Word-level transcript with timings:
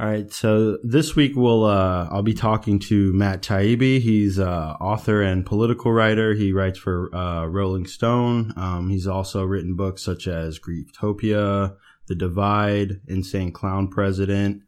All 0.00 0.06
right, 0.06 0.32
so 0.32 0.78
this 0.82 1.14
week 1.14 1.36
we'll 1.36 1.64
uh, 1.64 2.08
I'll 2.10 2.22
be 2.22 2.32
talking 2.34 2.78
to 2.80 3.12
Matt 3.12 3.42
Taibbi. 3.42 4.00
He's 4.00 4.38
uh, 4.38 4.74
author 4.80 5.20
and 5.22 5.44
political 5.44 5.92
writer. 5.92 6.34
He 6.34 6.52
writes 6.52 6.78
for 6.78 7.14
uh, 7.14 7.46
Rolling 7.46 7.86
Stone. 7.86 8.54
Um, 8.56 8.88
he's 8.88 9.06
also 9.06 9.44
written 9.44 9.76
books 9.76 10.02
such 10.02 10.26
as 10.26 10.58
Griftopia, 10.58 11.76
The 12.08 12.14
Divide, 12.14 13.00
Insane 13.06 13.52
Clown 13.52 13.88
President, 13.88 14.62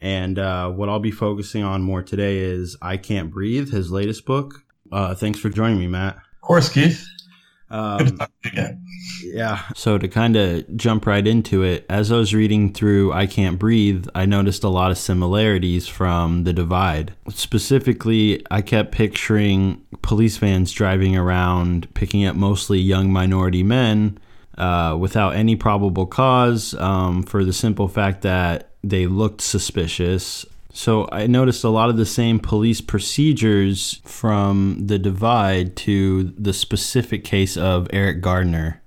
and 0.00 0.38
uh, 0.38 0.70
what 0.70 0.90
I'll 0.90 1.00
be 1.00 1.10
focusing 1.10 1.64
on 1.64 1.82
more 1.82 2.02
today 2.02 2.38
is 2.38 2.76
I 2.82 2.98
Can't 2.98 3.30
Breathe, 3.30 3.72
his 3.72 3.90
latest 3.90 4.26
book. 4.26 4.62
Uh, 4.92 5.14
thanks 5.14 5.40
for 5.40 5.48
joining 5.48 5.78
me, 5.78 5.88
Matt. 5.88 6.16
Of 6.16 6.40
course, 6.42 6.68
Keith. 6.68 7.02
Um, 7.70 8.18
yeah. 9.22 9.62
So 9.74 9.98
to 9.98 10.08
kind 10.08 10.36
of 10.36 10.76
jump 10.76 11.06
right 11.06 11.26
into 11.26 11.62
it, 11.62 11.84
as 11.88 12.12
I 12.12 12.16
was 12.16 12.34
reading 12.34 12.72
through 12.72 13.12
I 13.12 13.26
Can't 13.26 13.58
Breathe, 13.58 14.06
I 14.14 14.26
noticed 14.26 14.64
a 14.64 14.68
lot 14.68 14.90
of 14.90 14.98
similarities 14.98 15.88
from 15.88 16.44
The 16.44 16.52
Divide. 16.52 17.14
Specifically, 17.30 18.44
I 18.50 18.62
kept 18.62 18.92
picturing 18.92 19.84
police 20.02 20.36
vans 20.36 20.72
driving 20.72 21.16
around, 21.16 21.92
picking 21.94 22.24
up 22.24 22.36
mostly 22.36 22.78
young 22.78 23.12
minority 23.12 23.62
men 23.62 24.18
uh, 24.56 24.96
without 24.98 25.34
any 25.34 25.56
probable 25.56 26.06
cause 26.06 26.74
um, 26.74 27.22
for 27.22 27.44
the 27.44 27.52
simple 27.52 27.88
fact 27.88 28.22
that 28.22 28.70
they 28.82 29.06
looked 29.06 29.40
suspicious. 29.40 30.46
So 30.76 31.08
I 31.10 31.26
noticed 31.26 31.64
a 31.64 31.70
lot 31.70 31.88
of 31.88 31.96
the 31.96 32.04
same 32.04 32.38
police 32.38 32.82
procedures 32.82 33.98
from 34.04 34.86
the 34.86 34.98
divide 34.98 35.74
to 35.78 36.24
the 36.24 36.52
specific 36.52 37.24
case 37.24 37.56
of 37.56 37.88
Eric 37.94 38.20
Gardner. 38.20 38.82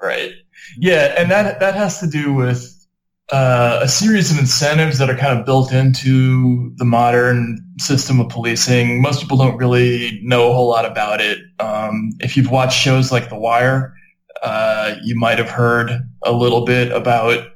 Right. 0.00 0.30
Yeah, 0.78 1.16
and 1.18 1.28
that 1.32 1.58
that 1.58 1.74
has 1.74 1.98
to 1.98 2.06
do 2.06 2.32
with 2.32 2.86
uh, 3.32 3.80
a 3.82 3.88
series 3.88 4.30
of 4.30 4.38
incentives 4.38 4.98
that 4.98 5.10
are 5.10 5.16
kind 5.16 5.36
of 5.36 5.44
built 5.44 5.72
into 5.72 6.72
the 6.76 6.84
modern 6.84 7.58
system 7.78 8.20
of 8.20 8.28
policing. 8.28 9.02
Most 9.02 9.20
people 9.20 9.36
don't 9.36 9.56
really 9.56 10.20
know 10.22 10.50
a 10.50 10.54
whole 10.54 10.68
lot 10.68 10.84
about 10.84 11.20
it. 11.20 11.40
Um, 11.58 12.12
if 12.20 12.36
you've 12.36 12.52
watched 12.52 12.78
shows 12.78 13.10
like 13.10 13.30
The 13.30 13.36
Wire, 13.36 13.94
uh, 14.44 14.94
you 15.02 15.18
might 15.18 15.38
have 15.38 15.50
heard 15.50 15.90
a 16.22 16.30
little 16.30 16.64
bit 16.64 16.92
about 16.92 17.50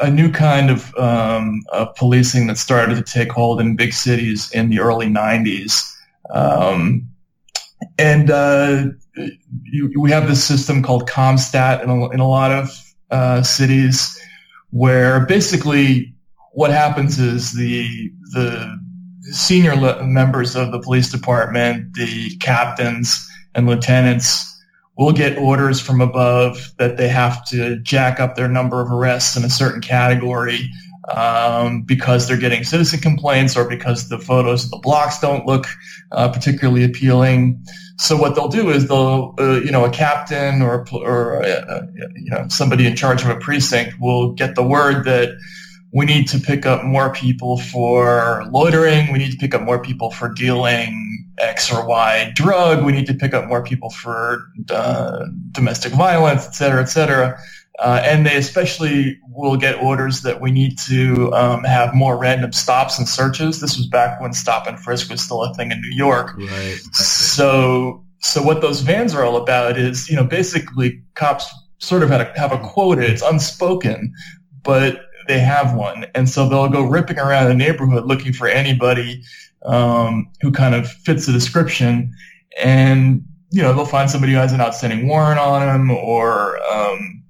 a 0.00 0.10
new 0.10 0.30
kind 0.30 0.70
of, 0.70 0.94
um, 0.96 1.62
of 1.72 1.94
policing 1.94 2.46
that 2.46 2.58
started 2.58 2.94
to 2.96 3.02
take 3.02 3.30
hold 3.30 3.60
in 3.60 3.76
big 3.76 3.92
cities 3.92 4.50
in 4.52 4.70
the 4.70 4.80
early 4.80 5.06
90s. 5.06 5.94
Um, 6.34 7.08
and 7.98 8.30
uh, 8.30 8.84
you, 9.64 10.00
we 10.00 10.10
have 10.10 10.28
this 10.28 10.42
system 10.42 10.82
called 10.82 11.08
CompStat 11.08 11.82
in 11.82 11.90
a, 11.90 12.10
in 12.10 12.20
a 12.20 12.28
lot 12.28 12.50
of 12.52 12.94
uh, 13.10 13.42
cities 13.42 14.18
where 14.70 15.26
basically 15.26 16.14
what 16.52 16.70
happens 16.70 17.18
is 17.18 17.52
the 17.52 18.12
the 18.32 18.78
senior 19.22 19.74
le- 19.76 20.04
members 20.04 20.56
of 20.56 20.72
the 20.72 20.80
police 20.80 21.10
department, 21.10 21.94
the 21.94 22.36
captains 22.36 23.28
and 23.54 23.66
lieutenants 23.66 24.49
will 25.00 25.12
get 25.12 25.38
orders 25.38 25.80
from 25.80 26.02
above 26.02 26.72
that 26.76 26.98
they 26.98 27.08
have 27.08 27.42
to 27.46 27.78
jack 27.78 28.20
up 28.20 28.36
their 28.36 28.48
number 28.48 28.82
of 28.82 28.92
arrests 28.92 29.34
in 29.34 29.42
a 29.44 29.48
certain 29.48 29.80
category 29.80 30.70
um, 31.16 31.80
because 31.80 32.28
they're 32.28 32.36
getting 32.36 32.64
citizen 32.64 33.00
complaints 33.00 33.56
or 33.56 33.66
because 33.66 34.10
the 34.10 34.18
photos 34.18 34.66
of 34.66 34.70
the 34.70 34.76
blocks 34.76 35.18
don't 35.18 35.46
look 35.46 35.66
uh, 36.12 36.28
particularly 36.28 36.84
appealing. 36.84 37.64
So 37.96 38.14
what 38.14 38.34
they'll 38.34 38.48
do 38.48 38.68
is 38.68 38.88
they'll, 38.88 39.34
uh, 39.38 39.60
you 39.60 39.70
know, 39.70 39.86
a 39.86 39.90
captain 39.90 40.60
or, 40.60 40.86
or 40.92 41.44
uh, 41.44 41.86
you 42.14 42.30
know 42.30 42.48
somebody 42.48 42.86
in 42.86 42.94
charge 42.94 43.22
of 43.22 43.30
a 43.30 43.36
precinct 43.36 43.98
will 43.98 44.32
get 44.32 44.54
the 44.54 44.62
word 44.62 45.06
that 45.06 45.30
we 45.92 46.06
need 46.06 46.28
to 46.28 46.38
pick 46.38 46.66
up 46.66 46.84
more 46.84 47.12
people 47.12 47.58
for 47.58 48.44
loitering. 48.50 49.12
We 49.12 49.18
need 49.18 49.32
to 49.32 49.38
pick 49.38 49.54
up 49.54 49.62
more 49.62 49.82
people 49.82 50.10
for 50.10 50.28
dealing 50.28 51.28
X 51.38 51.72
or 51.72 51.86
Y 51.86 52.32
drug. 52.34 52.84
We 52.84 52.92
need 52.92 53.06
to 53.06 53.14
pick 53.14 53.34
up 53.34 53.48
more 53.48 53.62
people 53.62 53.90
for 53.90 54.44
uh, 54.70 55.26
domestic 55.52 55.92
violence, 55.92 56.46
et 56.46 56.54
cetera, 56.54 56.82
et 56.82 56.86
cetera. 56.86 57.38
Uh, 57.78 58.02
and 58.04 58.26
they 58.26 58.36
especially 58.36 59.18
will 59.30 59.56
get 59.56 59.82
orders 59.82 60.20
that 60.20 60.40
we 60.40 60.50
need 60.50 60.78
to 60.86 61.32
um, 61.32 61.64
have 61.64 61.94
more 61.94 62.18
random 62.18 62.52
stops 62.52 62.98
and 62.98 63.08
searches. 63.08 63.60
This 63.60 63.76
was 63.78 63.86
back 63.86 64.20
when 64.20 64.34
stop 64.34 64.66
and 64.66 64.78
frisk 64.78 65.10
was 65.10 65.22
still 65.22 65.42
a 65.42 65.54
thing 65.54 65.72
in 65.72 65.80
New 65.80 65.96
York. 65.96 66.36
Right. 66.36 66.78
So, 66.92 68.04
so 68.18 68.42
what 68.42 68.60
those 68.60 68.82
vans 68.82 69.14
are 69.14 69.24
all 69.24 69.38
about 69.38 69.78
is, 69.78 70.10
you 70.10 70.16
know, 70.16 70.24
basically 70.24 71.02
cops 71.14 71.46
sort 71.78 72.02
of 72.02 72.10
have 72.10 72.20
a, 72.20 72.38
have 72.38 72.52
a 72.52 72.58
quota. 72.58 73.10
It's 73.10 73.22
unspoken, 73.22 74.12
but 74.62 75.00
they 75.30 75.38
have 75.38 75.74
one. 75.74 76.06
And 76.14 76.28
so 76.28 76.48
they'll 76.48 76.68
go 76.68 76.82
ripping 76.82 77.18
around 77.18 77.48
the 77.48 77.54
neighborhood 77.54 78.04
looking 78.04 78.32
for 78.32 78.48
anybody 78.48 79.22
um, 79.64 80.28
who 80.40 80.50
kind 80.50 80.74
of 80.74 80.90
fits 80.90 81.26
the 81.26 81.32
description. 81.32 82.12
And, 82.60 83.24
you 83.50 83.62
know, 83.62 83.72
they'll 83.72 83.84
find 83.84 84.10
somebody 84.10 84.32
who 84.32 84.38
has 84.38 84.52
an 84.52 84.60
outstanding 84.60 85.06
warrant 85.06 85.38
on 85.38 85.60
them 85.60 85.90
or 85.96 86.60
um, 86.72 87.22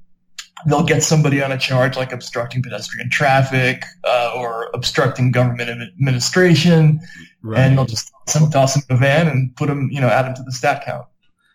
they'll 0.66 0.84
get 0.84 1.02
somebody 1.02 1.42
on 1.42 1.52
a 1.52 1.58
charge 1.58 1.96
like 1.96 2.10
obstructing 2.10 2.62
pedestrian 2.62 3.10
traffic 3.10 3.84
uh, 4.04 4.32
or 4.34 4.70
obstructing 4.72 5.30
government 5.30 5.68
administration. 5.68 7.00
Right. 7.42 7.60
And 7.60 7.76
they'll 7.76 7.84
just 7.84 8.10
toss 8.26 8.74
them 8.74 8.82
in 8.88 8.96
a 8.96 8.98
van 8.98 9.28
and 9.28 9.54
put 9.56 9.66
them, 9.66 9.90
you 9.92 10.00
know, 10.00 10.08
add 10.08 10.24
them 10.24 10.34
to 10.36 10.42
the 10.42 10.52
stat 10.52 10.84
count 10.86 11.06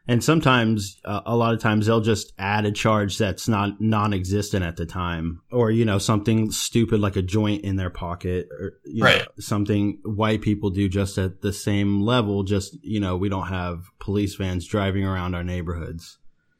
and 0.07 0.23
sometimes 0.23 0.99
uh, 1.05 1.21
a 1.25 1.35
lot 1.35 1.53
of 1.53 1.59
times 1.59 1.85
they'll 1.85 2.01
just 2.01 2.33
add 2.37 2.65
a 2.65 2.71
charge 2.71 3.17
that's 3.17 3.47
not 3.47 3.81
non-existent 3.81 4.63
at 4.63 4.77
the 4.77 4.85
time 4.85 5.41
or 5.51 5.71
you 5.71 5.85
know 5.85 5.97
something 5.97 6.51
stupid 6.51 6.99
like 6.99 7.15
a 7.15 7.21
joint 7.21 7.63
in 7.63 7.75
their 7.75 7.89
pocket 7.89 8.47
or 8.59 8.73
right. 8.99 9.19
know, 9.19 9.25
something 9.39 9.99
white 10.03 10.41
people 10.41 10.69
do 10.69 10.87
just 10.87 11.17
at 11.17 11.41
the 11.41 11.53
same 11.53 12.01
level 12.01 12.43
just 12.43 12.77
you 12.83 12.99
know 12.99 13.17
we 13.17 13.29
don't 13.29 13.47
have 13.47 13.85
police 13.99 14.35
vans 14.35 14.65
driving 14.67 15.03
around 15.03 15.35
our 15.35 15.43
neighborhoods 15.43 16.17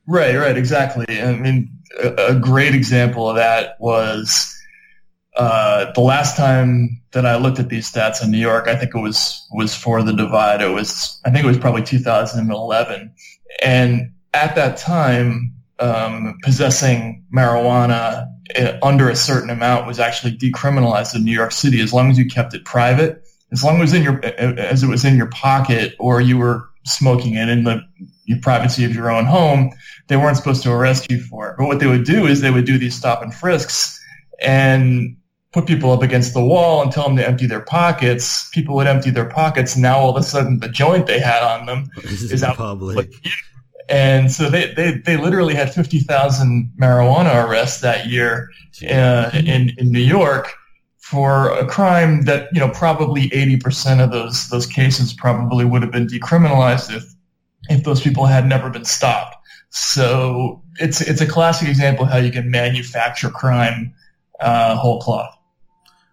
right 0.08 0.36
right 0.36 0.58
exactly 0.58 1.06
i 1.22 1.32
mean 1.34 1.70
a, 2.02 2.36
a 2.36 2.40
great 2.40 2.74
example 2.74 3.30
of 3.30 3.36
that 3.36 3.76
was 3.80 4.52
uh, 5.36 5.92
the 5.92 6.02
last 6.02 6.38
time 6.38 7.02
that 7.12 7.26
I 7.26 7.36
looked 7.36 7.60
at 7.60 7.68
these 7.68 7.92
stats 7.92 8.24
in 8.24 8.32
New 8.32 8.38
York, 8.38 8.68
I 8.68 8.76
think 8.76 8.96
it 8.96 9.00
was 9.00 9.46
was 9.52 9.76
for 9.76 10.02
the 10.02 10.14
divide. 10.14 10.62
It 10.62 10.70
was 10.70 11.20
I 11.26 11.32
think 11.32 11.44
it 11.44 11.48
was 11.48 11.58
probably 11.58 11.84
2011, 11.84 13.14
and 13.62 14.12
at 14.34 14.56
that 14.56 14.78
time, 14.78 15.54
um, 15.80 16.38
possessing 16.44 17.26
marijuana 17.34 18.28
uh, 18.58 18.78
under 18.84 19.10
a 19.10 19.16
certain 19.16 19.50
amount 19.50 19.88
was 19.88 20.00
actually 20.00 20.38
decriminalized 20.38 21.16
in 21.16 21.24
New 21.24 21.32
York 21.32 21.52
City 21.52 21.82
as 21.82 21.94
long 21.94 22.10
as 22.10 22.18
you 22.18 22.26
kept 22.26 22.54
it 22.54 22.64
private, 22.66 23.24
as 23.52 23.64
long 23.64 23.82
as 23.82 23.94
in 23.94 24.04
your 24.04 24.24
as 24.26 24.84
it 24.84 24.88
was 24.88 25.04
in 25.04 25.18
your 25.18 25.30
pocket 25.30 25.96
or 26.00 26.22
you 26.22 26.38
were 26.38 26.70
smoking 26.86 27.36
it 27.36 27.50
in 27.50 27.64
the 27.64 27.82
privacy 28.42 28.86
of 28.86 28.94
your 28.94 29.10
own 29.10 29.26
home. 29.26 29.72
They 30.08 30.18
weren't 30.18 30.38
supposed 30.38 30.64
to 30.64 30.72
arrest 30.72 31.10
you 31.10 31.20
for 31.20 31.50
it. 31.50 31.56
But 31.58 31.66
what 31.66 31.80
they 31.80 31.88
would 31.88 32.06
do 32.06 32.28
is 32.28 32.42
they 32.42 32.52
would 32.52 32.66
do 32.66 32.78
these 32.78 32.96
stop 32.96 33.22
and 33.22 33.34
frisks 33.34 34.00
and 34.40 35.18
put 35.56 35.66
people 35.66 35.94
up 35.94 36.02
against 36.02 36.34
the 36.34 36.44
wall 36.44 36.82
and 36.82 36.92
tell 36.92 37.08
them 37.08 37.16
to 37.16 37.26
empty 37.26 37.48
their 37.48 37.62
pockets. 37.62 38.50
People 38.50 38.76
would 38.76 38.88
empty 38.88 39.10
their 39.10 39.30
pockets. 39.30 39.78
Now 39.78 39.98
all 39.98 40.10
of 40.10 40.18
a 40.18 40.22
sudden 40.22 40.60
the 40.60 40.68
joint 40.68 41.08
they 41.08 41.18
had 41.18 41.42
on 41.42 41.66
them 41.66 41.90
is 42.04 42.44
out 42.44 42.58
public. 42.58 43.10
And 43.88 44.30
so 44.30 44.50
they, 44.50 44.74
they, 44.74 44.98
they 44.98 45.16
literally 45.16 45.56
had 45.56 45.74
50,000 45.74 46.74
marijuana 46.78 47.48
arrests 47.48 47.80
that 47.82 48.08
year 48.08 48.50
uh, 48.84 49.32
in, 49.34 49.72
in 49.78 49.94
New 49.94 50.02
York 50.02 50.52
for 50.98 51.52
a 51.58 51.66
crime 51.66 52.24
that, 52.24 52.50
you 52.52 52.60
know, 52.60 52.70
probably 52.70 53.30
80% 53.30 54.04
of 54.04 54.12
those, 54.12 54.50
those 54.50 54.66
cases 54.66 55.14
probably 55.14 55.64
would 55.64 55.84
have 55.84 55.92
been 55.92 56.08
decriminalized 56.08 56.94
if, 56.94 57.06
if 57.70 57.86
those 57.86 58.02
people 58.02 58.26
had 58.26 58.46
never 58.46 58.70
been 58.70 58.84
stopped. 58.84 59.38
So 59.70 60.64
it's, 60.82 61.00
it's 61.00 61.22
a 61.22 61.28
classic 61.28 61.70
example 61.70 62.04
of 62.04 62.12
how 62.12 62.18
you 62.18 62.32
can 62.32 62.52
manufacture 62.52 63.30
crime 63.30 63.94
uh, 64.42 64.76
whole 64.76 65.00
cloth. 65.00 65.32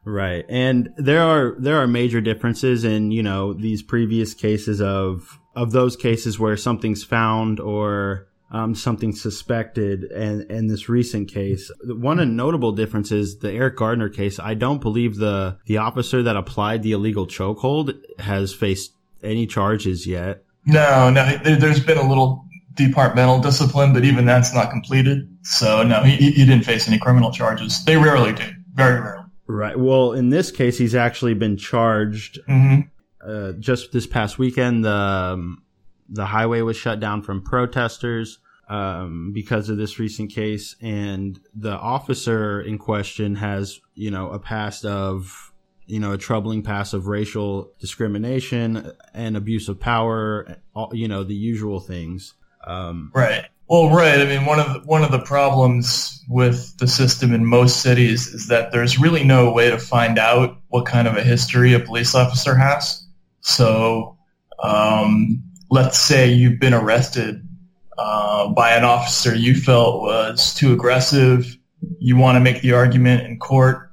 Right. 0.04 0.44
And 0.48 0.90
there 0.96 1.22
are 1.22 1.54
there 1.58 1.76
are 1.76 1.86
major 1.86 2.20
differences 2.20 2.84
in, 2.84 3.10
you 3.12 3.22
know, 3.22 3.52
these 3.52 3.82
previous 3.82 4.34
cases 4.34 4.80
of 4.80 5.38
of 5.54 5.72
those 5.72 5.96
cases 5.96 6.38
where 6.38 6.56
something's 6.56 7.04
found 7.04 7.60
or 7.60 8.26
um, 8.50 8.74
something 8.74 9.14
suspected 9.14 10.04
and 10.04 10.50
in 10.50 10.66
this 10.66 10.88
recent 10.88 11.28
case. 11.30 11.70
One 11.84 12.36
notable 12.36 12.72
difference 12.72 13.12
is 13.12 13.38
the 13.38 13.52
Eric 13.52 13.76
Gardner 13.76 14.08
case. 14.08 14.38
I 14.38 14.54
don't 14.54 14.80
believe 14.80 15.16
the 15.16 15.58
the 15.66 15.78
officer 15.78 16.22
that 16.22 16.36
applied 16.36 16.82
the 16.82 16.92
illegal 16.92 17.26
chokehold 17.26 17.94
has 18.18 18.52
faced 18.52 18.92
any 19.22 19.46
charges 19.46 20.06
yet. 20.06 20.44
No, 20.66 21.10
no, 21.10 21.38
there's 21.44 21.80
been 21.80 21.98
a 21.98 22.08
little 22.08 22.44
departmental 22.74 23.40
discipline, 23.40 23.92
but 23.92 24.04
even 24.04 24.26
that's 24.26 24.54
not 24.54 24.70
completed. 24.70 25.28
So 25.42 25.82
no, 25.82 26.02
he, 26.02 26.30
he 26.30 26.44
didn't 26.44 26.64
face 26.64 26.88
any 26.88 26.98
criminal 26.98 27.32
charges. 27.32 27.84
They 27.84 27.96
rarely 27.96 28.32
do, 28.32 28.44
very 28.74 29.00
rarely. 29.00 29.21
Right. 29.46 29.78
Well, 29.78 30.12
in 30.12 30.30
this 30.30 30.50
case, 30.50 30.78
he's 30.78 30.94
actually 30.94 31.34
been 31.34 31.56
charged. 31.56 32.38
Mm-hmm. 32.48 32.88
Uh, 33.24 33.52
just 33.52 33.92
this 33.92 34.06
past 34.06 34.38
weekend, 34.38 34.84
the 34.84 34.90
um, 34.90 35.62
the 36.08 36.26
highway 36.26 36.60
was 36.60 36.76
shut 36.76 37.00
down 37.00 37.22
from 37.22 37.42
protesters. 37.42 38.38
um, 38.72 39.32
because 39.34 39.68
of 39.68 39.76
this 39.76 39.98
recent 39.98 40.30
case, 40.30 40.76
and 40.80 41.38
the 41.54 41.72
officer 41.76 42.62
in 42.62 42.78
question 42.78 43.34
has, 43.34 43.78
you 43.94 44.10
know, 44.10 44.30
a 44.30 44.38
past 44.38 44.86
of, 44.86 45.52
you 45.84 46.00
know, 46.00 46.12
a 46.12 46.18
troubling 46.18 46.62
past 46.62 46.94
of 46.94 47.06
racial 47.06 47.70
discrimination 47.80 48.92
and 49.12 49.36
abuse 49.36 49.68
of 49.68 49.78
power, 49.78 50.56
you 50.92 51.06
know, 51.06 51.22
the 51.22 51.34
usual 51.34 51.80
things. 51.80 52.32
Um, 52.66 53.10
right. 53.14 53.44
Well, 53.72 53.88
right. 53.88 54.20
I 54.20 54.26
mean, 54.26 54.44
one 54.44 54.60
of 54.60 54.70
the, 54.70 54.80
one 54.80 55.02
of 55.02 55.12
the 55.12 55.18
problems 55.18 56.22
with 56.28 56.76
the 56.76 56.86
system 56.86 57.32
in 57.32 57.46
most 57.46 57.80
cities 57.80 58.26
is 58.26 58.48
that 58.48 58.70
there's 58.70 58.98
really 58.98 59.24
no 59.24 59.50
way 59.50 59.70
to 59.70 59.78
find 59.78 60.18
out 60.18 60.58
what 60.68 60.84
kind 60.84 61.08
of 61.08 61.16
a 61.16 61.22
history 61.22 61.72
a 61.72 61.80
police 61.80 62.14
officer 62.14 62.54
has. 62.54 63.02
So, 63.40 64.18
um, 64.62 65.42
let's 65.70 65.98
say 65.98 66.30
you've 66.30 66.60
been 66.60 66.74
arrested 66.74 67.48
uh, 67.96 68.50
by 68.50 68.72
an 68.72 68.84
officer 68.84 69.34
you 69.34 69.54
felt 69.54 70.02
was 70.02 70.52
too 70.52 70.74
aggressive. 70.74 71.56
You 71.98 72.18
want 72.18 72.36
to 72.36 72.40
make 72.40 72.60
the 72.60 72.74
argument 72.74 73.26
in 73.26 73.38
court 73.38 73.90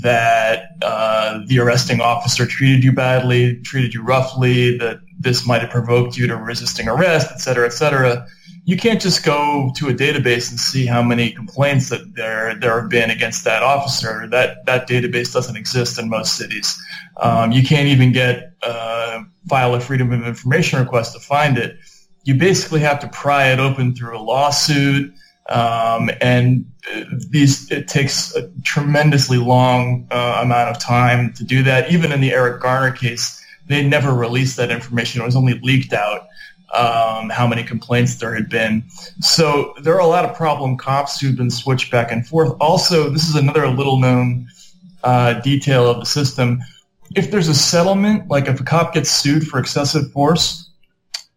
that 0.00 0.70
uh, 0.82 1.42
the 1.46 1.60
arresting 1.60 2.00
officer 2.00 2.46
treated 2.46 2.82
you 2.82 2.90
badly, 2.90 3.60
treated 3.62 3.94
you 3.94 4.02
roughly, 4.02 4.76
that 4.78 4.98
this 5.20 5.46
might 5.46 5.60
have 5.60 5.70
provoked 5.70 6.16
you 6.16 6.26
to 6.26 6.36
resisting 6.36 6.88
arrest, 6.88 7.30
et 7.30 7.38
cetera, 7.38 7.64
et 7.64 7.72
cetera 7.72 8.26
you 8.64 8.76
can't 8.76 9.00
just 9.00 9.24
go 9.24 9.72
to 9.76 9.88
a 9.88 9.94
database 9.94 10.50
and 10.50 10.58
see 10.58 10.86
how 10.86 11.02
many 11.02 11.30
complaints 11.30 11.88
that 11.88 12.14
there 12.14 12.54
there 12.54 12.80
have 12.80 12.90
been 12.90 13.10
against 13.10 13.44
that 13.44 13.62
officer. 13.62 14.26
That 14.30 14.64
that 14.66 14.88
database 14.88 15.32
doesn't 15.32 15.56
exist 15.56 15.98
in 15.98 16.08
most 16.08 16.36
cities. 16.36 16.76
Um, 17.20 17.52
you 17.52 17.62
can't 17.62 17.88
even 17.88 18.12
get 18.12 18.52
uh, 18.62 19.22
file 19.48 19.74
a 19.74 19.80
freedom 19.80 20.12
of 20.12 20.26
information 20.26 20.78
request 20.78 21.14
to 21.14 21.20
find 21.20 21.58
it. 21.58 21.78
You 22.24 22.34
basically 22.34 22.80
have 22.80 23.00
to 23.00 23.08
pry 23.08 23.50
it 23.50 23.58
open 23.58 23.94
through 23.94 24.16
a 24.16 24.20
lawsuit, 24.20 25.12
um, 25.48 26.10
and 26.20 26.70
uh, 26.94 27.04
these 27.30 27.70
it 27.70 27.88
takes 27.88 28.34
a 28.36 28.50
tremendously 28.62 29.38
long 29.38 30.06
uh, 30.10 30.40
amount 30.42 30.70
of 30.70 30.78
time 30.78 31.32
to 31.34 31.44
do 31.44 31.62
that. 31.62 31.90
Even 31.90 32.12
in 32.12 32.20
the 32.20 32.32
Eric 32.32 32.60
Garner 32.60 32.94
case, 32.94 33.42
they 33.66 33.86
never 33.86 34.12
released 34.12 34.58
that 34.58 34.70
information; 34.70 35.22
it 35.22 35.24
was 35.24 35.36
only 35.36 35.58
leaked 35.60 35.94
out 35.94 36.26
um, 36.74 37.30
how 37.30 37.46
many 37.46 37.62
complaints 37.62 38.16
there 38.16 38.34
had 38.34 38.48
been. 38.48 38.84
So 39.20 39.74
there 39.82 39.94
are 39.94 40.00
a 40.00 40.06
lot 40.06 40.24
of 40.24 40.36
problem 40.36 40.76
cops 40.76 41.20
who've 41.20 41.36
been 41.36 41.50
switched 41.50 41.90
back 41.90 42.12
and 42.12 42.26
forth. 42.26 42.52
Also, 42.60 43.10
this 43.10 43.28
is 43.28 43.34
another 43.34 43.66
little 43.68 43.98
known 43.98 44.48
uh, 45.02 45.34
detail 45.40 45.88
of 45.88 46.00
the 46.00 46.06
system. 46.06 46.60
If 47.16 47.30
there's 47.30 47.48
a 47.48 47.54
settlement, 47.54 48.28
like 48.28 48.46
if 48.46 48.60
a 48.60 48.64
cop 48.64 48.94
gets 48.94 49.10
sued 49.10 49.46
for 49.46 49.58
excessive 49.58 50.12
force, 50.12 50.70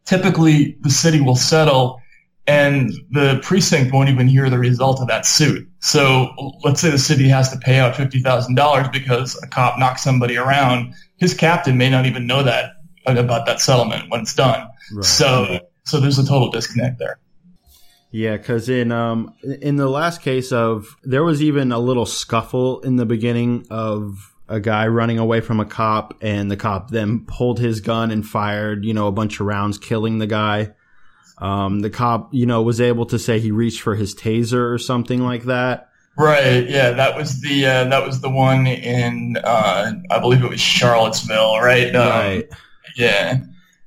typically 0.05 0.77
the 0.81 0.89
city 0.89 1.21
will 1.21 1.35
settle 1.35 1.99
and 2.45 2.91
the 3.11 3.39
precinct 3.41 3.93
won't 3.93 4.09
even 4.09 4.27
hear 4.27 4.49
the 4.49 4.59
result 4.59 4.99
of 4.99 5.07
that 5.07 5.25
suit. 5.25 5.67
So 5.79 6.29
let's 6.63 6.81
say 6.81 6.89
the 6.89 6.97
city 6.97 7.29
has 7.29 7.49
to 7.51 7.57
pay 7.57 7.79
out 7.79 7.95
$50,000 7.95 8.91
because 8.91 9.41
a 9.41 9.47
cop 9.47 9.79
knocked 9.79 10.01
somebody 10.01 10.37
around. 10.37 10.93
His 11.17 11.33
captain 11.33 11.77
may 11.77 11.89
not 11.89 12.05
even 12.05 12.27
know 12.27 12.43
that 12.43 12.73
about 13.05 13.45
that 13.45 13.59
settlement 13.59 14.09
when 14.09 14.21
it's 14.21 14.33
done. 14.33 14.67
Right. 14.93 15.05
So 15.05 15.59
so 15.85 15.99
there's 15.99 16.19
a 16.19 16.25
total 16.25 16.49
disconnect 16.49 16.99
there. 16.99 17.19
Yeah, 18.11 18.37
because 18.37 18.69
in 18.69 18.91
um 18.91 19.33
in 19.43 19.75
the 19.75 19.89
last 19.89 20.21
case 20.21 20.51
of 20.51 20.95
there 21.03 21.23
was 21.23 21.41
even 21.41 21.71
a 21.71 21.79
little 21.79 22.05
scuffle 22.05 22.79
in 22.81 22.95
the 22.95 23.05
beginning 23.05 23.65
of 23.69 24.33
a 24.47 24.59
guy 24.59 24.87
running 24.87 25.17
away 25.17 25.41
from 25.41 25.59
a 25.59 25.65
cop, 25.65 26.15
and 26.21 26.51
the 26.51 26.57
cop 26.57 26.91
then 26.91 27.25
pulled 27.25 27.59
his 27.59 27.81
gun 27.81 28.11
and 28.11 28.25
fired 28.25 28.85
you 28.85 28.93
know 28.93 29.07
a 29.07 29.11
bunch 29.11 29.39
of 29.39 29.47
rounds, 29.47 29.77
killing 29.77 30.19
the 30.19 30.27
guy. 30.27 30.73
Um, 31.39 31.79
the 31.79 31.89
cop 31.89 32.33
you 32.33 32.45
know 32.45 32.61
was 32.61 32.79
able 32.79 33.07
to 33.07 33.17
say 33.17 33.39
he 33.39 33.51
reached 33.51 33.81
for 33.81 33.95
his 33.95 34.13
taser 34.13 34.71
or 34.71 34.77
something 34.77 35.23
like 35.23 35.43
that. 35.45 35.89
Right. 36.15 36.69
Yeah, 36.69 36.91
that 36.91 37.17
was 37.17 37.41
the 37.41 37.65
uh, 37.65 37.83
that 37.85 38.05
was 38.05 38.21
the 38.21 38.29
one 38.29 38.67
in 38.67 39.37
uh, 39.43 39.93
I 40.11 40.19
believe 40.19 40.43
it 40.43 40.49
was 40.49 40.61
Charlottesville. 40.61 41.59
Right. 41.59 41.95
Um, 41.95 42.09
right. 42.09 42.49
Yeah. 42.95 43.41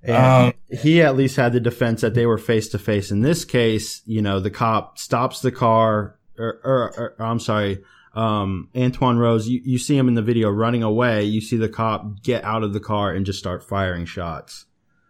Um, 0.08 0.52
he 0.70 1.02
at 1.02 1.16
least 1.16 1.36
had 1.36 1.52
the 1.52 1.60
defense 1.60 2.00
that 2.02 2.14
they 2.14 2.26
were 2.26 2.38
face 2.38 2.68
to 2.68 2.78
face. 2.78 3.10
In 3.10 3.22
this 3.22 3.44
case, 3.44 4.02
you 4.06 4.22
know, 4.22 4.38
the 4.38 4.50
cop 4.50 4.98
stops 4.98 5.40
the 5.40 5.50
car, 5.50 6.16
or, 6.38 6.60
or, 6.64 7.14
or 7.18 7.26
I'm 7.26 7.40
sorry, 7.40 7.82
um, 8.14 8.68
Antwon 8.74 9.18
Rose, 9.18 9.48
you, 9.48 9.60
you 9.64 9.78
see 9.78 9.96
him 9.96 10.08
in 10.08 10.14
the 10.14 10.22
video 10.22 10.48
running 10.48 10.82
away. 10.82 11.24
You 11.24 11.40
see 11.40 11.56
the 11.56 11.68
cop 11.68 12.22
get 12.22 12.44
out 12.44 12.62
of 12.62 12.72
the 12.72 12.80
car 12.80 13.12
and 13.12 13.26
just 13.26 13.38
start 13.38 13.64
firing 13.64 14.06
shots. 14.06 14.66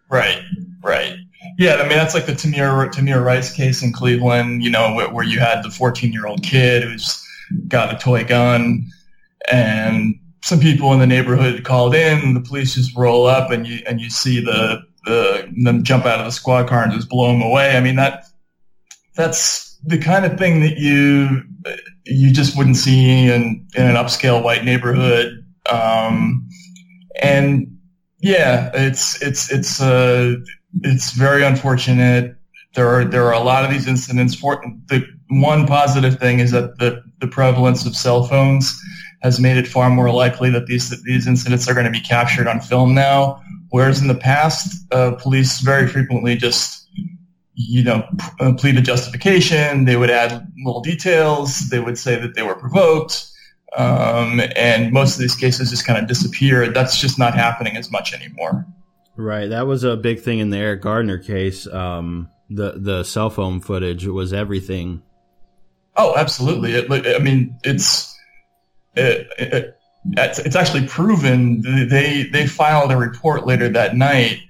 Right, 0.08 0.42
right. 0.82 1.16
Yeah, 1.58 1.74
I 1.74 1.88
mean, 1.88 1.98
that's 1.98 2.14
like 2.14 2.26
the 2.26 2.32
Tamir, 2.32 2.90
Tamir 2.92 3.24
Rice 3.24 3.52
case 3.52 3.82
in 3.82 3.92
Cleveland, 3.92 4.62
you 4.62 4.70
know, 4.70 4.94
where, 4.94 5.12
where 5.12 5.24
you 5.24 5.40
had 5.40 5.62
the 5.62 5.70
14 5.70 6.12
year 6.12 6.26
old 6.26 6.42
kid 6.42 6.82
who's 6.82 7.24
got 7.68 7.94
a 7.94 7.98
toy 7.98 8.24
gun 8.24 8.86
and 9.50 10.18
some 10.46 10.60
people 10.60 10.92
in 10.92 11.00
the 11.00 11.08
neighborhood 11.08 11.64
called 11.64 11.92
in. 11.92 12.34
The 12.34 12.40
police 12.40 12.76
just 12.76 12.96
roll 12.96 13.26
up, 13.26 13.50
and 13.50 13.66
you 13.66 13.80
and 13.84 14.00
you 14.00 14.08
see 14.08 14.40
the, 14.40 14.80
the 15.04 15.52
them 15.64 15.82
jump 15.82 16.06
out 16.06 16.20
of 16.20 16.24
the 16.24 16.30
squad 16.30 16.68
car 16.68 16.84
and 16.84 16.92
just 16.92 17.08
blow 17.08 17.32
them 17.32 17.42
away. 17.42 17.76
I 17.76 17.80
mean 17.80 17.96
that 17.96 18.26
that's 19.16 19.76
the 19.84 19.98
kind 19.98 20.24
of 20.24 20.38
thing 20.38 20.60
that 20.60 20.78
you 20.78 21.42
you 22.04 22.32
just 22.32 22.56
wouldn't 22.56 22.76
see 22.76 23.28
in 23.28 23.66
in 23.74 23.86
an 23.86 23.96
upscale 23.96 24.40
white 24.40 24.64
neighborhood. 24.64 25.44
Um, 25.68 26.48
and 27.20 27.76
yeah, 28.20 28.70
it's 28.72 29.20
it's 29.20 29.50
it's 29.50 29.80
uh, 29.80 30.36
it's 30.84 31.10
very 31.10 31.42
unfortunate. 31.42 32.36
There 32.76 32.86
are 32.86 33.04
there 33.04 33.26
are 33.26 33.34
a 33.34 33.42
lot 33.42 33.64
of 33.64 33.72
these 33.72 33.88
incidents. 33.88 34.36
For 34.36 34.62
the 34.86 35.04
one 35.28 35.66
positive 35.66 36.20
thing 36.20 36.38
is 36.38 36.52
that 36.52 36.78
the 36.78 37.02
the 37.18 37.26
prevalence 37.26 37.84
of 37.84 37.96
cell 37.96 38.22
phones 38.22 38.80
has 39.22 39.40
made 39.40 39.56
it 39.56 39.66
far 39.66 39.90
more 39.90 40.10
likely 40.10 40.50
that 40.50 40.66
these 40.66 41.02
these 41.02 41.26
incidents 41.26 41.68
are 41.68 41.74
going 41.74 41.86
to 41.86 41.92
be 41.92 42.00
captured 42.00 42.46
on 42.46 42.60
film 42.60 42.94
now. 42.94 43.40
Whereas 43.70 44.00
in 44.00 44.08
the 44.08 44.14
past, 44.14 44.86
uh, 44.92 45.12
police 45.12 45.60
very 45.60 45.86
frequently 45.88 46.36
just 46.36 46.88
you 47.54 47.82
know 47.82 48.06
uh, 48.40 48.52
plead 48.54 48.76
a 48.76 48.82
justification. 48.82 49.84
They 49.84 49.96
would 49.96 50.10
add 50.10 50.46
little 50.64 50.82
details. 50.82 51.68
They 51.70 51.80
would 51.80 51.98
say 51.98 52.20
that 52.20 52.34
they 52.34 52.42
were 52.42 52.54
provoked. 52.54 53.26
Um, 53.76 54.40
and 54.54 54.92
most 54.92 55.14
of 55.14 55.20
these 55.20 55.34
cases 55.34 55.70
just 55.70 55.86
kind 55.86 55.98
of 55.98 56.06
disappear. 56.06 56.70
That's 56.72 56.98
just 56.98 57.18
not 57.18 57.34
happening 57.34 57.76
as 57.76 57.90
much 57.90 58.14
anymore. 58.14 58.66
Right. 59.16 59.48
That 59.48 59.66
was 59.66 59.84
a 59.84 59.96
big 59.96 60.20
thing 60.20 60.38
in 60.38 60.50
the 60.50 60.58
Eric 60.58 60.82
Gardner 60.82 61.18
case. 61.18 61.66
Um, 61.66 62.30
the 62.48 62.74
the 62.76 63.04
cell 63.04 63.30
phone 63.30 63.60
footage 63.60 64.06
was 64.06 64.32
everything. 64.32 65.02
Oh, 65.96 66.14
absolutely. 66.16 66.74
It, 66.74 67.16
I 67.16 67.18
mean, 67.18 67.58
it's 67.64 68.15
it, 68.96 69.28
it, 69.38 69.76
it's 70.16 70.56
actually 70.56 70.86
proven 70.86 71.62
they 71.88 72.24
they 72.32 72.46
filed 72.46 72.92
a 72.92 72.96
report 72.96 73.46
later 73.46 73.68
that 73.68 73.96
night 73.96 74.40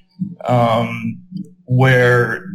um, 0.44 1.22
where 1.64 2.46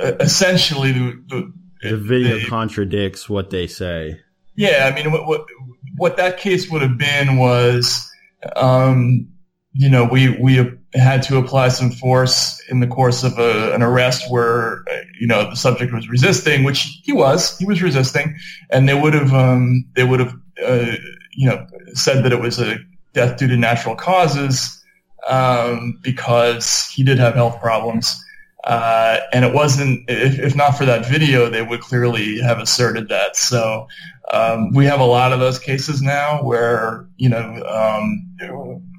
uh, 0.00 0.12
essentially 0.20 0.92
the, 0.92 1.24
the, 1.28 1.52
the 1.90 1.96
video 1.96 2.38
they, 2.38 2.44
contradicts 2.44 3.28
what 3.28 3.50
they 3.50 3.66
say. 3.66 4.20
Yeah, 4.54 4.90
I 4.90 4.94
mean 4.94 5.12
what, 5.12 5.26
what 5.26 5.46
what 5.96 6.16
that 6.16 6.38
case 6.38 6.70
would 6.70 6.82
have 6.82 6.98
been 6.98 7.36
was 7.36 8.10
um, 8.56 9.28
you 9.72 9.88
know 9.88 10.04
we 10.04 10.36
we 10.40 10.70
had 10.94 11.22
to 11.22 11.38
apply 11.38 11.68
some 11.68 11.90
force 11.90 12.60
in 12.68 12.80
the 12.80 12.86
course 12.86 13.22
of 13.22 13.38
a, 13.38 13.72
an 13.72 13.82
arrest 13.82 14.30
where 14.30 14.84
you 15.20 15.26
know 15.26 15.48
the 15.48 15.56
subject 15.56 15.92
was 15.92 16.08
resisting, 16.08 16.64
which 16.64 17.00
he 17.02 17.12
was. 17.12 17.56
He 17.58 17.64
was 17.64 17.80
resisting, 17.80 18.36
and 18.70 18.88
they 18.88 19.00
would 19.00 19.14
have 19.14 19.32
um, 19.32 19.84
they 19.94 20.04
would 20.04 20.20
have 20.20 20.34
uh, 20.64 20.96
you 21.32 21.48
know, 21.48 21.66
said 21.94 22.24
that 22.24 22.32
it 22.32 22.40
was 22.40 22.58
a 22.58 22.76
death 23.12 23.38
due 23.38 23.48
to 23.48 23.56
natural 23.56 23.94
causes 23.94 24.82
um, 25.28 25.98
because 26.02 26.88
he 26.88 27.02
did 27.02 27.18
have 27.18 27.34
health 27.34 27.60
problems. 27.60 28.24
Uh, 28.64 29.18
and 29.32 29.44
it 29.44 29.54
wasn't, 29.54 30.04
if, 30.08 30.38
if, 30.38 30.54
not 30.54 30.76
for 30.76 30.84
that 30.84 31.06
video, 31.06 31.48
they 31.48 31.62
would 31.62 31.80
clearly 31.80 32.38
have 32.40 32.58
asserted 32.58 33.08
that. 33.08 33.34
So 33.34 33.88
um, 34.32 34.72
we 34.72 34.84
have 34.84 35.00
a 35.00 35.04
lot 35.04 35.32
of 35.32 35.40
those 35.40 35.58
cases 35.58 36.02
now 36.02 36.42
where, 36.42 37.06
you 37.16 37.30
know, 37.30 37.40
um, 37.66 38.26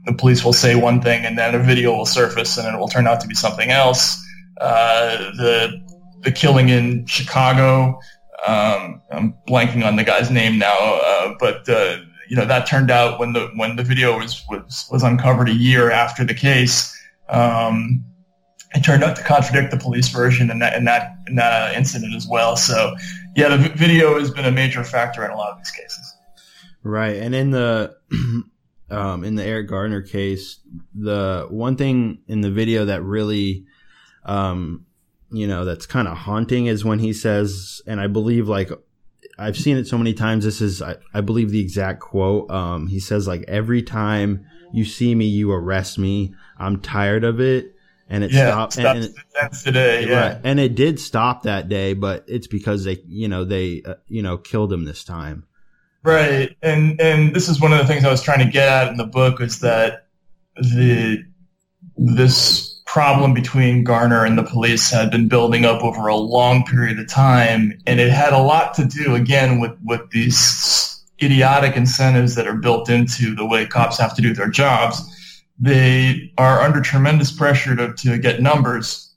the 0.06 0.14
police 0.14 0.44
will 0.44 0.54
say 0.54 0.74
one 0.74 1.00
thing 1.00 1.26
and 1.26 1.38
then 1.38 1.54
a 1.54 1.60
video 1.60 1.96
will 1.96 2.08
surface 2.08 2.58
and 2.58 2.76
it 2.76 2.80
will 2.80 2.88
turn 2.88 3.08
out 3.08 3.22
to 3.22 3.28
be 3.28 3.36
something 3.36 3.70
else. 3.70 4.20
Uh, 4.60 5.18
the, 5.38 5.80
the 6.22 6.32
killing 6.32 6.70
in 6.70 7.06
Chicago, 7.06 8.00
um, 8.48 9.02
I'm 9.12 9.36
blanking 9.48 9.86
on 9.86 9.96
the 9.96 10.04
guy's 10.04 10.32
name 10.32 10.58
now, 10.58 10.78
uh, 10.78 11.36
but 11.40 11.68
uh, 11.70 11.98
you 12.28 12.36
know 12.36 12.46
that 12.46 12.66
turned 12.66 12.90
out 12.90 13.20
when 13.20 13.34
the 13.34 13.52
when 13.56 13.76
the 13.76 13.84
video 13.84 14.18
was 14.18 14.44
was 14.50 14.88
was 14.92 15.04
uncovered 15.04 15.50
a 15.50 15.54
year 15.54 15.92
after 15.92 16.24
the 16.24 16.34
case. 16.34 16.98
Um, 17.30 18.04
it 18.74 18.84
turned 18.84 19.04
out 19.04 19.16
to 19.18 19.24
contradict 19.24 19.72
the 19.72 19.78
police 19.78 20.08
version 20.08 20.50
in 20.50 20.60
that 20.60 20.76
in 20.76 20.86
that 20.86 21.16
in 21.28 21.36
that 21.36 21.76
incident 21.76 22.16
as 22.16 22.28
well. 22.28 22.56
So, 22.56 22.96
yeah, 23.36 23.56
the 23.56 23.70
video 23.70 24.18
has 24.18 24.32
been 24.32 24.46
a 24.46 24.52
major 24.52 24.84
factor 24.84 25.26
in 25.26 25.32
a 25.32 25.36
lot 25.36 25.52
of 25.52 25.58
these 25.58 25.72
cases. 25.72 26.16
Right, 26.84 27.18
and 27.18 27.36
in 27.36 27.52
the 27.52 27.96
um, 28.90 29.24
in 29.24 29.36
the 29.36 29.44
Eric 29.44 29.68
Gardner 29.68 30.02
case, 30.02 30.60
the 30.96 31.48
one 31.50 31.76
thing 31.76 32.20
in 32.28 32.42
the 32.42 32.50
video 32.50 32.86
that 32.86 33.04
really 33.04 33.66
um, 34.24 34.86
you 35.32 35.48
know, 35.48 35.66
that's 35.66 35.86
kind 35.86 36.08
of 36.08 36.18
haunting 36.18 36.68
is 36.68 36.86
when 36.86 37.00
he 37.00 37.14
says, 37.14 37.82
and 37.88 38.00
I 38.00 38.08
believe 38.08 38.48
like 38.48 38.72
I've 39.38 39.58
seen 39.58 39.78
it 39.78 39.88
so 39.88 39.98
many 39.98 40.14
times. 40.14 40.46
This 40.46 40.62
is, 40.62 40.82
I, 40.82 40.98
I 41.14 41.22
believe, 41.22 41.50
the 41.50 41.60
exact 41.60 42.00
quote. 42.00 42.52
Um, 42.52 42.88
he 42.88 43.00
says, 43.00 43.28
like, 43.28 43.44
every 43.48 43.82
time 43.82 44.46
you 44.72 44.86
see 44.86 45.16
me, 45.16 45.26
you 45.26 45.52
arrest 45.52 45.98
me. 45.98 46.36
I'm 46.58 46.80
tired 46.80 47.24
of 47.24 47.40
it. 47.40 47.74
And 48.08 48.24
it 48.24 48.32
yeah, 48.32 48.52
stopped. 48.52 48.78
And, 48.78 49.16
that's 49.40 49.64
today. 49.64 50.08
Yeah. 50.08 50.34
Right, 50.34 50.42
and 50.44 50.60
it 50.60 50.76
did 50.76 51.00
stop 51.00 51.44
that 51.44 51.70
day, 51.70 51.94
but 51.94 52.26
it's 52.28 52.48
because 52.48 52.84
they, 52.84 53.00
you 53.08 53.30
know, 53.30 53.46
they, 53.46 53.82
uh, 53.84 53.96
you 54.08 54.22
know, 54.22 54.38
killed 54.38 54.72
him 54.72 54.84
this 54.84 55.04
time. 55.04 55.46
Right. 56.04 56.56
And, 56.62 57.00
and 57.00 57.34
this 57.34 57.48
is 57.48 57.60
one 57.60 57.72
of 57.72 57.80
the 57.80 57.86
things 57.86 58.04
I 58.04 58.12
was 58.12 58.22
trying 58.22 58.46
to 58.46 58.52
get 58.52 58.68
at 58.68 58.90
in 58.90 58.98
the 58.98 59.06
book 59.06 59.40
was 59.40 59.62
that 59.62 60.08
the, 60.56 61.24
this 61.96 62.71
problem 62.92 63.34
between 63.34 63.86
Garner 63.86 64.26
and 64.26 64.38
the 64.38 64.44
police 64.44 64.92
had 64.92 65.10
been 65.10 65.30
building 65.30 65.64
up 65.64 65.82
over 65.82 66.08
a 66.08 66.16
long 66.18 66.66
period 66.66 67.00
of 67.00 67.08
time. 67.08 67.72
And 67.88 68.02
it 68.02 68.12
had 68.12 68.34
a 68.34 68.38
lot 68.38 68.74
to 68.74 68.86
do, 68.86 69.16
again, 69.16 69.62
with, 69.62 69.72
with 69.86 70.10
these 70.10 71.02
idiotic 71.24 71.78
incentives 71.78 72.36
that 72.36 72.48
are 72.48 72.58
built 72.58 72.90
into 72.90 73.34
the 73.34 73.46
way 73.46 73.66
cops 73.66 73.98
have 73.98 74.14
to 74.18 74.22
do 74.22 74.34
their 74.34 74.50
jobs. 74.50 75.02
They 75.58 76.34
are 76.38 76.60
under 76.60 76.82
tremendous 76.82 77.32
pressure 77.32 77.78
to, 77.78 77.94
to 77.94 78.18
get 78.18 78.42
numbers. 78.42 79.14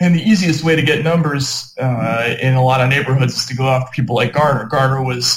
And 0.00 0.14
the 0.14 0.22
easiest 0.22 0.64
way 0.64 0.74
to 0.74 0.82
get 0.82 1.04
numbers 1.04 1.74
uh, 1.78 2.36
in 2.40 2.54
a 2.54 2.64
lot 2.64 2.80
of 2.80 2.88
neighborhoods 2.88 3.36
is 3.36 3.44
to 3.46 3.54
go 3.54 3.68
after 3.68 3.90
people 3.92 4.16
like 4.16 4.32
Garner. 4.32 4.64
Garner 4.64 5.04
was 5.04 5.36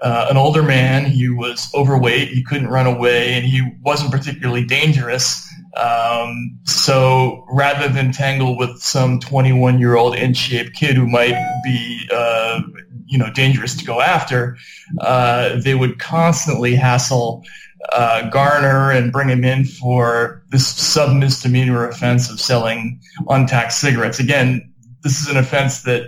uh, 0.00 0.28
an 0.30 0.38
older 0.38 0.62
man. 0.62 1.04
He 1.04 1.28
was 1.28 1.68
overweight. 1.74 2.28
He 2.28 2.42
couldn't 2.42 2.68
run 2.68 2.86
away, 2.86 3.34
and 3.34 3.44
he 3.44 3.70
wasn't 3.82 4.12
particularly 4.12 4.64
dangerous. 4.64 5.46
Um, 5.76 6.58
so 6.64 7.44
rather 7.50 7.88
than 7.88 8.12
tangle 8.12 8.56
with 8.56 8.78
some 8.78 9.20
21 9.20 9.78
year 9.78 9.96
old 9.96 10.16
in 10.16 10.32
shape 10.34 10.72
kid 10.74 10.96
who 10.96 11.06
might 11.06 11.36
be, 11.64 12.08
uh, 12.12 12.60
you 13.06 13.18
know, 13.18 13.30
dangerous 13.32 13.76
to 13.76 13.84
go 13.84 14.00
after, 14.00 14.56
uh, 15.00 15.60
they 15.60 15.74
would 15.74 15.98
constantly 15.98 16.74
hassle 16.74 17.44
uh, 17.92 18.28
Garner 18.30 18.90
and 18.90 19.12
bring 19.12 19.28
him 19.28 19.44
in 19.44 19.64
for 19.64 20.42
this 20.50 20.66
sub 20.66 21.14
misdemeanor 21.16 21.88
offense 21.88 22.30
of 22.30 22.40
selling 22.40 23.00
untaxed 23.28 23.80
cigarettes. 23.80 24.18
Again, 24.18 24.72
this 25.02 25.20
is 25.20 25.28
an 25.28 25.36
offense 25.36 25.82
that 25.82 26.06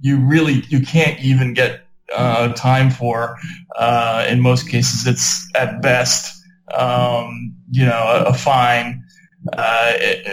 you 0.00 0.18
really 0.18 0.62
you 0.68 0.80
can't 0.80 1.18
even 1.20 1.54
get 1.54 1.80
uh, 2.14 2.52
time 2.52 2.90
for. 2.90 3.36
Uh, 3.76 4.26
in 4.28 4.40
most 4.40 4.68
cases, 4.68 5.06
it's 5.06 5.48
at 5.54 5.82
best 5.82 6.43
um, 6.72 7.54
you 7.70 7.84
know, 7.84 7.92
a, 7.92 8.30
a 8.30 8.34
fine 8.34 9.04
uh, 9.52 9.92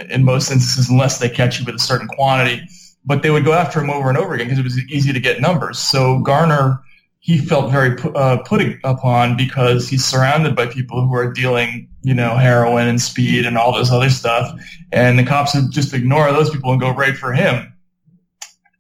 in 0.10 0.24
most 0.24 0.52
instances, 0.52 0.90
unless 0.90 1.20
they 1.20 1.30
catch 1.30 1.60
you 1.60 1.66
with 1.66 1.76
a 1.76 1.80
certain 1.80 2.08
quantity. 2.08 2.62
But 3.04 3.24
they 3.24 3.32
would 3.32 3.46
go 3.46 3.54
after 3.54 3.82
him 3.82 3.90
over 3.90 4.10
and 4.10 4.18
over 4.18 4.34
again 4.36 4.48
because 4.48 4.60
it 4.60 4.64
was 4.64 4.78
easy 4.90 5.12
to 5.12 5.20
get 5.20 5.42
numbers. 5.42 5.80
So 5.80 6.20
Garner, 6.20 6.82
he 7.20 7.40
felt 7.40 7.72
very 7.72 8.00
uh, 8.16 8.38
put 8.46 8.62
upon 8.84 9.38
because 9.38 9.90
he's 9.90 10.06
surrounded 10.06 10.56
by 10.56 10.68
people 10.68 11.08
who 11.08 11.16
are 11.16 11.32
dealing, 11.34 11.90
you 12.04 12.14
know, 12.14 12.36
heroin 12.36 12.88
and 12.88 13.02
speed 13.02 13.46
and 13.46 13.58
all 13.58 13.78
this 13.78 13.92
other 13.92 14.10
stuff. 14.10 14.52
And 14.92 15.18
the 15.18 15.24
cops 15.24 15.56
would 15.56 15.72
just 15.72 15.94
ignore 15.94 16.32
those 16.32 16.50
people 16.52 16.72
and 16.72 16.80
go 16.80 16.92
right 16.92 17.16
for 17.18 17.34
him 17.34 17.74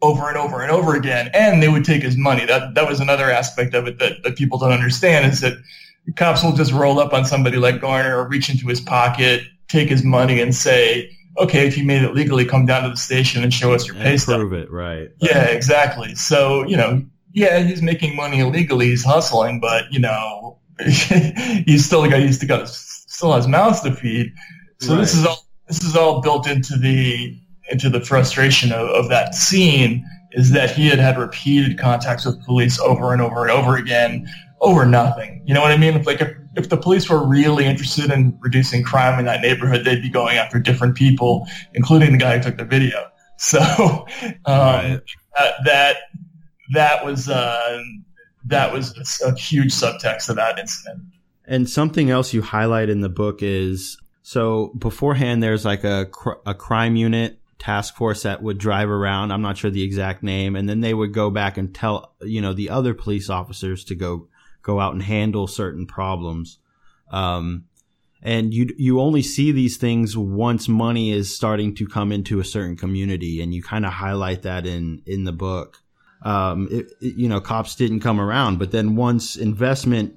over 0.01 0.27
and 0.27 0.37
over 0.37 0.61
and 0.61 0.71
over 0.71 0.95
again. 0.95 1.29
And 1.33 1.61
they 1.61 1.67
would 1.67 1.85
take 1.85 2.01
his 2.01 2.17
money. 2.17 2.45
That, 2.45 2.75
that 2.75 2.87
was 2.87 2.99
another 2.99 3.29
aspect 3.29 3.73
of 3.73 3.87
it 3.87 3.99
that, 3.99 4.23
that 4.23 4.35
people 4.35 4.57
don't 4.57 4.71
understand 4.71 5.31
is 5.31 5.41
that 5.41 5.53
cops 6.15 6.43
will 6.43 6.53
just 6.53 6.71
roll 6.71 6.99
up 6.99 7.13
on 7.13 7.25
somebody 7.25 7.57
like 7.57 7.81
Garner 7.81 8.17
or 8.17 8.27
reach 8.27 8.49
into 8.49 8.67
his 8.67 8.81
pocket, 8.81 9.43
take 9.67 9.89
his 9.89 10.03
money, 10.03 10.41
and 10.41 10.53
say, 10.53 11.09
"Okay, 11.37 11.67
if 11.67 11.77
you 11.77 11.85
made 11.85 12.03
it 12.03 12.13
legally, 12.13 12.45
come 12.45 12.65
down 12.65 12.83
to 12.83 12.89
the 12.89 12.97
station 12.97 13.43
and 13.43 13.53
show 13.53 13.73
us 13.73 13.87
your 13.87 13.95
pay 13.95 14.17
stub." 14.17 14.39
Prove 14.39 14.53
it, 14.53 14.71
right? 14.71 15.09
Yeah, 15.19 15.45
exactly. 15.45 16.15
So 16.15 16.65
you 16.67 16.77
know, 16.77 17.03
yeah, 17.33 17.59
he's 17.59 17.81
making 17.81 18.15
money 18.15 18.39
illegally, 18.39 18.87
he's 18.87 19.03
hustling, 19.03 19.59
but 19.59 19.85
you 19.91 19.99
know, 19.99 20.59
he's 21.65 21.85
still 21.85 22.09
got 22.09 22.19
he's 22.19 22.43
got 22.43 22.67
still 22.67 23.33
has 23.33 23.47
mouths 23.47 23.81
to 23.81 23.93
feed. 23.93 24.33
So 24.79 24.93
right. 24.93 25.01
this 25.01 25.13
is 25.13 25.25
all 25.25 25.45
this 25.67 25.83
is 25.83 25.95
all 25.95 26.21
built 26.21 26.47
into 26.47 26.77
the 26.77 27.37
into 27.69 27.89
the 27.89 28.01
frustration 28.01 28.71
of, 28.71 28.89
of 28.89 29.09
that 29.09 29.35
scene 29.35 30.05
is 30.33 30.51
that 30.51 30.71
he 30.71 30.87
had 30.87 30.99
had 30.99 31.17
repeated 31.17 31.77
contacts 31.77 32.25
with 32.25 32.43
police 32.45 32.79
over 32.79 33.13
and 33.13 33.21
over 33.21 33.43
and 33.43 33.51
over 33.51 33.75
again 33.75 34.27
over 34.61 34.85
nothing. 34.85 35.41
You 35.45 35.53
know 35.53 35.61
what 35.61 35.71
I 35.71 35.77
mean? 35.77 35.95
If, 35.95 36.05
like 36.05 36.21
if, 36.21 36.37
if 36.55 36.69
the 36.69 36.77
police 36.77 37.09
were 37.09 37.25
really 37.27 37.65
interested 37.65 38.11
in 38.11 38.37
reducing 38.41 38.83
crime 38.83 39.19
in 39.19 39.25
that 39.25 39.41
neighborhood, 39.41 39.83
they'd 39.83 40.01
be 40.01 40.09
going 40.09 40.37
after 40.37 40.59
different 40.59 40.95
people, 40.95 41.47
including 41.73 42.13
the 42.13 42.17
guy 42.17 42.37
who 42.37 42.43
took 42.43 42.57
the 42.57 42.65
video. 42.65 43.07
So 43.43 43.59
um, 43.59 44.05
right. 44.45 45.01
that, 45.35 45.53
that 45.65 45.95
that 46.73 47.03
was 47.03 47.27
uh, 47.27 47.81
that 48.45 48.71
was 48.71 49.19
a, 49.23 49.29
a 49.29 49.35
huge 49.35 49.71
subtext 49.71 50.29
of 50.29 50.35
that 50.35 50.59
incident. 50.59 51.01
And 51.45 51.67
something 51.67 52.11
else 52.11 52.35
you 52.35 52.43
highlight 52.43 52.89
in 52.89 53.01
the 53.01 53.09
book 53.09 53.41
is 53.41 53.97
so 54.21 54.67
beforehand 54.77 55.41
there's 55.41 55.65
like 55.65 55.83
a 55.83 56.05
cr- 56.11 56.39
a 56.45 56.53
crime 56.53 56.95
unit 56.95 57.39
task 57.57 57.95
force 57.95 58.21
that 58.23 58.43
would 58.43 58.59
drive 58.59 58.89
around. 58.89 59.31
I'm 59.31 59.41
not 59.41 59.57
sure 59.57 59.71
the 59.71 59.83
exact 59.83 60.21
name, 60.21 60.55
and 60.55 60.69
then 60.69 60.81
they 60.81 60.93
would 60.93 61.11
go 61.11 61.31
back 61.31 61.57
and 61.57 61.73
tell 61.73 62.13
you 62.21 62.41
know 62.41 62.53
the 62.53 62.69
other 62.69 62.93
police 62.93 63.27
officers 63.27 63.83
to 63.85 63.95
go 63.95 64.27
go 64.61 64.79
out 64.79 64.93
and 64.93 65.03
handle 65.03 65.47
certain 65.47 65.85
problems. 65.85 66.59
Um, 67.11 67.65
and 68.21 68.53
you 68.53 68.69
you 68.77 68.99
only 68.99 69.21
see 69.21 69.51
these 69.51 69.77
things 69.77 70.15
once 70.15 70.67
money 70.67 71.11
is 71.11 71.35
starting 71.35 71.75
to 71.75 71.87
come 71.87 72.11
into 72.11 72.39
a 72.39 72.43
certain 72.43 72.77
community, 72.77 73.41
and 73.41 73.53
you 73.53 73.63
kind 73.63 73.85
of 73.85 73.93
highlight 73.93 74.43
that 74.43 74.65
in 74.65 75.01
in 75.05 75.23
the 75.23 75.31
book. 75.31 75.77
Um, 76.23 76.67
it, 76.69 76.91
it, 77.01 77.15
you 77.15 77.27
know, 77.27 77.41
cops 77.41 77.75
didn't 77.75 78.01
come 78.01 78.21
around, 78.21 78.59
but 78.59 78.71
then 78.71 78.95
once 78.95 79.35
investment 79.35 80.13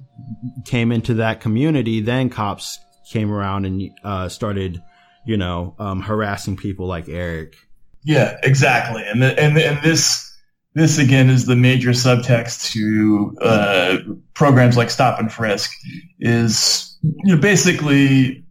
came 0.67 0.93
into 0.93 1.15
that 1.15 1.41
community, 1.41 2.01
then 2.01 2.29
cops 2.29 2.79
came 3.11 3.33
around 3.33 3.65
and 3.65 3.91
uh, 4.05 4.29
started, 4.29 4.83
you 5.25 5.39
know, 5.39 5.75
um, 5.79 6.03
harassing 6.03 6.59
people 6.59 6.87
like 6.87 7.09
Eric. 7.09 7.57
Yeah, 8.03 8.39
exactly, 8.43 9.03
and 9.07 9.23
the, 9.23 9.41
and 9.41 9.57
and 9.57 9.83
this 9.83 10.34
this 10.75 10.99
again 10.99 11.31
is 11.31 11.47
the 11.47 11.57
major 11.57 11.91
subtext 11.91 12.73
to 12.73 13.37
uh, 13.41 13.97
programs 14.35 14.77
like 14.77 14.91
Stop 14.91 15.21
and 15.21 15.33
Frisk. 15.33 15.71
Is 16.19 16.99
you 17.03 17.35
know 17.35 17.41
basically 17.41 18.45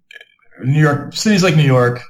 New 0.64 0.82
York 0.82 1.14
cities 1.14 1.44
like 1.44 1.56
New 1.56 1.64
York 1.64 2.02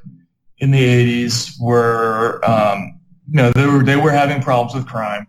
in 0.60 0.72
the 0.72 0.84
'80s 1.25 1.53
were 1.60 2.41
um, 2.48 3.00
you 3.27 3.38
know 3.38 3.51
they 3.51 3.65
were 3.65 3.84
they 3.84 3.96
were 3.96 4.12
having 4.12 4.41
problems 4.41 4.75
with 4.75 4.88
crime, 4.88 5.27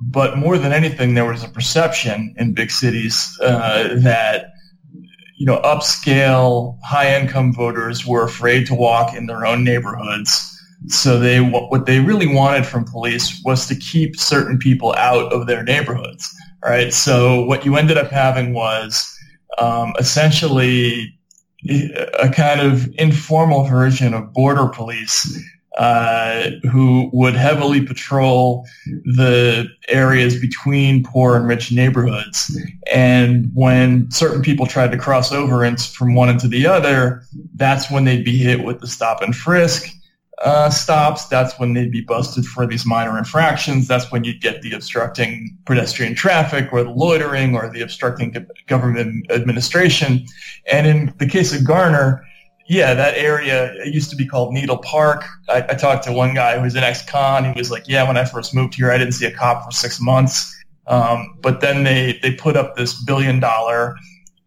but 0.00 0.38
more 0.38 0.56
than 0.56 0.72
anything, 0.72 1.14
there 1.14 1.26
was 1.26 1.44
a 1.44 1.48
perception 1.48 2.34
in 2.38 2.54
big 2.54 2.70
cities 2.70 3.38
uh, 3.42 3.94
that 3.96 4.52
you 5.36 5.44
know 5.44 5.60
upscale 5.62 6.78
high 6.82 7.14
income 7.20 7.52
voters 7.52 8.06
were 8.06 8.24
afraid 8.24 8.66
to 8.68 8.74
walk 8.74 9.14
in 9.14 9.26
their 9.26 9.44
own 9.44 9.64
neighborhoods 9.64 10.57
so 10.86 11.18
they 11.18 11.40
what 11.40 11.86
they 11.86 12.00
really 12.00 12.32
wanted 12.32 12.64
from 12.64 12.84
police 12.84 13.42
was 13.44 13.66
to 13.66 13.74
keep 13.74 14.16
certain 14.16 14.58
people 14.58 14.94
out 14.96 15.32
of 15.32 15.46
their 15.46 15.62
neighborhoods. 15.62 16.32
Right. 16.64 16.92
So 16.92 17.44
what 17.44 17.64
you 17.64 17.76
ended 17.76 17.98
up 17.98 18.10
having 18.10 18.52
was 18.52 19.16
um, 19.58 19.92
essentially 19.98 21.14
a 22.18 22.28
kind 22.30 22.60
of 22.60 22.88
informal 22.98 23.64
version 23.64 24.14
of 24.14 24.32
border 24.32 24.68
police 24.68 25.44
uh, 25.76 26.50
who 26.70 27.08
would 27.12 27.34
heavily 27.34 27.80
patrol 27.80 28.66
the 29.04 29.66
areas 29.88 30.40
between 30.40 31.04
poor 31.04 31.36
and 31.36 31.46
rich 31.46 31.70
neighborhoods. 31.70 32.60
And 32.92 33.50
when 33.54 34.10
certain 34.10 34.42
people 34.42 34.66
tried 34.66 34.90
to 34.92 34.98
cross 34.98 35.30
over 35.30 35.68
from 35.76 36.14
one 36.14 36.28
into 36.28 36.48
the 36.48 36.66
other, 36.66 37.22
that's 37.54 37.90
when 37.90 38.04
they'd 38.04 38.24
be 38.24 38.38
hit 38.38 38.64
with 38.64 38.80
the 38.80 38.88
stop 38.88 39.22
and 39.22 39.34
frisk 39.34 39.88
uh, 40.44 40.70
stops, 40.70 41.26
that's 41.26 41.58
when 41.58 41.74
they'd 41.74 41.90
be 41.90 42.00
busted 42.00 42.44
for 42.46 42.66
these 42.66 42.86
minor 42.86 43.18
infractions. 43.18 43.88
That's 43.88 44.10
when 44.12 44.24
you'd 44.24 44.40
get 44.40 44.62
the 44.62 44.72
obstructing 44.72 45.56
pedestrian 45.64 46.14
traffic 46.14 46.72
or 46.72 46.84
the 46.84 46.90
loitering 46.90 47.56
or 47.56 47.68
the 47.68 47.80
obstructing 47.80 48.34
government 48.66 49.30
administration. 49.30 50.26
And 50.70 50.86
in 50.86 51.14
the 51.18 51.26
case 51.26 51.52
of 51.54 51.66
Garner, 51.66 52.24
yeah, 52.68 52.94
that 52.94 53.16
area 53.16 53.72
it 53.74 53.94
used 53.94 54.10
to 54.10 54.16
be 54.16 54.26
called 54.26 54.52
Needle 54.52 54.78
Park. 54.78 55.24
I, 55.48 55.58
I 55.70 55.74
talked 55.74 56.04
to 56.04 56.12
one 56.12 56.34
guy 56.34 56.56
who 56.56 56.62
was 56.62 56.76
an 56.76 56.84
ex-con. 56.84 57.44
He 57.44 57.58
was 57.58 57.70
like, 57.70 57.88
"Yeah, 57.88 58.06
when 58.06 58.18
I 58.18 58.24
first 58.24 58.54
moved 58.54 58.74
here, 58.74 58.92
I 58.92 58.98
didn't 58.98 59.14
see 59.14 59.24
a 59.26 59.32
cop 59.32 59.64
for 59.64 59.70
six 59.70 59.98
months, 60.00 60.54
um, 60.86 61.38
but 61.40 61.62
then 61.62 61.84
they 61.84 62.18
they 62.22 62.32
put 62.32 62.56
up 62.56 62.76
this 62.76 63.02
billion-dollar 63.04 63.96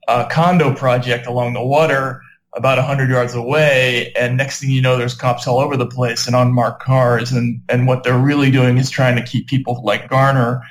uh, 0.08 0.28
condo 0.30 0.74
project 0.74 1.26
along 1.26 1.54
the 1.54 1.64
water." 1.64 2.22
About 2.54 2.78
100 2.78 3.10
yards 3.10 3.34
away 3.34 4.12
and 4.14 4.36
next 4.36 4.60
thing 4.60 4.70
you 4.70 4.82
know 4.82 4.98
there's 4.98 5.14
cops 5.14 5.48
all 5.48 5.60
over 5.60 5.78
the 5.78 5.86
place 5.86 6.28
and 6.28 6.36
unmarked 6.36 6.84
cars 6.84 7.32
and, 7.32 7.62
and 7.70 7.88
what 7.88 8.04
they're 8.04 8.20
really 8.20 8.52
doing 8.52 8.78
is 8.78 8.90
trying 8.90 9.16
to 9.16 9.24
keep 9.24 9.48
people 9.48 9.82
like 9.84 10.10
garner 10.10 10.62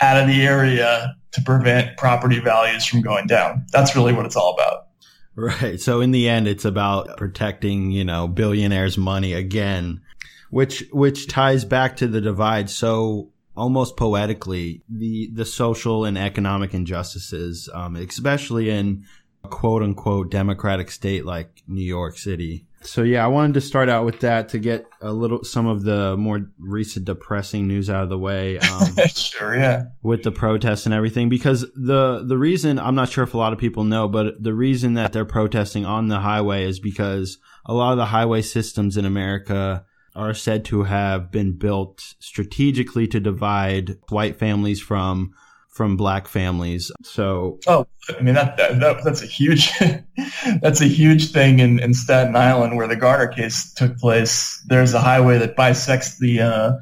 out 0.00 0.20
of 0.20 0.28
the 0.28 0.42
area 0.42 1.14
to 1.32 1.40
prevent 1.42 1.96
property 1.96 2.40
values 2.40 2.84
from 2.84 3.00
going 3.00 3.26
down. 3.26 3.64
That's 3.72 3.94
really 3.94 4.12
what 4.12 4.26
it's 4.26 4.36
all 4.36 4.54
about. 4.54 4.88
Right. 5.36 5.80
So 5.80 6.00
in 6.00 6.10
the 6.10 6.28
end 6.28 6.46
it's 6.46 6.64
about 6.64 7.16
protecting 7.16 7.90
you 7.90 8.04
know 8.04 8.28
billionaires 8.28 8.98
money 8.98 9.32
again 9.32 10.02
which 10.50 10.84
which 10.92 11.28
ties 11.28 11.64
back 11.64 11.96
to 11.96 12.08
the 12.08 12.20
divide 12.20 12.68
so 12.68 13.30
almost 13.56 13.96
poetically 13.96 14.82
the 14.88 15.30
the 15.32 15.44
social 15.44 16.04
and 16.04 16.16
economic 16.16 16.74
injustices, 16.74 17.68
um, 17.72 17.96
especially 17.96 18.70
in 18.70 19.04
quote 19.42 19.82
unquote 19.82 20.30
democratic 20.30 20.90
state 20.90 21.24
like 21.24 21.62
New 21.66 21.84
York 21.84 22.18
City. 22.18 22.66
So 22.82 23.02
yeah, 23.02 23.24
I 23.24 23.28
wanted 23.28 23.54
to 23.54 23.60
start 23.60 23.90
out 23.90 24.06
with 24.06 24.20
that 24.20 24.48
to 24.50 24.58
get 24.58 24.86
a 25.02 25.12
little 25.12 25.44
some 25.44 25.66
of 25.66 25.82
the 25.82 26.16
more 26.16 26.50
recent 26.58 27.04
depressing 27.04 27.66
news 27.68 27.90
out 27.90 28.04
of 28.04 28.08
the 28.08 28.18
way. 28.18 28.58
Um, 28.58 28.96
sure, 29.14 29.54
yeah. 29.54 29.84
With 30.02 30.22
the 30.22 30.32
protests 30.32 30.86
and 30.86 30.94
everything, 30.94 31.28
because 31.28 31.66
the 31.74 32.24
the 32.26 32.38
reason 32.38 32.78
I'm 32.78 32.94
not 32.94 33.10
sure 33.10 33.24
if 33.24 33.34
a 33.34 33.38
lot 33.38 33.52
of 33.52 33.58
people 33.58 33.84
know, 33.84 34.08
but 34.08 34.42
the 34.42 34.54
reason 34.54 34.94
that 34.94 35.12
they're 35.12 35.26
protesting 35.26 35.84
on 35.84 36.08
the 36.08 36.20
highway 36.20 36.64
is 36.64 36.80
because 36.80 37.36
a 37.66 37.74
lot 37.74 37.92
of 37.92 37.98
the 37.98 38.06
highway 38.06 38.40
systems 38.40 38.96
in 38.96 39.04
America 39.04 39.84
are 40.16 40.34
said 40.34 40.64
to 40.64 40.84
have 40.84 41.30
been 41.30 41.52
built 41.52 42.14
strategically 42.18 43.06
to 43.08 43.20
divide 43.20 43.98
white 44.08 44.38
families 44.38 44.80
from 44.80 45.32
from 45.70 45.96
black 45.96 46.28
families. 46.28 46.90
So, 47.02 47.58
oh, 47.66 47.86
I 48.18 48.22
mean 48.22 48.34
that, 48.34 48.56
that, 48.56 48.80
that 48.80 49.04
that's 49.04 49.22
a 49.22 49.26
huge 49.26 49.72
that's 50.62 50.80
a 50.80 50.86
huge 50.86 51.32
thing 51.32 51.58
in, 51.60 51.78
in 51.78 51.94
Staten 51.94 52.36
Island 52.36 52.76
where 52.76 52.88
the 52.88 52.96
Garner 52.96 53.28
case 53.28 53.72
took 53.74 53.96
place. 53.98 54.62
There's 54.66 54.94
a 54.94 55.00
highway 55.00 55.38
that 55.38 55.56
bisects 55.56 56.18
the 56.18 56.40
uh, 56.40 56.72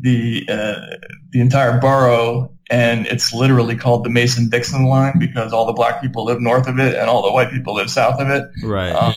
the 0.00 0.46
uh, 0.48 0.96
the 1.30 1.40
entire 1.40 1.80
borough, 1.80 2.52
and 2.70 3.06
it's 3.06 3.32
literally 3.32 3.76
called 3.76 4.04
the 4.04 4.10
Mason 4.10 4.48
Dixon 4.48 4.86
line 4.86 5.18
because 5.18 5.52
all 5.52 5.66
the 5.66 5.72
black 5.72 6.00
people 6.00 6.24
live 6.24 6.40
north 6.40 6.68
of 6.68 6.78
it 6.78 6.94
and 6.94 7.08
all 7.08 7.22
the 7.22 7.32
white 7.32 7.50
people 7.50 7.74
live 7.74 7.90
south 7.90 8.20
of 8.20 8.28
it. 8.28 8.44
Right. 8.62 8.92
Um, 8.92 9.14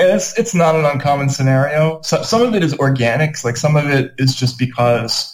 and 0.00 0.16
it's 0.16 0.38
it's 0.38 0.54
not 0.54 0.74
an 0.74 0.84
uncommon 0.84 1.28
scenario. 1.28 2.00
So, 2.02 2.22
some 2.22 2.42
of 2.42 2.54
it 2.54 2.62
is 2.64 2.74
organics, 2.74 3.44
like 3.44 3.56
some 3.56 3.76
of 3.76 3.86
it 3.86 4.12
is 4.18 4.34
just 4.34 4.58
because, 4.58 5.32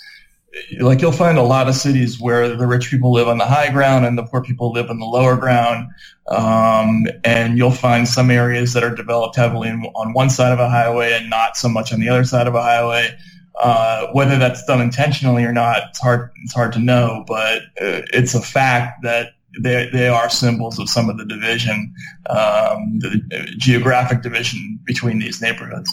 like 0.81 1.01
you'll 1.01 1.13
find 1.13 1.39
a 1.39 1.43
lot 1.43 1.69
of 1.69 1.75
cities 1.75 2.21
where 2.21 2.57
the 2.57 2.67
rich 2.67 2.91
people 2.91 3.13
live 3.13 3.29
on 3.29 3.39
the 3.39 3.47
high 3.47 3.71
ground 3.71 4.05
and 4.05 4.17
the 4.17 4.23
poor 4.23 4.43
people 4.43 4.73
live 4.73 4.91
on 4.91 4.99
the 4.99 5.07
lower 5.07 5.37
ground, 5.37 5.89
um, 6.29 7.07
and 7.25 7.59
you'll 7.59 7.71
find 7.71 8.09
some 8.09 8.31
areas 8.31 8.73
that 8.73 8.83
are 8.83 8.95
developed 8.95 9.37
heavily 9.37 9.71
on 9.71 10.13
one 10.13 10.31
side 10.31 10.53
of 10.53 10.59
a 10.59 10.69
highway 10.69 11.13
and 11.13 11.31
not 11.31 11.57
so 11.57 11.69
much 11.69 11.93
on 11.93 12.01
the 12.01 12.09
other 12.09 12.25
side 12.25 12.47
of 12.47 12.55
a 12.55 12.63
highway. 12.63 13.17
Uh, 13.61 14.09
whether 14.13 14.39
that's 14.39 14.65
done 14.67 14.83
intentionally 14.83 15.45
or 15.45 15.53
not, 15.53 15.83
it's 15.89 15.99
hard 15.99 16.31
it's 16.43 16.55
hard 16.55 16.73
to 16.73 16.79
know, 16.79 17.25
but 17.27 17.63
uh, 17.81 18.03
it's 18.13 18.35
a 18.35 18.41
fact 18.41 19.03
that 19.03 19.31
they, 19.59 19.89
they 19.93 20.09
are 20.09 20.29
symbols 20.29 20.79
of 20.79 20.89
some 20.91 21.09
of 21.09 21.17
the 21.17 21.25
division, 21.25 21.95
um, 22.29 22.99
the 22.99 23.55
geographic 23.57 24.23
division 24.23 24.79
between 24.85 25.19
these 25.19 25.41
neighborhoods. 25.41 25.91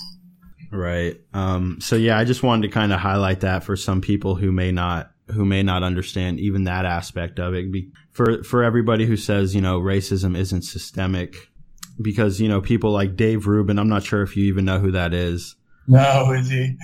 Right. 0.74 1.22
Um, 1.34 1.78
so 1.80 1.96
yeah, 1.96 2.18
I 2.18 2.24
just 2.24 2.42
wanted 2.42 2.68
to 2.68 2.74
kind 2.74 2.92
of 2.92 3.00
highlight 3.00 3.42
that 3.42 3.64
for 3.64 3.76
some 3.76 4.02
people 4.02 4.36
who 4.36 4.52
may 4.52 4.72
not 4.72 5.12
who 5.28 5.46
may 5.46 5.64
not 5.64 5.84
understand 5.84 6.40
even 6.40 6.64
that 6.64 6.86
aspect 6.86 7.40
of 7.40 7.54
it. 7.54 7.66
For 8.12 8.44
for 8.44 8.64
everybody 8.64 9.06
who 9.06 9.16
says 9.16 9.54
you 9.54 9.62
know 9.62 9.80
racism 9.80 10.36
isn't 10.36 10.64
systemic, 10.64 11.36
because 12.02 12.42
you 12.42 12.50
know 12.50 12.60
people 12.60 12.92
like 12.92 13.16
Dave 13.16 13.46
Rubin. 13.46 13.78
I'm 13.78 13.90
not 13.90 14.04
sure 14.04 14.24
if 14.24 14.36
you 14.36 14.46
even 14.46 14.66
know 14.66 14.80
who 14.80 14.92
that 14.92 15.14
is. 15.14 15.56
No, 15.88 16.32
is 16.32 16.50
he? 16.50 16.76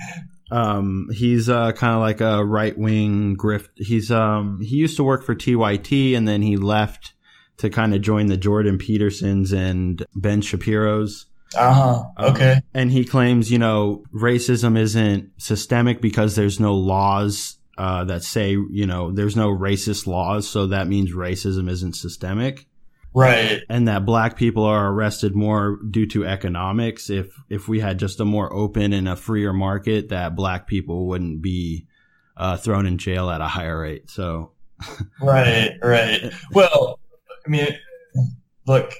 Um, 0.52 1.08
he's 1.12 1.48
uh, 1.48 1.72
kind 1.72 1.94
of 1.94 2.00
like 2.00 2.20
a 2.20 2.44
right 2.44 2.76
wing 2.76 3.36
grift. 3.36 3.70
He's 3.74 4.10
um, 4.10 4.60
he 4.60 4.76
used 4.76 4.96
to 4.96 5.04
work 5.04 5.24
for 5.24 5.34
TYT 5.34 6.16
and 6.16 6.28
then 6.28 6.42
he 6.42 6.56
left 6.56 7.14
to 7.58 7.70
kind 7.70 7.94
of 7.94 8.00
join 8.02 8.26
the 8.26 8.36
Jordan 8.36 8.78
Petersons 8.78 9.52
and 9.52 10.04
Ben 10.14 10.40
Shapiro's. 10.40 11.26
Uh 11.56 11.72
huh. 11.72 12.30
Okay. 12.30 12.52
Um, 12.52 12.62
and 12.74 12.92
he 12.92 13.04
claims, 13.04 13.50
you 13.50 13.58
know, 13.58 14.04
racism 14.14 14.78
isn't 14.78 15.32
systemic 15.38 16.00
because 16.00 16.36
there's 16.36 16.60
no 16.60 16.74
laws 16.74 17.58
uh, 17.76 18.04
that 18.04 18.22
say, 18.22 18.50
you 18.50 18.86
know, 18.86 19.10
there's 19.10 19.36
no 19.36 19.48
racist 19.48 20.06
laws, 20.06 20.48
so 20.48 20.68
that 20.68 20.86
means 20.86 21.12
racism 21.12 21.68
isn't 21.68 21.96
systemic. 21.96 22.66
Right. 23.12 23.62
And 23.68 23.88
that 23.88 24.06
black 24.06 24.36
people 24.36 24.64
are 24.64 24.92
arrested 24.92 25.34
more 25.34 25.78
due 25.90 26.06
to 26.08 26.24
economics. 26.26 27.10
If, 27.10 27.34
if 27.48 27.66
we 27.66 27.80
had 27.80 27.98
just 27.98 28.20
a 28.20 28.24
more 28.24 28.52
open 28.52 28.92
and 28.92 29.08
a 29.08 29.16
freer 29.16 29.52
market, 29.52 30.10
that 30.10 30.36
black 30.36 30.68
people 30.68 31.08
wouldn't 31.08 31.42
be, 31.42 31.86
uh, 32.36 32.56
thrown 32.56 32.86
in 32.86 32.98
jail 32.98 33.28
at 33.30 33.40
a 33.40 33.48
higher 33.48 33.80
rate. 33.80 34.10
So. 34.10 34.52
right, 35.20 35.72
right. 35.82 36.32
Well, 36.52 37.00
I 37.44 37.48
mean, 37.50 37.68
look, 38.66 38.92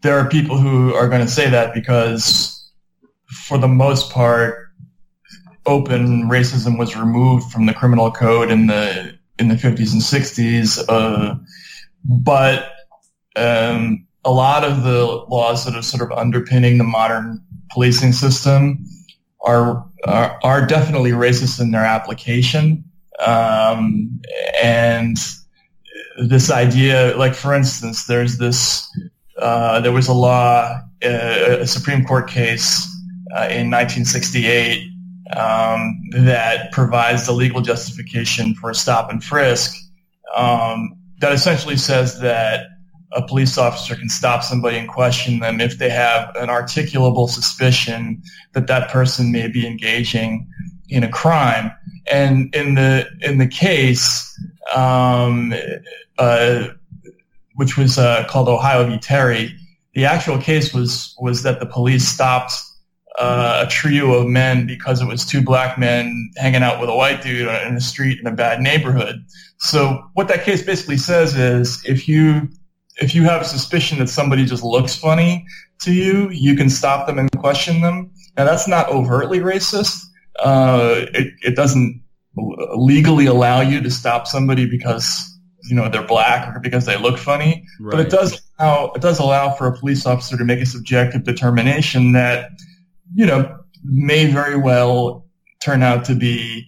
there 0.00 0.18
are 0.18 0.28
people 0.28 0.58
who 0.58 0.94
are 0.94 1.08
going 1.08 1.20
to 1.24 1.30
say 1.30 1.50
that 1.50 1.74
because 1.74 2.70
for 3.46 3.58
the 3.58 3.68
most 3.68 4.10
part, 4.10 4.68
open 5.66 6.24
racism 6.24 6.78
was 6.78 6.96
removed 6.96 7.50
from 7.52 7.66
the 7.66 7.74
criminal 7.74 8.10
code 8.10 8.50
in 8.50 8.66
the, 8.68 9.18
in 9.38 9.48
the 9.48 9.54
50s 9.54 9.92
and 9.92 10.02
60s. 10.02 10.84
Uh, 10.88 11.34
but 12.04 12.70
um, 13.36 14.06
a 14.24 14.30
lot 14.30 14.64
of 14.64 14.82
the 14.82 15.04
laws 15.28 15.64
that 15.64 15.74
are 15.74 15.82
sort 15.82 16.10
of 16.10 16.16
underpinning 16.16 16.78
the 16.78 16.84
modern 16.84 17.42
policing 17.70 18.12
system 18.12 18.84
are 19.40 19.88
are, 20.06 20.38
are 20.42 20.66
definitely 20.66 21.10
racist 21.10 21.60
in 21.60 21.70
their 21.70 21.84
application. 21.84 22.84
Um, 23.24 24.20
and 24.62 25.16
this 26.18 26.50
idea, 26.50 27.16
like 27.16 27.34
for 27.34 27.54
instance, 27.54 28.06
there's 28.06 28.38
this, 28.38 28.88
uh, 29.40 29.80
there 29.80 29.92
was 29.92 30.08
a 30.08 30.12
law, 30.12 30.80
uh, 31.04 31.58
a 31.60 31.66
Supreme 31.66 32.04
Court 32.04 32.28
case 32.28 32.84
uh, 33.36 33.48
in 33.50 33.70
1968 33.70 34.90
um, 35.36 36.00
that 36.12 36.72
provides 36.72 37.26
the 37.26 37.32
legal 37.32 37.60
justification 37.60 38.54
for 38.54 38.70
a 38.70 38.74
stop 38.74 39.10
and 39.10 39.22
frisk 39.22 39.74
um, 40.36 40.96
that 41.20 41.32
essentially 41.32 41.76
says 41.76 42.20
that 42.20 42.66
a 43.12 43.26
police 43.26 43.56
officer 43.56 43.94
can 43.94 44.08
stop 44.08 44.42
somebody 44.42 44.76
and 44.76 44.88
question 44.88 45.38
them 45.38 45.60
if 45.60 45.78
they 45.78 45.88
have 45.88 46.34
an 46.36 46.48
articulable 46.48 47.28
suspicion 47.28 48.22
that 48.52 48.66
that 48.66 48.90
person 48.90 49.32
may 49.32 49.48
be 49.48 49.66
engaging 49.66 50.46
in 50.88 51.02
a 51.02 51.08
crime. 51.08 51.72
And 52.10 52.54
in 52.54 52.74
the 52.74 53.06
in 53.20 53.38
the 53.38 53.46
case, 53.46 54.38
um, 54.74 55.54
uh, 56.18 56.68
which 57.58 57.76
was 57.76 57.98
uh, 57.98 58.24
called 58.28 58.48
Ohio 58.48 58.86
v. 58.86 58.98
Terry, 58.98 59.52
the 59.92 60.04
actual 60.04 60.38
case 60.38 60.72
was 60.72 61.16
was 61.20 61.42
that 61.42 61.58
the 61.58 61.66
police 61.66 62.06
stopped 62.06 62.52
uh, 63.18 63.64
a 63.66 63.68
trio 63.68 64.12
of 64.12 64.28
men 64.28 64.64
because 64.64 65.02
it 65.02 65.06
was 65.06 65.26
two 65.26 65.42
black 65.42 65.76
men 65.76 66.30
hanging 66.36 66.62
out 66.62 66.80
with 66.80 66.88
a 66.88 66.94
white 66.94 67.20
dude 67.20 67.48
in 67.66 67.74
the 67.74 67.80
street 67.80 68.20
in 68.20 68.28
a 68.28 68.32
bad 68.32 68.60
neighborhood. 68.60 69.16
So 69.58 70.00
what 70.14 70.28
that 70.28 70.44
case 70.44 70.62
basically 70.62 70.98
says 70.98 71.36
is 71.36 71.82
if 71.84 72.06
you 72.06 72.48
if 73.02 73.12
you 73.12 73.24
have 73.24 73.42
a 73.42 73.44
suspicion 73.44 73.98
that 73.98 74.08
somebody 74.08 74.44
just 74.44 74.62
looks 74.62 74.94
funny 74.94 75.44
to 75.80 75.92
you, 75.92 76.30
you 76.30 76.54
can 76.54 76.70
stop 76.70 77.08
them 77.08 77.18
and 77.18 77.28
question 77.38 77.80
them. 77.80 78.12
Now 78.36 78.44
that's 78.44 78.68
not 78.68 78.88
overtly 78.88 79.40
racist. 79.40 80.00
Uh, 80.38 81.06
it, 81.12 81.34
it 81.42 81.56
doesn't 81.56 82.04
legally 82.76 83.26
allow 83.26 83.62
you 83.62 83.80
to 83.80 83.90
stop 83.90 84.28
somebody 84.28 84.64
because 84.64 85.37
you 85.64 85.74
know 85.74 85.88
they're 85.88 86.06
black 86.06 86.54
or 86.54 86.60
because 86.60 86.86
they 86.86 86.96
look 86.98 87.18
funny, 87.18 87.64
right. 87.80 87.92
but 87.92 88.00
it 88.00 88.10
does 88.10 88.40
allow 88.58 88.92
it 88.92 89.02
does 89.02 89.18
allow 89.18 89.50
for 89.50 89.66
a 89.66 89.76
police 89.76 90.06
officer 90.06 90.36
to 90.36 90.44
make 90.44 90.60
a 90.60 90.66
subjective 90.66 91.24
determination 91.24 92.12
that 92.12 92.50
you 93.14 93.26
know 93.26 93.58
may 93.84 94.26
very 94.30 94.56
well 94.56 95.26
turn 95.60 95.82
out 95.82 96.04
to 96.04 96.14
be 96.14 96.66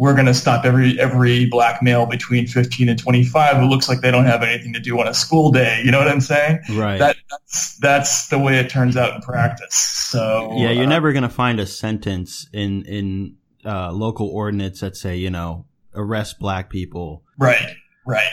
we're 0.00 0.14
going 0.14 0.26
to 0.26 0.32
stop 0.34 0.64
every 0.64 0.98
every 0.98 1.44
black 1.46 1.82
male 1.82 2.06
between 2.06 2.46
15 2.46 2.88
and 2.88 2.98
25 2.98 3.56
who 3.56 3.66
looks 3.66 3.86
like 3.86 4.00
they 4.00 4.10
don't 4.10 4.24
have 4.24 4.42
anything 4.42 4.72
to 4.72 4.80
do 4.80 4.98
on 4.98 5.06
a 5.06 5.12
school 5.12 5.50
day. 5.50 5.82
You 5.84 5.90
know 5.90 5.98
what 5.98 6.08
I'm 6.08 6.22
saying? 6.22 6.60
Right. 6.70 6.98
That, 6.98 7.16
that's 7.30 7.76
that's 7.78 8.28
the 8.28 8.38
way 8.38 8.58
it 8.58 8.70
turns 8.70 8.96
out 8.96 9.14
in 9.14 9.20
practice. 9.20 9.74
So 9.74 10.54
yeah, 10.56 10.70
you're 10.70 10.86
uh, 10.86 10.88
never 10.88 11.12
going 11.12 11.24
to 11.24 11.28
find 11.28 11.60
a 11.60 11.66
sentence 11.66 12.48
in 12.52 12.86
in 12.86 13.36
uh, 13.64 13.92
local 13.92 14.28
ordinance 14.28 14.80
that 14.80 14.96
say 14.96 15.16
you 15.16 15.28
know 15.28 15.66
arrest 15.94 16.38
black 16.38 16.70
people. 16.70 17.22
Right. 17.38 17.76
Right. 18.06 18.32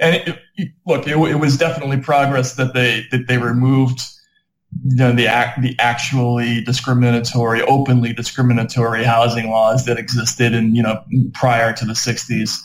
And 0.00 0.16
it, 0.16 0.38
it, 0.56 0.68
look, 0.86 1.06
it, 1.06 1.16
it 1.16 1.36
was 1.36 1.56
definitely 1.56 1.98
progress 1.98 2.54
that 2.54 2.74
they 2.74 3.06
that 3.10 3.26
they 3.28 3.38
removed 3.38 4.00
you 4.84 4.96
know, 4.96 5.12
the 5.12 5.26
act, 5.26 5.62
the 5.62 5.76
actually 5.78 6.62
discriminatory, 6.62 7.62
openly 7.62 8.12
discriminatory 8.12 9.04
housing 9.04 9.48
laws 9.50 9.84
that 9.86 9.98
existed 9.98 10.52
in, 10.52 10.74
you 10.74 10.82
know, 10.82 11.02
prior 11.34 11.72
to 11.72 11.84
the 11.84 11.92
60s. 11.92 12.58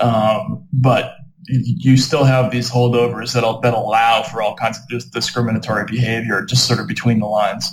Um, 0.00 0.66
but 0.72 1.14
you 1.46 1.96
still 1.96 2.24
have 2.24 2.50
these 2.50 2.70
holdovers 2.70 3.34
that 3.34 3.60
that 3.62 3.74
allow 3.74 4.22
for 4.22 4.42
all 4.42 4.56
kinds 4.56 4.78
of 4.78 5.10
discriminatory 5.10 5.84
behavior, 5.84 6.42
just 6.44 6.66
sort 6.66 6.80
of 6.80 6.86
between 6.86 7.20
the 7.20 7.26
lines. 7.26 7.68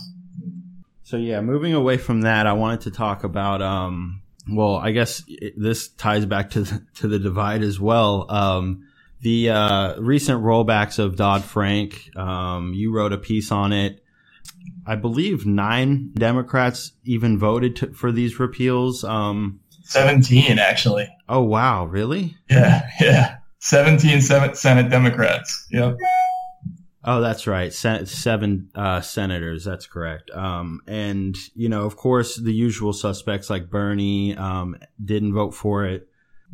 So 1.03 1.17
yeah, 1.17 1.41
moving 1.41 1.73
away 1.73 1.97
from 1.97 2.21
that, 2.21 2.47
I 2.47 2.53
wanted 2.53 2.81
to 2.81 2.91
talk 2.91 3.23
about. 3.23 3.61
Um, 3.61 4.21
well, 4.49 4.75
I 4.75 4.91
guess 4.91 5.23
this 5.55 5.89
ties 5.89 6.25
back 6.25 6.51
to 6.51 6.61
the, 6.61 6.85
to 6.95 7.07
the 7.07 7.19
divide 7.19 7.61
as 7.61 7.79
well. 7.79 8.25
Um, 8.29 8.87
the 9.21 9.51
uh, 9.51 9.99
recent 10.01 10.43
rollbacks 10.43 10.97
of 10.97 11.15
Dodd 11.15 11.43
Frank. 11.43 12.09
Um, 12.15 12.73
you 12.73 12.93
wrote 12.93 13.13
a 13.13 13.17
piece 13.17 13.51
on 13.51 13.71
it. 13.71 14.03
I 14.85 14.95
believe 14.95 15.45
nine 15.45 16.11
Democrats 16.13 16.93
even 17.03 17.37
voted 17.37 17.75
to, 17.77 17.93
for 17.93 18.11
these 18.11 18.39
repeals. 18.39 19.03
Um, 19.03 19.59
17, 19.83 20.57
actually. 20.57 21.07
Oh, 21.29 21.41
wow. 21.41 21.85
Really? 21.85 22.35
Yeah. 22.49 22.87
Yeah. 22.99 23.37
17 23.59 24.21
Senate 24.21 24.89
Democrats. 24.89 25.67
Yep. 25.69 25.97
Oh, 27.03 27.19
that's 27.19 27.47
right. 27.47 27.73
Sen- 27.73 28.05
seven 28.05 28.69
uh, 28.75 29.01
senators. 29.01 29.65
That's 29.65 29.87
correct. 29.87 30.29
Um, 30.31 30.81
and 30.87 31.35
you 31.55 31.67
know, 31.67 31.85
of 31.85 31.97
course, 31.97 32.35
the 32.35 32.53
usual 32.53 32.93
suspects 32.93 33.49
like 33.49 33.69
Bernie 33.69 34.35
um, 34.37 34.77
didn't 35.03 35.33
vote 35.33 35.55
for 35.55 35.85
it. 35.85 36.07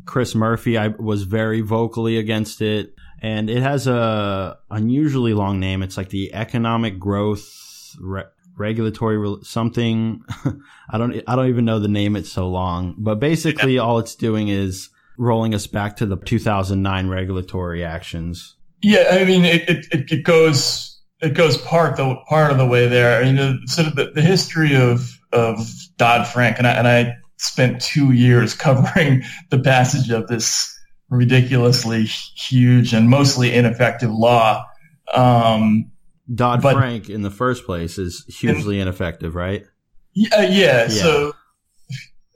Chris 0.05 0.36
Murphy, 0.36 0.77
I 0.77 0.88
was 0.88 1.23
very 1.23 1.62
vocally 1.62 2.17
against 2.17 2.62
it, 2.62 2.93
and 3.21 3.49
it 3.49 3.62
has 3.62 3.88
a 3.88 4.57
unusually 4.71 5.33
long 5.33 5.60
name. 5.60 5.83
It's 5.83 5.97
like 5.97 6.10
the 6.10 6.33
Economic 6.33 6.97
Growth 6.97 7.95
Re- 7.99 8.23
Regulatory 8.55 9.17
Re- 9.17 9.39
something. 9.43 10.23
I 10.89 10.97
don't. 10.97 11.21
I 11.27 11.36
don't 11.36 11.49
even 11.49 11.65
know 11.65 11.79
the 11.79 11.89
name. 11.89 12.15
It's 12.15 12.31
so 12.31 12.47
long, 12.47 12.95
but 12.97 13.19
basically, 13.19 13.79
all 13.79 13.99
it's 13.99 14.15
doing 14.15 14.47
is 14.47 14.89
rolling 15.17 15.53
us 15.53 15.67
back 15.67 15.97
to 15.97 16.05
the 16.05 16.15
2009 16.15 17.10
regulatory 17.10 17.83
actions. 17.83 18.55
Yeah, 18.82 19.08
I 19.12 19.26
mean, 19.26 19.44
it, 19.46 19.68
it, 19.70 20.12
it 20.12 20.24
goes 20.24 21.00
it 21.20 21.34
goes 21.34 21.58
part 21.58 21.98
the 21.98 22.16
part 22.28 22.52
of 22.52 22.58
the 22.58 22.66
way 22.68 22.88
there. 22.88 23.22
I 23.22 23.32
mean, 23.32 23.68
sort 23.68 23.88
of 23.88 23.96
the, 23.96 24.12
the 24.12 24.22
history 24.22 24.76
of 24.76 25.18
of 25.32 25.68
Dodd 25.98 26.28
Frank, 26.28 26.58
and 26.58 26.68
I, 26.68 26.72
and 26.72 26.88
I 26.88 27.16
spent 27.38 27.82
two 27.82 28.12
years 28.12 28.54
covering 28.56 29.24
the 29.50 29.60
passage 29.60 30.10
of 30.10 30.28
this 30.28 30.74
ridiculously 31.10 32.04
huge 32.04 32.94
and 32.94 33.10
mostly 33.10 33.54
ineffective 33.54 34.12
law. 34.12 34.66
Um, 35.13 35.92
Dodd 36.34 36.62
Frank, 36.62 37.10
in 37.10 37.22
the 37.22 37.32
first 37.32 37.66
place, 37.66 37.98
is 37.98 38.26
hugely 38.28 38.76
in, 38.76 38.84
ineffective, 38.84 39.36
right? 39.36 39.66
Yeah, 40.13 40.42
yeah, 40.42 40.48
yeah. 40.50 40.88
So 40.88 41.34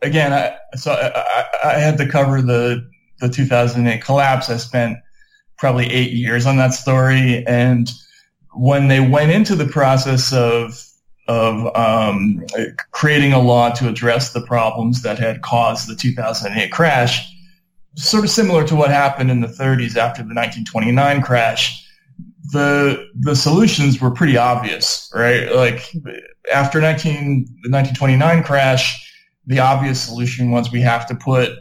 again, 0.01 0.33
I 0.33 0.57
so 0.75 0.93
I, 0.93 1.45
I, 1.63 1.79
had 1.79 1.97
to 1.97 2.07
cover 2.07 2.41
the 2.41 2.89
the 3.19 3.29
2008 3.29 4.01
collapse. 4.01 4.49
I 4.49 4.57
spent 4.57 4.97
probably 5.61 5.85
eight 5.91 6.11
years 6.11 6.47
on 6.47 6.57
that 6.57 6.73
story. 6.73 7.45
And 7.45 7.87
when 8.53 8.87
they 8.87 8.99
went 8.99 9.31
into 9.31 9.55
the 9.55 9.67
process 9.67 10.33
of 10.33 10.85
of 11.27 11.73
um, 11.77 12.43
creating 12.89 13.31
a 13.31 13.39
law 13.39 13.69
to 13.69 13.87
address 13.87 14.33
the 14.33 14.41
problems 14.41 15.03
that 15.03 15.17
had 15.19 15.43
caused 15.43 15.87
the 15.87 15.95
2008 15.95 16.71
crash, 16.71 17.31
sort 17.95 18.25
of 18.25 18.29
similar 18.31 18.67
to 18.67 18.75
what 18.75 18.89
happened 18.89 19.29
in 19.29 19.39
the 19.39 19.47
30s 19.47 19.95
after 19.95 20.23
the 20.23 20.33
1929 20.33 21.21
crash, 21.21 21.87
the 22.51 23.07
the 23.19 23.35
solutions 23.35 24.01
were 24.01 24.11
pretty 24.11 24.37
obvious, 24.37 25.09
right? 25.13 25.55
Like 25.55 25.93
after 26.51 26.81
19, 26.81 27.45
the 27.63 27.69
1929 27.69 28.43
crash, 28.43 29.13
the 29.45 29.59
obvious 29.59 30.01
solution 30.01 30.49
was 30.49 30.71
we 30.71 30.81
have 30.81 31.05
to 31.07 31.15
put 31.15 31.51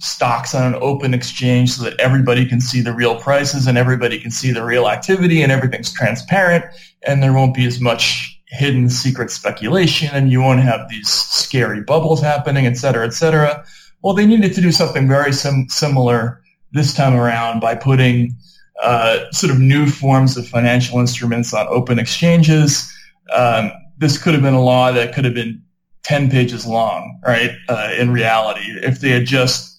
stocks 0.00 0.54
on 0.54 0.74
an 0.74 0.80
open 0.82 1.14
exchange 1.14 1.72
so 1.72 1.84
that 1.84 1.98
everybody 2.00 2.46
can 2.46 2.60
see 2.60 2.80
the 2.80 2.92
real 2.92 3.16
prices 3.16 3.66
and 3.66 3.76
everybody 3.76 4.18
can 4.18 4.30
see 4.30 4.50
the 4.50 4.64
real 4.64 4.88
activity 4.88 5.42
and 5.42 5.52
everything's 5.52 5.92
transparent 5.92 6.64
and 7.06 7.22
there 7.22 7.32
won't 7.32 7.54
be 7.54 7.66
as 7.66 7.80
much 7.80 8.40
hidden 8.46 8.88
secret 8.88 9.30
speculation 9.30 10.08
and 10.12 10.30
you 10.30 10.40
won't 10.40 10.60
have 10.60 10.88
these 10.88 11.08
scary 11.08 11.82
bubbles 11.82 12.20
happening, 12.20 12.66
et 12.66 12.76
cetera, 12.76 13.06
et 13.06 13.12
cetera. 13.12 13.64
Well, 14.02 14.14
they 14.14 14.26
needed 14.26 14.54
to 14.54 14.60
do 14.60 14.72
something 14.72 15.06
very 15.06 15.32
sim- 15.32 15.68
similar 15.68 16.42
this 16.72 16.94
time 16.94 17.14
around 17.14 17.60
by 17.60 17.74
putting 17.74 18.36
uh, 18.82 19.30
sort 19.30 19.52
of 19.52 19.60
new 19.60 19.86
forms 19.86 20.36
of 20.36 20.48
financial 20.48 20.98
instruments 20.98 21.52
on 21.52 21.66
open 21.68 21.98
exchanges. 21.98 22.90
Um, 23.34 23.70
this 23.98 24.20
could 24.20 24.32
have 24.34 24.42
been 24.42 24.54
a 24.54 24.62
law 24.62 24.90
that 24.92 25.14
could 25.14 25.24
have 25.24 25.34
been 25.34 25.62
10 26.04 26.30
pages 26.30 26.66
long, 26.66 27.20
right? 27.24 27.50
Uh, 27.68 27.92
in 27.98 28.10
reality, 28.10 28.64
if 28.82 29.00
they 29.00 29.10
had 29.10 29.26
just 29.26 29.69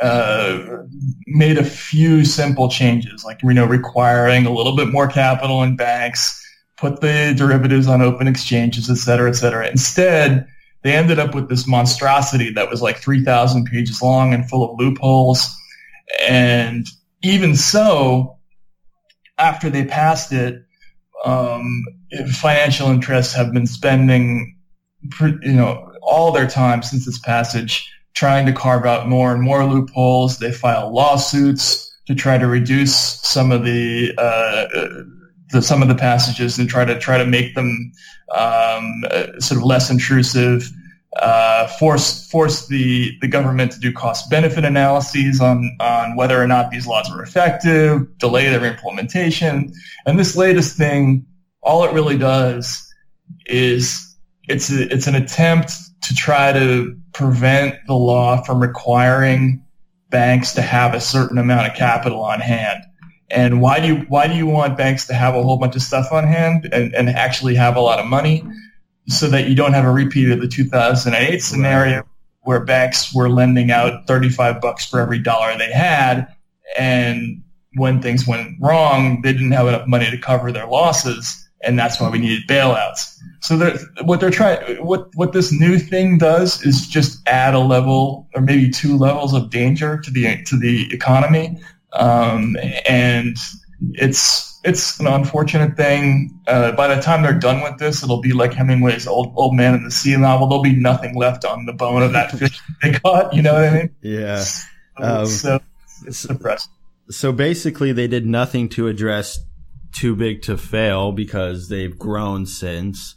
uh, 0.00 0.78
made 1.26 1.58
a 1.58 1.64
few 1.64 2.24
simple 2.24 2.68
changes, 2.68 3.24
like 3.24 3.42
you 3.42 3.52
know, 3.52 3.64
requiring 3.64 4.46
a 4.46 4.52
little 4.52 4.76
bit 4.76 4.88
more 4.88 5.06
capital 5.06 5.62
in 5.62 5.76
banks, 5.76 6.38
put 6.76 7.00
the 7.00 7.34
derivatives 7.36 7.86
on 7.86 8.02
open 8.02 8.26
exchanges, 8.26 8.90
et 8.90 8.96
cetera, 8.96 9.28
et 9.28 9.34
cetera. 9.34 9.68
Instead, 9.68 10.46
they 10.82 10.94
ended 10.94 11.18
up 11.18 11.34
with 11.34 11.48
this 11.48 11.66
monstrosity 11.66 12.52
that 12.52 12.68
was 12.68 12.82
like 12.82 12.98
3,000 12.98 13.66
pages 13.66 14.02
long 14.02 14.34
and 14.34 14.48
full 14.48 14.68
of 14.68 14.78
loopholes. 14.78 15.46
And 16.28 16.86
even 17.22 17.54
so, 17.54 18.38
after 19.38 19.70
they 19.70 19.84
passed 19.84 20.32
it, 20.32 20.64
um, 21.24 21.84
financial 22.32 22.88
interests 22.88 23.32
have 23.34 23.52
been 23.52 23.66
spending, 23.66 24.56
you 25.20 25.52
know, 25.52 25.92
all 26.02 26.32
their 26.32 26.48
time 26.48 26.82
since 26.82 27.06
its 27.06 27.20
passage 27.20 27.88
trying 28.14 28.46
to 28.46 28.52
carve 28.52 28.86
out 28.86 29.08
more 29.08 29.32
and 29.32 29.42
more 29.42 29.64
loopholes. 29.64 30.38
They 30.38 30.52
file 30.52 30.92
lawsuits 30.92 31.90
to 32.06 32.14
try 32.14 32.38
to 32.38 32.46
reduce 32.46 32.94
some 32.94 33.52
of 33.52 33.64
the, 33.64 34.12
uh, 34.18 34.66
the 35.50 35.62
some 35.62 35.82
of 35.82 35.88
the 35.88 35.94
passages 35.94 36.58
and 36.58 36.68
try 36.68 36.84
to 36.84 36.98
try 36.98 37.18
to 37.18 37.26
make 37.26 37.54
them 37.54 37.92
um, 38.34 39.04
sort 39.38 39.58
of 39.58 39.64
less 39.64 39.90
intrusive. 39.90 40.70
Uh, 41.20 41.66
force 41.66 42.26
force 42.30 42.68
the, 42.68 43.12
the 43.20 43.28
government 43.28 43.70
to 43.70 43.78
do 43.78 43.92
cost 43.92 44.30
benefit 44.30 44.64
analyses 44.64 45.42
on 45.42 45.70
on 45.78 46.16
whether 46.16 46.42
or 46.42 46.46
not 46.46 46.70
these 46.70 46.86
laws 46.86 47.10
are 47.10 47.22
effective, 47.22 48.06
delay 48.16 48.48
their 48.48 48.64
implementation, 48.64 49.70
and 50.06 50.18
this 50.18 50.36
latest 50.36 50.74
thing, 50.78 51.26
all 51.62 51.84
it 51.84 51.92
really 51.92 52.16
does 52.16 52.88
is 53.44 54.16
it's 54.48 54.70
a, 54.70 54.90
it's 54.90 55.06
an 55.06 55.14
attempt 55.14 55.72
to 56.02 56.14
try 56.14 56.50
to 56.50 56.96
prevent 57.12 57.76
the 57.86 57.94
law 57.94 58.42
from 58.42 58.60
requiring 58.60 59.64
banks 60.10 60.52
to 60.52 60.62
have 60.62 60.94
a 60.94 61.00
certain 61.00 61.38
amount 61.38 61.66
of 61.66 61.74
capital 61.74 62.22
on 62.22 62.40
hand. 62.40 62.84
And 63.30 63.62
why 63.62 63.80
do 63.80 63.86
you 63.88 63.96
why 64.08 64.28
do 64.28 64.34
you 64.34 64.46
want 64.46 64.76
banks 64.76 65.06
to 65.06 65.14
have 65.14 65.34
a 65.34 65.42
whole 65.42 65.56
bunch 65.56 65.74
of 65.74 65.82
stuff 65.82 66.12
on 66.12 66.26
hand 66.26 66.68
and, 66.72 66.94
and 66.94 67.08
actually 67.08 67.54
have 67.54 67.76
a 67.76 67.80
lot 67.80 67.98
of 67.98 68.06
money 68.06 68.44
so 69.08 69.28
that 69.28 69.48
you 69.48 69.56
don't 69.56 69.72
have 69.72 69.84
a 69.84 69.90
repeat 69.90 70.30
of 70.30 70.40
the 70.40 70.48
2008 70.48 71.42
scenario 71.42 72.04
where 72.42 72.64
banks 72.64 73.14
were 73.14 73.28
lending 73.28 73.70
out 73.70 74.06
35 74.06 74.60
bucks 74.60 74.86
for 74.86 75.00
every 75.00 75.18
dollar 75.18 75.56
they 75.56 75.72
had 75.72 76.28
and 76.78 77.42
when 77.74 78.00
things 78.00 78.26
went 78.26 78.56
wrong 78.60 79.22
they 79.22 79.32
didn't 79.32 79.52
have 79.52 79.66
enough 79.66 79.86
money 79.88 80.10
to 80.10 80.18
cover 80.18 80.52
their 80.52 80.66
losses 80.66 81.41
and 81.62 81.78
that's 81.78 82.00
why 82.00 82.10
we 82.10 82.18
needed 82.18 82.46
bailouts. 82.48 83.18
So 83.40 83.56
they're, 83.56 83.76
what 84.04 84.20
they're 84.20 84.30
trying, 84.30 84.84
what 84.84 85.08
what 85.14 85.32
this 85.32 85.52
new 85.52 85.78
thing 85.78 86.18
does 86.18 86.64
is 86.64 86.86
just 86.86 87.26
add 87.26 87.54
a 87.54 87.58
level 87.58 88.28
or 88.34 88.40
maybe 88.40 88.70
two 88.70 88.96
levels 88.96 89.34
of 89.34 89.50
danger 89.50 89.98
to 89.98 90.10
the 90.10 90.42
to 90.44 90.56
the 90.56 90.92
economy, 90.92 91.60
um, 91.92 92.56
and 92.88 93.36
it's 93.94 94.60
it's 94.64 95.00
an 95.00 95.08
unfortunate 95.08 95.76
thing. 95.76 96.38
Uh, 96.46 96.72
by 96.72 96.94
the 96.94 97.00
time 97.02 97.22
they're 97.22 97.32
done 97.32 97.62
with 97.62 97.78
this, 97.78 98.02
it'll 98.02 98.20
be 98.20 98.32
like 98.32 98.52
Hemingway's 98.52 99.06
old 99.06 99.32
old 99.36 99.54
man 99.54 99.74
in 99.74 99.84
the 99.84 99.90
sea 99.90 100.16
novel. 100.16 100.46
There'll 100.46 100.62
be 100.62 100.76
nothing 100.76 101.16
left 101.16 101.44
on 101.44 101.66
the 101.66 101.72
bone 101.72 102.02
of 102.02 102.12
that 102.12 102.30
fish 102.38 102.60
they 102.82 102.92
caught. 102.92 103.34
You 103.34 103.42
know 103.42 103.54
what 103.54 103.64
I 103.64 103.70
mean? 103.70 103.94
Yeah. 104.02 104.38
So, 104.38 104.68
um, 104.98 105.26
so 105.26 105.60
it's 106.06 106.22
depressing. 106.22 106.70
So 107.10 107.32
basically, 107.32 107.92
they 107.92 108.06
did 108.06 108.24
nothing 108.24 108.68
to 108.70 108.86
address 108.86 109.40
too 109.92 110.16
big 110.16 110.42
to 110.42 110.56
fail 110.56 111.12
because 111.12 111.68
they've 111.68 111.98
grown 111.98 112.46
since. 112.46 113.16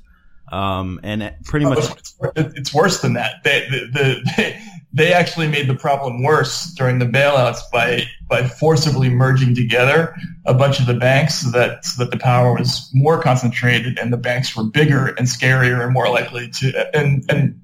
Um, 0.52 1.00
and 1.04 1.34
pretty 1.46 1.66
much, 1.66 1.86
it's 2.36 2.74
worse 2.74 3.02
than 3.02 3.14
that. 3.14 3.44
They, 3.44 3.68
the, 3.70 4.22
the, 4.24 4.56
they 4.96 5.12
actually 5.12 5.48
made 5.48 5.68
the 5.68 5.76
problem 5.76 6.24
worse 6.24 6.72
during 6.78 7.00
the 7.00 7.06
bailouts 7.06 7.60
by 7.72 8.04
by 8.28 8.48
forcibly 8.48 9.10
merging 9.10 9.54
together 9.54 10.16
a 10.46 10.54
bunch 10.54 10.80
of 10.80 10.86
the 10.86 10.94
banks 10.94 11.42
so 11.42 11.52
that 11.52 11.84
so 11.84 12.04
that 12.04 12.12
the 12.12 12.18
power 12.18 12.54
was 12.54 12.90
more 12.94 13.22
concentrated 13.22 14.00
and 14.00 14.14
the 14.14 14.18
banks 14.18 14.56
were 14.56 14.64
bigger 14.64 15.08
and 15.18 15.28
scarier 15.28 15.84
and 15.84 15.94
more 15.94 16.10
likely 16.10 16.50
to 16.50 16.96
and 16.96 17.26
and 17.30 17.60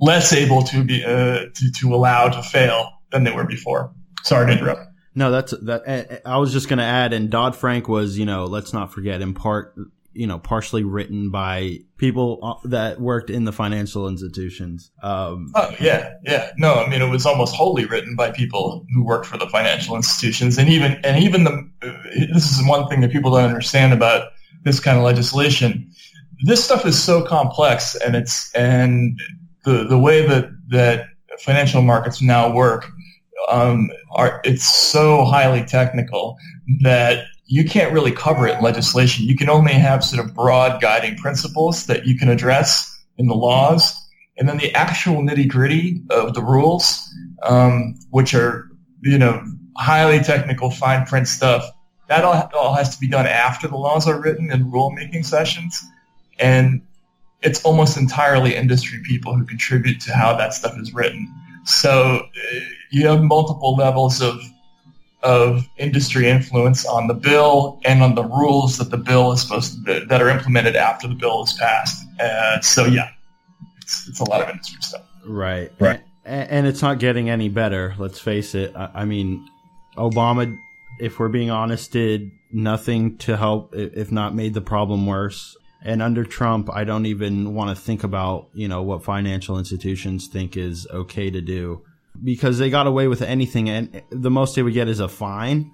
less 0.00 0.32
able 0.32 0.62
to 0.62 0.82
be 0.82 1.04
uh, 1.04 1.46
to 1.54 1.70
to 1.80 1.94
allow 1.94 2.28
to 2.28 2.42
fail 2.42 2.88
than 3.10 3.24
they 3.24 3.32
were 3.32 3.44
before. 3.44 3.92
Sorry 4.22 4.46
to 4.46 4.52
interrupt. 4.52 4.91
No, 5.14 5.30
that's 5.30 5.52
that. 5.62 6.22
I 6.24 6.38
was 6.38 6.52
just 6.52 6.68
going 6.68 6.78
to 6.78 6.84
add, 6.84 7.12
and 7.12 7.30
Dodd 7.30 7.54
Frank 7.54 7.88
was, 7.88 8.18
you 8.18 8.24
know, 8.24 8.46
let's 8.46 8.72
not 8.72 8.92
forget, 8.92 9.20
in 9.20 9.34
part, 9.34 9.74
you 10.14 10.26
know, 10.26 10.38
partially 10.38 10.84
written 10.84 11.30
by 11.30 11.80
people 11.96 12.38
uh, 12.42 12.68
that 12.68 13.00
worked 13.00 13.30
in 13.30 13.44
the 13.44 13.52
financial 13.52 14.08
institutions. 14.08 14.90
Um, 15.02 15.52
oh 15.54 15.74
yeah, 15.80 16.14
yeah. 16.24 16.50
No, 16.56 16.74
I 16.74 16.88
mean 16.88 17.02
it 17.02 17.10
was 17.10 17.26
almost 17.26 17.54
wholly 17.54 17.84
written 17.84 18.16
by 18.16 18.30
people 18.30 18.86
who 18.94 19.04
worked 19.04 19.26
for 19.26 19.38
the 19.38 19.48
financial 19.48 19.96
institutions, 19.96 20.58
and 20.58 20.68
even 20.68 21.00
and 21.04 21.22
even 21.22 21.44
the 21.44 21.70
this 22.32 22.50
is 22.50 22.66
one 22.66 22.88
thing 22.88 23.00
that 23.00 23.12
people 23.12 23.30
don't 23.30 23.44
understand 23.44 23.92
about 23.92 24.32
this 24.64 24.80
kind 24.80 24.98
of 24.98 25.04
legislation. 25.04 25.90
This 26.44 26.64
stuff 26.64 26.84
is 26.86 27.00
so 27.00 27.22
complex, 27.22 27.94
and 27.94 28.16
it's 28.16 28.52
and 28.54 29.18
the 29.64 29.84
the 29.84 29.98
way 29.98 30.26
that 30.26 30.50
that 30.68 31.06
financial 31.38 31.82
markets 31.82 32.20
now 32.20 32.52
work 32.52 32.86
um, 33.48 33.90
are 34.12 34.40
it's 34.44 34.64
so 34.64 35.24
highly 35.24 35.64
technical 35.64 36.36
that 36.82 37.24
you 37.46 37.64
can't 37.64 37.92
really 37.92 38.12
cover 38.12 38.46
it 38.46 38.56
in 38.56 38.62
legislation. 38.62 39.26
You 39.26 39.36
can 39.36 39.50
only 39.50 39.74
have 39.74 40.02
sort 40.02 40.24
of 40.24 40.34
broad 40.34 40.80
guiding 40.80 41.16
principles 41.16 41.86
that 41.86 42.06
you 42.06 42.16
can 42.16 42.28
address 42.28 42.88
in 43.18 43.26
the 43.26 43.34
laws. 43.34 43.94
And 44.38 44.48
then 44.48 44.56
the 44.56 44.74
actual 44.74 45.16
nitty 45.16 45.48
gritty 45.48 46.02
of 46.10 46.34
the 46.34 46.42
rules, 46.42 46.98
um, 47.42 47.94
which 48.10 48.34
are, 48.34 48.70
you 49.02 49.18
know, 49.18 49.44
highly 49.76 50.20
technical 50.20 50.70
fine 50.70 51.04
print 51.04 51.28
stuff, 51.28 51.68
that 52.08 52.24
all, 52.24 52.50
all 52.54 52.74
has 52.74 52.94
to 52.94 53.00
be 53.00 53.08
done 53.08 53.26
after 53.26 53.68
the 53.68 53.76
laws 53.76 54.08
are 54.08 54.20
written 54.20 54.50
in 54.50 54.70
rulemaking 54.70 55.24
sessions. 55.24 55.78
And 56.38 56.82
it's 57.42 57.62
almost 57.64 57.96
entirely 57.96 58.54
industry 58.54 59.00
people 59.04 59.36
who 59.36 59.44
contribute 59.44 60.00
to 60.02 60.14
how 60.14 60.34
that 60.36 60.54
stuff 60.54 60.78
is 60.78 60.94
written. 60.94 61.28
So 61.64 61.90
uh, 61.90 62.60
you 62.90 63.06
have 63.06 63.22
multiple 63.22 63.74
levels 63.76 64.20
of 64.20 64.40
of 65.22 65.68
industry 65.76 66.28
influence 66.28 66.84
on 66.84 67.06
the 67.06 67.14
bill 67.14 67.80
and 67.84 68.02
on 68.02 68.16
the 68.16 68.24
rules 68.24 68.78
that 68.78 68.90
the 68.90 68.96
bill 68.96 69.30
is 69.30 69.42
supposed 69.42 69.84
to 69.86 70.04
that 70.06 70.20
are 70.20 70.28
implemented 70.28 70.74
after 70.74 71.06
the 71.06 71.14
bill 71.14 71.44
is 71.44 71.52
passed. 71.52 72.04
Uh, 72.20 72.60
so 72.60 72.86
yeah, 72.86 73.08
it's, 73.80 74.08
it's 74.08 74.20
a 74.20 74.28
lot 74.28 74.42
of 74.42 74.48
industry 74.50 74.78
stuff. 74.80 75.02
Right. 75.24 75.70
Right. 75.78 76.00
And, 76.24 76.50
and 76.50 76.66
it's 76.66 76.82
not 76.82 76.98
getting 76.98 77.30
any 77.30 77.48
better. 77.48 77.94
Let's 77.98 78.18
face 78.18 78.54
it. 78.56 78.74
I, 78.74 78.90
I 78.94 79.04
mean, 79.04 79.48
Obama, 79.96 80.56
if 80.98 81.18
we're 81.18 81.28
being 81.28 81.50
honest, 81.50 81.92
did 81.92 82.32
nothing 82.52 83.16
to 83.18 83.36
help, 83.36 83.74
if 83.74 84.10
not 84.10 84.34
made 84.34 84.54
the 84.54 84.60
problem 84.60 85.06
worse. 85.06 85.56
And 85.84 86.00
under 86.00 86.24
Trump, 86.24 86.70
I 86.72 86.84
don't 86.84 87.06
even 87.06 87.54
want 87.54 87.76
to 87.76 87.82
think 87.82 88.04
about, 88.04 88.48
you 88.54 88.68
know, 88.68 88.82
what 88.82 89.04
financial 89.04 89.58
institutions 89.58 90.28
think 90.28 90.56
is 90.56 90.86
okay 90.92 91.30
to 91.30 91.40
do 91.40 91.82
because 92.22 92.58
they 92.58 92.70
got 92.70 92.86
away 92.86 93.08
with 93.08 93.22
anything 93.22 93.68
and 93.68 94.02
the 94.10 94.30
most 94.30 94.54
they 94.54 94.62
would 94.62 94.74
get 94.74 94.88
is 94.88 95.00
a 95.00 95.08
fine. 95.08 95.72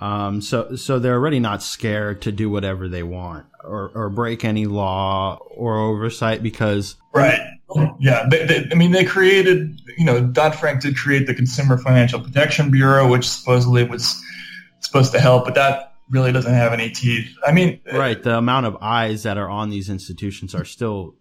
Um, 0.00 0.40
so, 0.40 0.76
so 0.76 0.98
they're 0.98 1.14
already 1.14 1.40
not 1.40 1.62
scared 1.62 2.22
to 2.22 2.32
do 2.32 2.48
whatever 2.50 2.88
they 2.88 3.02
want 3.02 3.46
or, 3.64 3.90
or 3.94 4.10
break 4.10 4.44
any 4.44 4.66
law 4.66 5.38
or 5.50 5.78
oversight 5.78 6.42
because. 6.42 6.96
Right. 7.14 7.40
Yeah. 7.98 8.26
They, 8.30 8.46
they, 8.46 8.68
I 8.70 8.74
mean, 8.74 8.92
they 8.92 9.04
created, 9.04 9.80
you 9.96 10.04
know, 10.04 10.22
Dodd 10.26 10.54
Frank 10.54 10.82
did 10.82 10.96
create 10.96 11.26
the 11.26 11.34
Consumer 11.34 11.76
Financial 11.78 12.20
Protection 12.20 12.70
Bureau, 12.70 13.08
which 13.08 13.28
supposedly 13.28 13.84
was 13.84 14.22
supposed 14.80 15.12
to 15.12 15.20
help, 15.20 15.44
but 15.44 15.54
that 15.54 15.89
really 16.10 16.32
doesn't 16.32 16.52
have 16.52 16.72
any 16.72 16.90
teeth. 16.90 17.34
I 17.46 17.52
mean, 17.52 17.80
right. 17.92 18.20
The 18.20 18.36
amount 18.36 18.66
of 18.66 18.76
eyes 18.80 19.22
that 19.22 19.38
are 19.38 19.48
on 19.48 19.70
these 19.70 19.88
institutions 19.88 20.54
are 20.54 20.64
still 20.64 21.14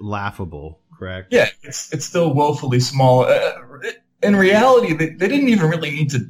laughable, 0.00 0.80
correct? 0.98 1.32
Yeah, 1.32 1.48
it's 1.62 1.92
it's 1.92 2.04
still 2.04 2.34
woefully 2.34 2.80
small. 2.80 3.24
Uh, 3.24 3.52
in 4.22 4.36
reality, 4.36 4.94
they, 4.94 5.10
they 5.10 5.28
didn't 5.28 5.48
even 5.48 5.68
really 5.68 5.90
need 5.90 6.10
to 6.10 6.20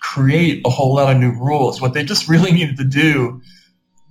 create 0.00 0.62
a 0.66 0.70
whole 0.70 0.94
lot 0.94 1.12
of 1.12 1.20
new 1.20 1.32
rules. 1.32 1.80
What 1.80 1.94
they 1.94 2.04
just 2.04 2.28
really 2.28 2.52
needed 2.52 2.76
to 2.76 2.84
do 2.84 3.40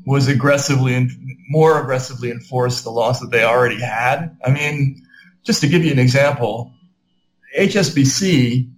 was 0.06 0.28
aggressively 0.28 0.96
and 0.96 1.12
more 1.50 1.82
aggressively 1.82 2.32
enforce 2.32 2.82
the 2.82 2.90
laws 2.90 3.20
that 3.22 3.32
they 3.32 3.44
already 3.44 3.80
had. 3.80 4.36
I 4.44 4.52
mean, 4.52 5.02
just 5.44 5.62
to 5.62 5.68
give 5.68 5.86
you 5.86 5.92
an 5.92 6.00
example, 6.00 6.74
HSBC 7.58 8.70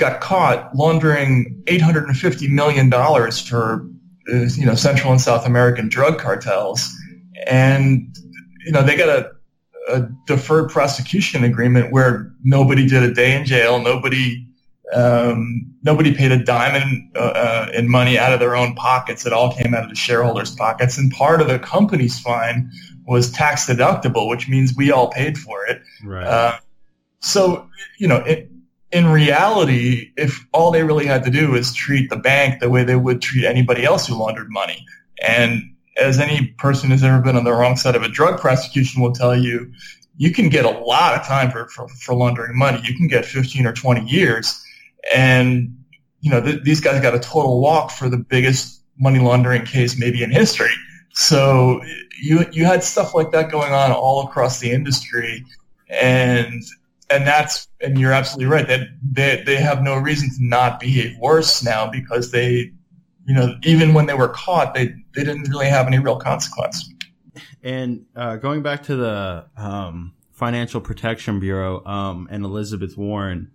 got 0.00 0.20
caught 0.20 0.74
laundering 0.74 1.62
850 1.68 2.48
million 2.48 2.90
dollars 2.90 3.40
for 3.40 3.86
uh, 4.32 4.36
you 4.56 4.66
know 4.66 4.74
Central 4.74 5.12
and 5.12 5.20
South 5.20 5.46
American 5.46 5.88
drug 5.88 6.18
cartels, 6.18 6.88
and 7.46 8.14
you 8.64 8.72
know 8.72 8.82
they 8.82 8.96
got 8.96 9.08
a, 9.08 9.30
a 9.88 10.08
deferred 10.26 10.70
prosecution 10.70 11.44
agreement 11.44 11.92
where 11.92 12.32
nobody 12.42 12.88
did 12.88 13.02
a 13.02 13.12
day 13.12 13.36
in 13.36 13.44
jail, 13.44 13.80
nobody 13.80 14.46
um, 14.92 15.72
nobody 15.82 16.14
paid 16.14 16.32
a 16.32 16.42
dime 16.42 16.74
in, 16.74 17.12
uh, 17.14 17.18
uh, 17.18 17.66
in 17.74 17.88
money 17.88 18.18
out 18.18 18.32
of 18.32 18.40
their 18.40 18.56
own 18.56 18.74
pockets. 18.74 19.24
It 19.24 19.32
all 19.32 19.52
came 19.52 19.74
out 19.74 19.84
of 19.84 19.90
the 19.90 19.96
shareholders' 19.96 20.54
pockets, 20.54 20.98
and 20.98 21.12
part 21.12 21.40
of 21.40 21.46
the 21.46 21.58
company's 21.58 22.18
fine 22.18 22.70
was 23.06 23.30
tax 23.30 23.66
deductible, 23.66 24.28
which 24.28 24.48
means 24.48 24.74
we 24.76 24.90
all 24.90 25.10
paid 25.10 25.38
for 25.38 25.64
it. 25.66 25.82
Right. 26.04 26.26
Uh, 26.26 26.58
so 27.20 27.68
you 27.98 28.08
know, 28.08 28.16
it, 28.16 28.50
in 28.92 29.06
reality, 29.06 30.12
if 30.16 30.44
all 30.52 30.70
they 30.70 30.82
really 30.82 31.06
had 31.06 31.24
to 31.24 31.30
do 31.30 31.52
was 31.52 31.72
treat 31.72 32.10
the 32.10 32.16
bank 32.16 32.60
the 32.60 32.70
way 32.70 32.84
they 32.84 32.96
would 32.96 33.22
treat 33.22 33.44
anybody 33.44 33.84
else 33.84 34.06
who 34.06 34.16
laundered 34.16 34.50
money, 34.50 34.84
and 35.26 35.62
as 35.96 36.18
any 36.18 36.48
person 36.58 36.90
who's 36.90 37.04
ever 37.04 37.20
been 37.20 37.36
on 37.36 37.44
the 37.44 37.52
wrong 37.52 37.76
side 37.76 37.94
of 37.94 38.02
a 38.02 38.08
drug 38.08 38.40
prosecution 38.40 39.02
will 39.02 39.12
tell 39.12 39.36
you, 39.36 39.70
you 40.16 40.32
can 40.32 40.48
get 40.48 40.64
a 40.64 40.70
lot 40.70 41.14
of 41.14 41.26
time 41.26 41.50
for, 41.50 41.68
for, 41.68 41.88
for 41.88 42.14
laundering 42.14 42.56
money. 42.56 42.80
You 42.84 42.96
can 42.96 43.06
get 43.06 43.24
15 43.24 43.66
or 43.66 43.72
20 43.72 44.08
years. 44.10 44.62
And, 45.14 45.76
you 46.20 46.30
know, 46.30 46.40
th- 46.40 46.62
these 46.62 46.80
guys 46.80 47.00
got 47.00 47.14
a 47.14 47.18
total 47.18 47.60
walk 47.60 47.90
for 47.90 48.08
the 48.08 48.18
biggest 48.18 48.82
money 48.98 49.18
laundering 49.18 49.64
case 49.64 49.98
maybe 49.98 50.22
in 50.22 50.30
history. 50.30 50.72
So 51.12 51.82
you, 52.20 52.44
you 52.52 52.64
had 52.64 52.84
stuff 52.84 53.14
like 53.14 53.30
that 53.32 53.50
going 53.50 53.72
on 53.72 53.92
all 53.92 54.26
across 54.26 54.60
the 54.60 54.70
industry. 54.70 55.44
And 55.88 56.62
and 57.10 57.26
that's 57.26 57.68
and 57.80 57.98
you're 57.98 58.12
absolutely 58.12 58.50
right 58.50 58.66
that 58.68 58.88
they 59.02 59.42
they 59.44 59.56
have 59.56 59.82
no 59.82 59.96
reason 59.96 60.30
to 60.30 60.36
not 60.40 60.80
behave 60.80 61.16
worse 61.18 61.62
now 61.62 61.90
because 61.90 62.30
they 62.30 62.70
you 63.26 63.34
know 63.34 63.54
even 63.64 63.92
when 63.92 64.06
they 64.06 64.14
were 64.14 64.28
caught 64.28 64.74
they 64.74 64.86
they 65.14 65.24
didn't 65.24 65.48
really 65.50 65.66
have 65.66 65.86
any 65.86 65.98
real 65.98 66.18
consequence. 66.18 66.88
And 67.62 68.06
uh, 68.16 68.36
going 68.36 68.62
back 68.62 68.84
to 68.84 68.96
the 68.96 69.46
um, 69.56 70.14
financial 70.32 70.80
protection 70.80 71.40
bureau 71.40 71.84
um, 71.84 72.28
and 72.30 72.44
elizabeth 72.44 72.96
warren 72.96 73.50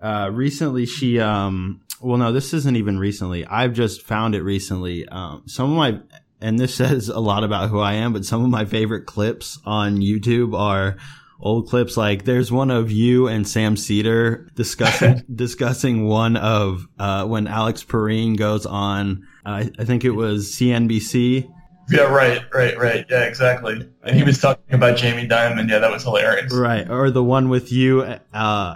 uh, 0.00 0.28
recently 0.32 0.84
she 0.84 1.20
um, 1.20 1.80
well 2.00 2.18
no 2.18 2.32
this 2.32 2.52
isn't 2.52 2.76
even 2.76 2.98
recently. 2.98 3.46
I've 3.46 3.72
just 3.72 4.02
found 4.02 4.34
it 4.34 4.42
recently. 4.42 5.08
Um, 5.08 5.44
some 5.46 5.70
of 5.70 5.76
my 5.76 6.00
and 6.40 6.58
this 6.58 6.74
says 6.74 7.08
a 7.08 7.20
lot 7.20 7.44
about 7.44 7.70
who 7.70 7.78
i 7.78 7.92
am 7.92 8.12
but 8.12 8.24
some 8.24 8.42
of 8.42 8.50
my 8.50 8.64
favorite 8.64 9.06
clips 9.06 9.60
on 9.64 9.98
youtube 9.98 10.58
are 10.58 10.96
old 11.42 11.68
clips 11.68 11.96
like 11.96 12.24
there's 12.24 12.50
one 12.50 12.70
of 12.70 12.90
you 12.90 13.28
and 13.28 13.46
Sam 13.46 13.76
Seder 13.76 14.48
discussing 14.54 15.22
discussing 15.34 16.06
one 16.06 16.36
of 16.36 16.86
uh, 16.98 17.26
when 17.26 17.46
Alex 17.46 17.84
Pareene 17.84 18.36
goes 18.36 18.64
on 18.64 19.26
uh, 19.44 19.64
I 19.78 19.84
think 19.84 20.04
it 20.04 20.10
was 20.10 20.52
CNBC. 20.52 21.48
Yeah, 21.90 22.02
right, 22.02 22.42
right, 22.54 22.78
right. 22.78 23.04
Yeah, 23.10 23.24
exactly. 23.24 23.88
And 24.02 24.16
he 24.16 24.22
was 24.22 24.38
talking 24.38 24.72
about 24.72 24.96
Jamie 24.96 25.26
Dimon. 25.28 25.68
Yeah, 25.68 25.80
that 25.80 25.90
was 25.90 26.04
hilarious. 26.04 26.52
Right, 26.52 26.88
or 26.88 27.10
the 27.10 27.24
one 27.24 27.48
with 27.48 27.72
you, 27.72 28.02
uh, 28.02 28.18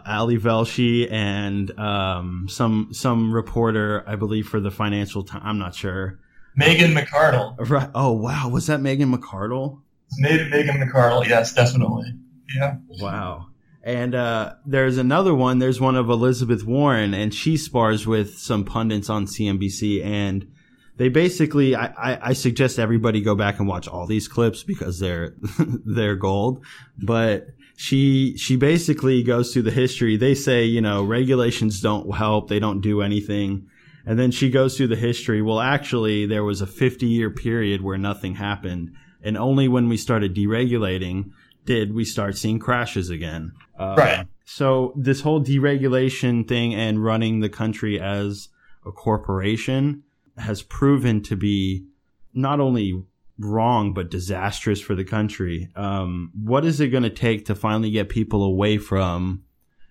Ali 0.04 0.38
Velshi, 0.38 1.10
and 1.10 1.70
um, 1.78 2.46
some 2.50 2.88
some 2.92 3.32
reporter, 3.32 4.02
I 4.06 4.16
believe, 4.16 4.48
for 4.48 4.58
the 4.58 4.72
Financial 4.72 5.22
Times. 5.22 5.44
I'm 5.46 5.58
not 5.58 5.74
sure. 5.74 6.18
Megan 6.56 6.94
McArdle. 6.94 7.54
Right. 7.70 7.90
Oh 7.94 8.12
wow, 8.12 8.48
was 8.48 8.66
that 8.66 8.80
Megan 8.80 9.14
McArdle? 9.14 9.82
Megan 10.18 10.76
McArdle. 10.76 11.26
Yes, 11.26 11.54
definitely. 11.54 12.12
Yeah. 12.54 12.76
Wow. 13.00 13.48
And 13.82 14.14
uh, 14.16 14.54
there's 14.66 14.98
another 14.98 15.34
one. 15.34 15.60
There's 15.60 15.80
one 15.80 15.94
of 15.94 16.10
Elizabeth 16.10 16.64
Warren, 16.64 17.14
and 17.14 17.32
she 17.32 17.56
spars 17.56 18.06
with 18.06 18.36
some 18.36 18.64
pundits 18.64 19.08
on 19.08 19.26
CNBC. 19.26 20.04
And 20.04 20.50
they 20.96 21.08
basically, 21.08 21.76
I, 21.76 21.86
I, 21.86 22.28
I 22.30 22.32
suggest 22.32 22.80
everybody 22.80 23.20
go 23.20 23.36
back 23.36 23.60
and 23.60 23.68
watch 23.68 23.86
all 23.86 24.06
these 24.06 24.26
clips 24.26 24.64
because 24.64 24.98
they're 24.98 25.34
they're 25.58 26.16
gold. 26.16 26.64
But 26.98 27.46
she 27.76 28.36
she 28.36 28.56
basically 28.56 29.22
goes 29.22 29.52
through 29.52 29.62
the 29.62 29.70
history. 29.70 30.16
They 30.16 30.34
say 30.34 30.64
you 30.64 30.80
know 30.80 31.04
regulations 31.04 31.80
don't 31.80 32.12
help. 32.12 32.48
They 32.48 32.58
don't 32.58 32.80
do 32.80 33.02
anything. 33.02 33.68
And 34.06 34.18
then 34.18 34.30
she 34.30 34.50
goes 34.50 34.76
through 34.76 34.86
the 34.88 34.96
history. 34.96 35.42
Well, 35.42 35.60
actually, 35.60 36.26
there 36.26 36.44
was 36.44 36.60
a 36.60 36.66
50 36.66 37.06
year 37.06 37.28
period 37.28 37.82
where 37.82 37.98
nothing 37.98 38.36
happened. 38.36 38.94
And 39.22 39.36
only 39.36 39.66
when 39.66 39.88
we 39.88 39.96
started 39.96 40.34
deregulating 40.34 41.32
did 41.66 41.94
we 41.94 42.04
start 42.04 42.36
seeing 42.36 42.58
crashes 42.58 43.10
again. 43.10 43.52
Uh, 43.78 43.94
right. 43.98 44.26
So 44.44 44.92
this 44.96 45.20
whole 45.20 45.42
deregulation 45.42 46.46
thing 46.46 46.74
and 46.74 47.02
running 47.02 47.40
the 47.40 47.48
country 47.48 48.00
as 48.00 48.48
a 48.86 48.92
corporation 48.92 50.04
has 50.38 50.62
proven 50.62 51.22
to 51.24 51.36
be 51.36 51.86
not 52.32 52.60
only 52.60 53.04
wrong 53.38 53.92
but 53.92 54.10
disastrous 54.10 54.80
for 54.80 54.94
the 54.94 55.04
country. 55.04 55.68
Um, 55.76 56.30
what 56.34 56.64
is 56.64 56.80
it 56.80 56.88
going 56.88 57.02
to 57.02 57.10
take 57.10 57.46
to 57.46 57.54
finally 57.54 57.90
get 57.90 58.08
people 58.08 58.44
away 58.44 58.78
from? 58.78 59.42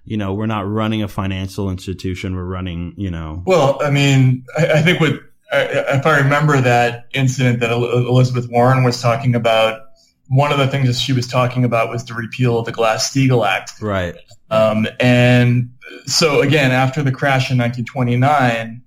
You 0.03 0.17
know, 0.17 0.33
we're 0.33 0.45
not 0.45 0.69
running 0.69 1.03
a 1.03 1.07
financial 1.07 1.69
institution. 1.69 2.35
We're 2.35 2.45
running, 2.45 2.93
you 2.95 3.11
know. 3.11 3.43
Well, 3.45 3.79
I 3.81 3.89
mean, 3.89 4.45
I, 4.57 4.73
I 4.73 4.81
think 4.81 4.99
what 4.99 5.19
if 5.51 6.05
I 6.05 6.19
remember 6.19 6.59
that 6.61 7.07
incident 7.13 7.59
that 7.59 7.71
Elizabeth 7.71 8.49
Warren 8.49 8.83
was 8.83 9.01
talking 9.01 9.35
about 9.35 9.81
one 10.27 10.51
of 10.51 10.57
the 10.57 10.67
things 10.67 10.87
that 10.87 10.95
she 10.95 11.13
was 11.13 11.27
talking 11.27 11.63
about 11.63 11.89
was 11.89 12.05
the 12.05 12.13
repeal 12.13 12.57
of 12.57 12.65
the 12.65 12.71
Glass-Steagall 12.71 13.47
Act. 13.47 13.73
Right. 13.81 14.15
Um, 14.49 14.87
and 14.99 15.71
so 16.05 16.41
again, 16.41 16.71
after 16.71 17.03
the 17.03 17.11
crash 17.11 17.51
in 17.51 17.57
1929, 17.57 18.81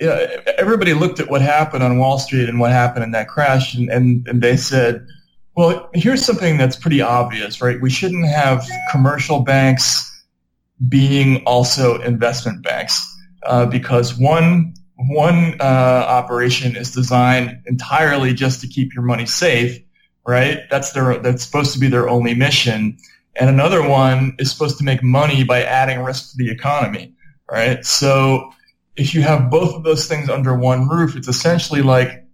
you 0.00 0.08
everybody 0.58 0.94
looked 0.94 1.20
at 1.20 1.28
what 1.28 1.42
happened 1.42 1.82
on 1.82 1.98
Wall 1.98 2.18
Street 2.18 2.48
and 2.48 2.58
what 2.58 2.70
happened 2.70 3.04
in 3.04 3.10
that 3.10 3.28
crash, 3.28 3.74
and, 3.74 3.90
and, 3.90 4.26
and 4.26 4.42
they 4.42 4.56
said, 4.56 5.06
well, 5.56 5.90
here's 5.92 6.24
something 6.24 6.56
that's 6.56 6.76
pretty 6.76 7.02
obvious, 7.02 7.60
right? 7.60 7.80
We 7.80 7.90
shouldn't 7.90 8.26
have 8.26 8.66
commercial 8.90 9.40
banks 9.40 10.06
being 10.88 11.42
also 11.44 12.00
investment 12.00 12.62
banks 12.62 13.06
uh, 13.44 13.66
because 13.66 14.18
one, 14.18 14.72
one 14.96 15.56
uh, 15.60 15.64
operation 16.08 16.76
is 16.76 16.92
designed 16.92 17.62
entirely 17.66 18.32
just 18.32 18.60
to 18.62 18.68
keep 18.68 18.94
your 18.94 19.02
money 19.02 19.26
safe, 19.26 19.78
right? 20.30 20.60
That's 20.70 20.92
their 20.92 21.18
that's 21.18 21.44
supposed 21.44 21.72
to 21.72 21.80
be 21.80 21.88
their 21.88 22.08
only 22.08 22.34
mission, 22.34 22.96
and 23.34 23.50
another 23.50 23.86
one 23.86 24.36
is 24.38 24.50
supposed 24.52 24.78
to 24.78 24.84
make 24.84 25.02
money 25.02 25.42
by 25.42 25.64
adding 25.64 26.02
risk 26.02 26.30
to 26.30 26.36
the 26.36 26.50
economy, 26.50 27.12
right? 27.50 27.84
So 27.84 28.52
if 28.96 29.12
you 29.12 29.22
have 29.22 29.50
both 29.50 29.74
of 29.74 29.82
those 29.82 30.06
things 30.06 30.28
under 30.28 30.54
one 30.56 30.88
roof, 30.88 31.16
it's 31.16 31.26
essentially 31.26 31.82
like 31.82 32.24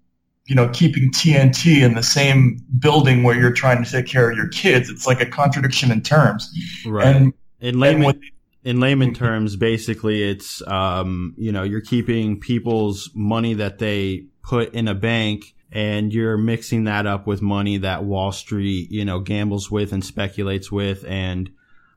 you 0.44 0.54
know 0.54 0.68
keeping 0.68 1.10
TNT 1.10 1.82
in 1.82 1.94
the 1.94 2.02
same 2.02 2.60
building 2.78 3.22
where 3.22 3.34
you're 3.34 3.52
trying 3.52 3.82
to 3.82 3.90
take 3.90 4.06
care 4.06 4.30
of 4.30 4.36
your 4.36 4.48
kids. 4.48 4.90
It's 4.90 5.06
like 5.06 5.22
a 5.22 5.26
contradiction 5.26 5.90
in 5.90 6.02
terms, 6.02 6.52
right? 6.86 7.16
And, 7.16 7.32
in 7.58 7.80
layman, 7.80 8.20
in 8.62 8.78
layman 8.78 9.14
terms, 9.14 9.56
basically, 9.56 10.22
it's 10.22 10.60
um, 10.68 11.34
you 11.38 11.50
know 11.50 11.62
you're 11.62 11.80
keeping 11.80 12.40
people's 12.40 13.10
money 13.14 13.54
that 13.54 13.78
they 13.78 14.26
put 14.42 14.74
in 14.74 14.86
a 14.86 14.94
bank 14.94 15.54
and 15.72 16.12
you're 16.12 16.38
mixing 16.38 16.84
that 16.84 17.06
up 17.06 17.26
with 17.26 17.42
money 17.42 17.78
that 17.78 18.04
Wall 18.04 18.32
Street, 18.32 18.90
you 18.90 19.04
know, 19.04 19.20
gambles 19.20 19.70
with 19.70 19.92
and 19.92 20.04
speculates 20.04 20.70
with, 20.70 21.04
and 21.06 21.50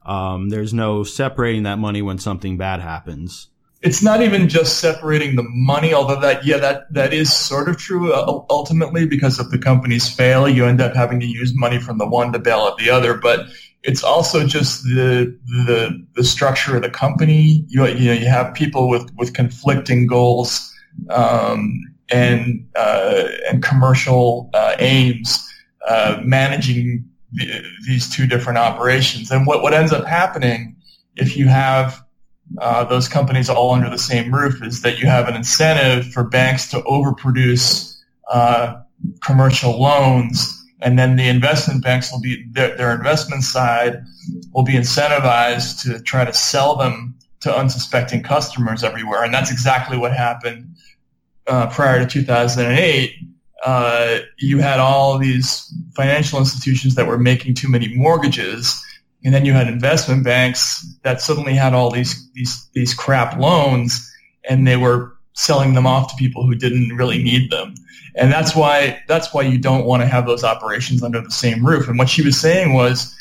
um, 0.06 0.50
there's 0.50 0.74
no 0.74 1.04
separating 1.04 1.64
that 1.64 1.78
money 1.78 2.02
when 2.02 2.18
something 2.18 2.58
bad 2.58 2.82
happens. 2.82 3.50
It's 3.82 4.04
not 4.04 4.22
even 4.22 4.50
just 4.50 4.80
separating 4.80 5.36
the 5.38 5.46
money, 5.46 5.94
although 5.94 6.20
that 6.20 6.46
yeah 6.46 6.58
that 6.58 6.94
that 6.94 7.14
is 7.14 7.32
sort 7.32 7.70
of 7.70 7.78
true 7.78 8.12
uh, 8.12 8.44
ultimately 8.50 9.06
because 9.06 9.40
if 9.40 9.50
the 9.52 9.58
companies 9.58 10.14
fail, 10.14 10.50
you 10.50 10.66
end 10.66 10.82
up 10.82 10.94
having 10.94 11.22
to 11.22 11.26
use 11.26 11.54
money 11.56 11.80
from 11.80 11.98
the 11.98 12.08
one 12.08 12.34
to 12.34 12.40
bail 12.40 12.60
out 12.60 12.78
the 12.78 12.90
other. 12.90 13.14
But 13.14 13.46
it's 13.84 14.04
also 14.04 14.46
just 14.46 14.84
the 14.84 15.38
the 15.46 16.06
the 16.16 16.24
structure 16.26 16.76
of 16.76 16.82
the 16.82 16.90
company. 16.90 17.64
You 17.70 17.88
you 17.88 18.08
know 18.08 18.20
you 18.20 18.28
have 18.28 18.54
people 18.54 18.90
with 18.90 19.10
with 19.16 19.34
conflicting 19.34 20.08
goals. 20.08 20.74
Um, 21.10 21.80
and 22.12 22.68
uh, 22.76 23.28
and 23.50 23.64
commercial 23.64 24.50
uh, 24.54 24.76
aims 24.80 25.48
uh, 25.88 26.20
managing 26.24 27.10
the, 27.32 27.64
these 27.88 28.10
two 28.10 28.28
different 28.28 28.58
operations. 28.58 29.32
And 29.32 29.46
what, 29.46 29.62
what 29.62 29.74
ends 29.74 29.92
up 29.92 30.06
happening 30.06 30.76
if 31.16 31.38
you 31.38 31.48
have 31.48 32.04
uh, 32.58 32.84
those 32.86 33.08
companies 33.08 33.50
all 33.50 33.74
under 33.74 33.90
the 33.90 33.98
same 33.98 34.34
roof 34.34 34.64
is 34.64 34.82
that 34.82 35.00
you 35.00 35.06
have 35.06 35.28
an 35.28 35.36
incentive 35.36 36.12
for 36.12 36.24
banks 36.24 36.70
to 36.72 36.78
overproduce 36.82 37.96
uh, 38.32 38.82
commercial 39.24 39.80
loans, 39.80 40.56
and 40.82 40.98
then 40.98 41.16
the 41.16 41.28
investment 41.28 41.84
banks 41.84 42.12
will 42.12 42.22
be 42.22 42.46
their, 42.52 42.76
their 42.76 42.96
investment 42.96 43.44
side 43.44 44.04
will 44.54 44.64
be 44.64 44.74
incentivized 44.74 45.84
to 45.84 46.02
try 46.02 46.26
to 46.26 46.34
sell 46.34 46.76
them 46.76 47.16
to 47.42 47.56
unsuspecting 47.56 48.24
customers 48.24 48.84
everywhere, 48.84 49.24
and 49.24 49.34
that's 49.34 49.52
exactly 49.52 49.98
what 49.98 50.12
happened 50.12 50.76
uh, 51.50 51.68
prior 51.68 52.00
to 52.00 52.06
2008, 52.06 53.14
uh, 53.66 54.20
you 54.38 54.60
had 54.60 54.80
all 54.80 55.18
these 55.18 55.74
financial 55.96 56.40
institutions 56.40 56.96
that 56.96 57.08
were 57.08 57.18
making 57.18 57.56
too 57.56 57.68
many 57.68 57.94
mortgages, 57.94 58.82
and 59.24 59.34
then 59.34 59.46
you 59.46 59.52
had 59.54 59.68
investment 59.68 60.24
banks 60.24 60.86
that 61.04 61.22
suddenly 61.22 61.54
had 61.54 61.74
all 61.74 61.92
these 61.92 62.30
these 62.34 62.70
these 62.74 62.94
crap 62.94 63.38
loans, 63.38 64.10
and 64.50 64.66
they 64.66 64.78
were 64.78 65.18
selling 65.34 65.74
them 65.74 65.88
off 65.88 66.10
to 66.10 66.16
people 66.18 66.46
who 66.46 66.56
didn't 66.56 66.96
really 66.96 67.22
need 67.22 67.52
them. 67.52 67.74
And 68.16 68.32
that's 68.32 68.56
why 68.56 69.02
that's 69.08 69.34
why 69.34 69.42
you 69.42 69.58
don't 69.58 69.86
want 69.86 70.04
to 70.04 70.08
have 70.08 70.26
those 70.26 70.44
operations 70.44 71.04
under 71.04 71.22
the 71.22 71.32
same 71.32 71.66
roof. 71.66 71.88
And 71.90 71.98
what 71.98 72.10
she 72.10 72.22
was 72.22 72.40
saying 72.40 72.74
was 72.74 73.14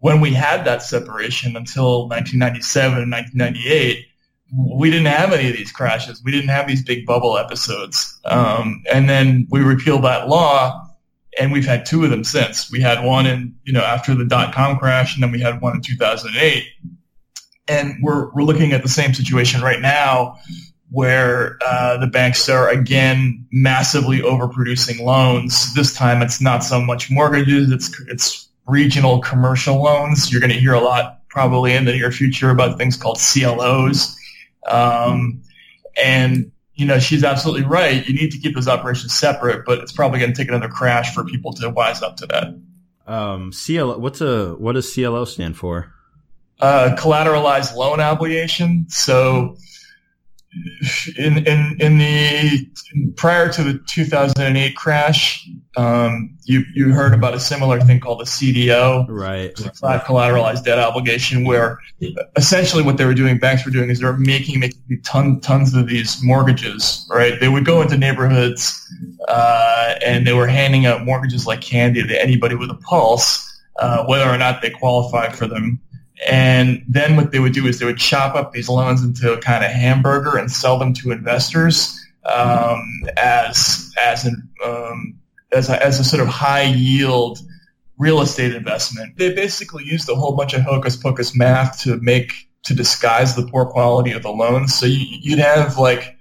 when 0.00 0.20
we 0.20 0.32
had 0.32 0.64
that 0.64 0.82
separation 0.82 1.56
until 1.56 2.08
1997 2.08 3.02
and 3.02 3.10
1998, 3.10 4.06
we 4.56 4.90
didn't 4.90 5.06
have 5.06 5.32
any 5.32 5.50
of 5.50 5.56
these 5.56 5.72
crashes. 5.72 6.22
We 6.24 6.32
didn't 6.32 6.48
have 6.48 6.66
these 6.66 6.82
big 6.82 7.04
bubble 7.04 7.36
episodes. 7.36 8.18
Um, 8.24 8.82
and 8.90 9.08
then 9.08 9.46
we 9.50 9.60
repealed 9.60 10.04
that 10.04 10.28
law, 10.28 10.86
and 11.38 11.52
we've 11.52 11.66
had 11.66 11.84
two 11.84 12.04
of 12.04 12.10
them 12.10 12.24
since. 12.24 12.70
We 12.70 12.80
had 12.80 13.04
one 13.04 13.26
in, 13.26 13.54
you 13.64 13.72
know, 13.72 13.82
after 13.82 14.14
the 14.14 14.24
dot 14.24 14.54
com 14.54 14.78
crash, 14.78 15.14
and 15.14 15.22
then 15.22 15.32
we 15.32 15.40
had 15.40 15.60
one 15.60 15.76
in 15.76 15.82
2008. 15.82 16.64
And 17.68 17.96
we're, 18.02 18.32
we're 18.32 18.44
looking 18.44 18.72
at 18.72 18.82
the 18.82 18.88
same 18.88 19.12
situation 19.12 19.60
right 19.60 19.80
now 19.80 20.38
where 20.90 21.58
uh, 21.66 21.98
the 21.98 22.06
banks 22.06 22.48
are 22.48 22.70
again 22.70 23.46
massively 23.52 24.20
overproducing 24.20 25.00
loans. 25.00 25.74
This 25.74 25.92
time 25.92 26.22
it's 26.22 26.40
not 26.40 26.64
so 26.64 26.80
much 26.80 27.10
mortgages, 27.10 27.70
it's, 27.70 28.00
it's 28.08 28.48
regional 28.66 29.20
commercial 29.20 29.82
loans. 29.82 30.32
You're 30.32 30.40
going 30.40 30.52
to 30.52 30.58
hear 30.58 30.72
a 30.72 30.80
lot 30.80 31.20
probably 31.28 31.74
in 31.74 31.84
the 31.84 31.92
near 31.92 32.10
future 32.10 32.48
about 32.48 32.78
things 32.78 32.96
called 32.96 33.18
CLOs 33.18 34.17
um, 34.70 35.42
and 36.02 36.52
you 36.74 36.86
know, 36.86 37.00
she's 37.00 37.24
absolutely 37.24 37.66
right. 37.66 38.06
You 38.06 38.14
need 38.14 38.30
to 38.30 38.38
keep 38.38 38.54
those 38.54 38.68
operations 38.68 39.12
separate, 39.12 39.66
but 39.66 39.80
it's 39.80 39.90
probably 39.90 40.20
going 40.20 40.32
to 40.32 40.36
take 40.36 40.48
another 40.48 40.68
crash 40.68 41.12
for 41.12 41.24
people 41.24 41.52
to 41.54 41.70
wise 41.70 42.02
up 42.02 42.16
to 42.18 42.26
that. 42.26 42.54
Um, 43.12 43.52
CLO, 43.52 43.98
what's 43.98 44.20
a 44.20 44.54
what 44.54 44.72
does 44.72 44.92
CLO 44.94 45.24
stand 45.24 45.56
for? 45.56 45.92
Uh, 46.60 46.94
collateralized 46.96 47.74
loan 47.74 48.00
obligation. 48.00 48.86
So 48.88 49.56
in 51.16 51.46
in 51.46 51.76
in 51.78 51.98
the 51.98 52.68
prior 53.16 53.52
to 53.52 53.62
the 53.62 53.80
2008 53.86 54.76
crash, 54.76 55.46
um, 55.76 56.36
you 56.44 56.64
you 56.74 56.92
heard 56.92 57.12
about 57.12 57.34
a 57.34 57.40
similar 57.40 57.80
thing 57.80 58.00
called 58.00 58.22
a 58.22 58.24
CDO, 58.24 59.06
right? 59.08 59.56
Flat 59.76 60.04
collateralized 60.04 60.64
debt 60.64 60.78
obligation, 60.78 61.44
where 61.44 61.78
essentially 62.36 62.82
what 62.82 62.96
they 62.96 63.04
were 63.04 63.14
doing, 63.14 63.38
banks 63.38 63.64
were 63.64 63.70
doing, 63.70 63.90
is 63.90 64.00
they 64.00 64.06
were 64.06 64.16
making 64.16 64.60
making 64.60 65.00
ton, 65.04 65.40
tons 65.40 65.74
of 65.74 65.86
these 65.88 66.18
mortgages, 66.22 67.06
right? 67.10 67.38
They 67.38 67.48
would 67.48 67.66
go 67.66 67.82
into 67.82 67.98
neighborhoods 67.98 68.80
uh, 69.28 69.94
and 70.04 70.26
they 70.26 70.32
were 70.32 70.46
handing 70.46 70.86
out 70.86 71.04
mortgages 71.04 71.46
like 71.46 71.60
candy 71.60 72.06
to 72.06 72.22
anybody 72.22 72.54
with 72.54 72.70
a 72.70 72.76
pulse, 72.76 73.44
uh, 73.80 74.04
whether 74.06 74.28
or 74.28 74.38
not 74.38 74.62
they 74.62 74.70
qualified 74.70 75.36
for 75.36 75.46
them. 75.46 75.80
And 76.26 76.84
then 76.88 77.16
what 77.16 77.30
they 77.30 77.38
would 77.38 77.52
do 77.52 77.66
is 77.66 77.78
they 77.78 77.86
would 77.86 77.98
chop 77.98 78.34
up 78.34 78.52
these 78.52 78.68
loans 78.68 79.02
into 79.02 79.32
a 79.32 79.38
kind 79.38 79.64
of 79.64 79.70
hamburger 79.70 80.36
and 80.36 80.50
sell 80.50 80.78
them 80.78 80.92
to 80.94 81.12
investors 81.12 81.98
um, 82.24 82.82
as 83.16 83.92
as 84.02 84.24
an 84.24 84.48
um, 84.64 85.18
as 85.52 85.70
a, 85.70 85.82
as 85.82 86.00
a 86.00 86.04
sort 86.04 86.20
of 86.20 86.28
high 86.28 86.64
yield 86.64 87.38
real 87.98 88.20
estate 88.20 88.54
investment. 88.54 89.16
They 89.16 89.34
basically 89.34 89.84
used 89.84 90.08
a 90.08 90.14
whole 90.14 90.36
bunch 90.36 90.54
of 90.54 90.62
hocus 90.62 90.96
pocus 90.96 91.36
math 91.36 91.80
to 91.82 91.98
make 91.98 92.32
to 92.64 92.74
disguise 92.74 93.34
the 93.34 93.46
poor 93.46 93.66
quality 93.66 94.12
of 94.12 94.22
the 94.22 94.30
loans. 94.30 94.74
So 94.74 94.86
you, 94.86 95.04
you'd 95.20 95.38
have 95.38 95.78
like 95.78 96.16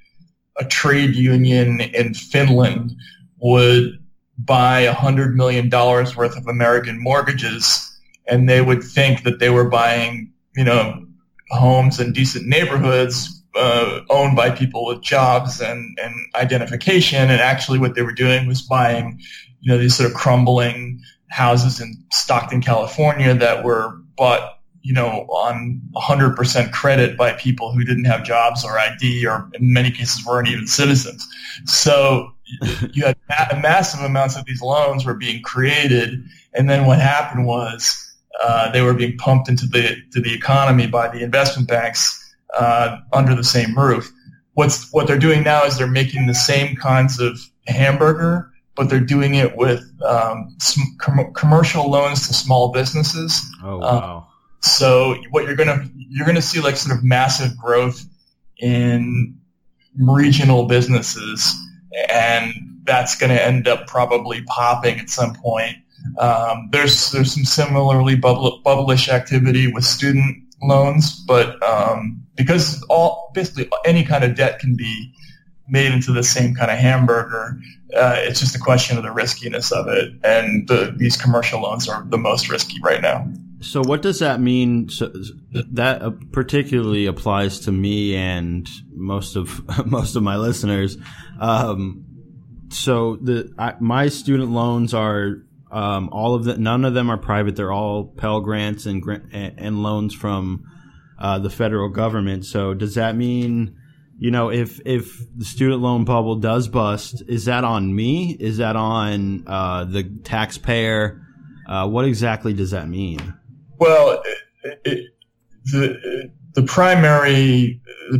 a 0.58 0.66
trade 0.66 1.16
union 1.16 1.82
in 1.82 2.14
Finland 2.14 2.96
would 3.40 4.04
buy 4.38 4.82
a 4.82 4.94
hundred 4.94 5.36
million 5.36 5.70
dollars 5.70 6.16
worth 6.16 6.38
of 6.38 6.48
American 6.48 7.02
mortgages 7.02 7.97
and 8.28 8.50
they 8.50 8.62
would 8.62 8.84
think 8.84 9.24
that 9.24 9.40
they 9.40 9.50
were 9.50 9.70
buying, 9.70 10.32
you 10.56 10.64
know, 10.64 11.06
homes 11.50 12.00
in 12.00 12.14
decent 12.14 12.46
neighborhoods 12.48 13.38
uh, 13.56 14.02
owned 14.10 14.36
by 14.36 14.52
people 14.52 14.86
with 14.86 15.02
jobs 15.02 15.60
and, 15.62 15.98
and 16.02 16.14
identification. 16.36 17.30
And 17.30 17.42
actually 17.42 17.80
what 17.80 17.96
they 17.96 18.02
were 18.02 18.14
doing 18.14 18.48
was 18.48 18.62
buying, 18.62 19.20
you 19.62 19.72
know, 19.72 19.78
these 19.78 19.96
sort 19.96 20.10
of 20.10 20.16
crumbling 20.16 21.02
houses 21.30 21.82
in 21.82 21.94
Stockton, 22.12 22.62
California 22.62 23.34
that 23.34 23.64
were 23.64 24.00
bought, 24.16 24.60
you 24.82 24.94
know, 24.94 25.26
on 25.30 25.82
100% 25.96 26.72
credit 26.72 27.18
by 27.18 27.34
people 27.34 27.72
who 27.72 27.84
didn't 27.84 28.06
have 28.06 28.24
jobs 28.24 28.64
or 28.64 28.78
ID 28.78 29.26
or 29.26 29.50
in 29.54 29.74
many 29.74 29.92
cases 29.92 30.26
weren't 30.26 30.48
even 30.48 30.68
citizens. 30.68 31.28
So 31.66 32.32
you 32.94 33.04
had 33.04 33.18
massive 33.62 34.02
amounts 34.02 34.38
of 34.38 34.46
these 34.46 34.62
loans 34.62 35.06
were 35.06 35.16
being 35.16 35.42
created. 35.42 36.24
And 36.54 36.70
then 36.70 36.86
what 36.86 37.00
happened 37.00 37.46
was 37.46 38.07
uh, 38.42 38.72
they 38.72 38.82
were 38.82 38.94
being 38.94 39.18
pumped 39.18 39.50
into 39.50 39.66
the 39.66 39.96
to 40.12 40.22
the 40.22 40.34
economy 40.34 40.88
by 40.88 41.08
the 41.08 41.22
investment 41.22 41.68
banks 41.68 42.36
uh, 42.58 42.98
under 43.14 43.36
the 43.36 43.44
same 43.44 43.78
roof. 43.78 44.12
What's 44.54 44.92
what 44.92 45.08
they're 45.08 45.20
doing 45.20 45.44
now 45.44 45.64
is 45.64 45.78
they're 45.78 45.88
making 45.88 46.28
the 46.28 46.36
same 46.36 46.76
kinds 46.76 47.20
of 47.20 47.40
hamburger, 47.68 48.52
but 48.76 48.90
they're 48.90 49.00
doing 49.00 49.36
it 49.36 49.56
with 49.56 49.84
um, 50.06 50.56
com- 51.00 51.34
commercial 51.34 51.90
loans 51.90 52.28
to 52.28 52.34
small 52.34 52.72
businesses. 52.72 53.40
Oh 53.64 53.78
uh, 53.78 53.80
wow! 53.80 54.28
so 54.62 55.16
what 55.32 55.46
you're 55.46 55.56
gonna 55.56 55.88
you're 55.96 56.26
gonna 56.26 56.42
see 56.42 56.60
like 56.62 56.78
sort 56.78 56.98
of 56.98 57.04
massive 57.04 57.58
growth 57.58 58.04
in 58.60 59.38
regional 59.98 60.66
businesses, 60.66 61.56
and 62.10 62.54
that's 62.84 63.18
going 63.18 63.30
to 63.30 63.46
end 63.46 63.68
up 63.68 63.86
probably 63.86 64.42
popping 64.44 65.00
at 65.00 65.10
some 65.10 65.36
point 65.36 65.76
um, 66.20 66.70
there's 66.72 67.12
there's 67.12 67.34
some 67.34 67.46
similarly 67.46 68.16
bubble, 68.16 68.62
bubblish 68.66 69.10
activity 69.10 69.72
with 69.72 69.84
student 69.84 70.44
loans, 70.62 71.24
but 71.28 71.62
um, 71.64 72.24
because 72.36 72.84
all 72.90 73.32
basically 73.34 73.70
any 73.86 74.04
kind 74.04 74.24
of 74.24 74.36
debt 74.36 74.60
can 74.60 74.76
be 74.76 75.14
made 75.68 75.92
into 75.92 76.14
the 76.14 76.24
same 76.24 76.56
kind 76.56 76.72
of 76.72 76.78
hamburger, 76.78 77.60
uh, 77.96 78.16
it's 78.18 78.40
just 78.40 78.56
a 78.56 78.60
question 78.60 78.98
of 78.98 79.04
the 79.04 79.12
riskiness 79.12 79.72
of 79.72 79.88
it, 79.88 80.14
and 80.24 80.68
the, 80.68 80.94
these 80.98 81.18
commercial 81.18 81.62
loans 81.62 81.88
are 81.88 82.06
the 82.10 82.18
most 82.18 82.50
risky 82.50 82.78
right 82.82 83.02
now. 83.02 83.28
So 83.60 83.82
what 83.82 84.02
does 84.02 84.20
that 84.20 84.40
mean? 84.40 84.90
So 84.90 85.12
that 85.52 86.02
uh, 86.02 86.12
particularly 86.32 87.08
applies 87.08 87.62
to 87.62 87.72
me 87.72 88.16
and 88.16 88.68
most 88.94 89.36
of 89.36 89.62
most 89.86 90.16
of 90.16 90.24
my 90.24 90.38
listeners. 90.38 90.98
Um, 91.40 92.06
so 92.70 93.16
the 93.18 93.54
I, 93.58 93.74
my 93.80 94.10
student 94.10 94.52
loans 94.52 94.94
are 94.94 95.44
um, 95.72 96.10
all 96.12 96.36
of 96.36 96.44
the 96.46 96.58
none 96.58 96.86
of 96.86 96.94
them 96.94 97.10
are 97.10 97.18
private. 97.18 97.56
They're 97.56 97.72
all 97.72 98.06
Pell 98.06 98.42
grants 98.42 98.86
and 98.86 99.04
and 99.32 99.84
loans 99.84 100.14
from 100.14 100.64
uh, 101.20 101.40
the 101.40 101.50
federal 101.50 101.90
government. 101.90 102.46
So 102.46 102.74
does 102.74 102.96
that 102.96 103.16
mean? 103.16 103.76
You 104.20 104.32
know, 104.32 104.50
if 104.50 104.80
if 104.84 105.16
the 105.36 105.46
student 105.46 105.82
loan 105.82 106.04
bubble 106.04 106.38
does 106.38 106.68
bust, 106.68 107.22
is 107.28 107.46
that 107.46 107.64
on 107.64 107.94
me? 107.94 108.36
Is 108.40 108.58
that 108.58 108.76
on 108.76 109.44
uh, 109.46 109.86
the 109.86 110.04
taxpayer? 110.24 111.22
Uh, 111.68 111.88
what 111.88 112.06
exactly 112.06 112.54
does 112.54 112.72
that 112.72 112.88
mean? 112.90 113.36
Well, 113.78 114.24
it, 114.64 114.82
it, 114.86 115.06
the 115.66 116.32
the 116.54 116.64
primary 116.64 117.80
the, 118.10 118.18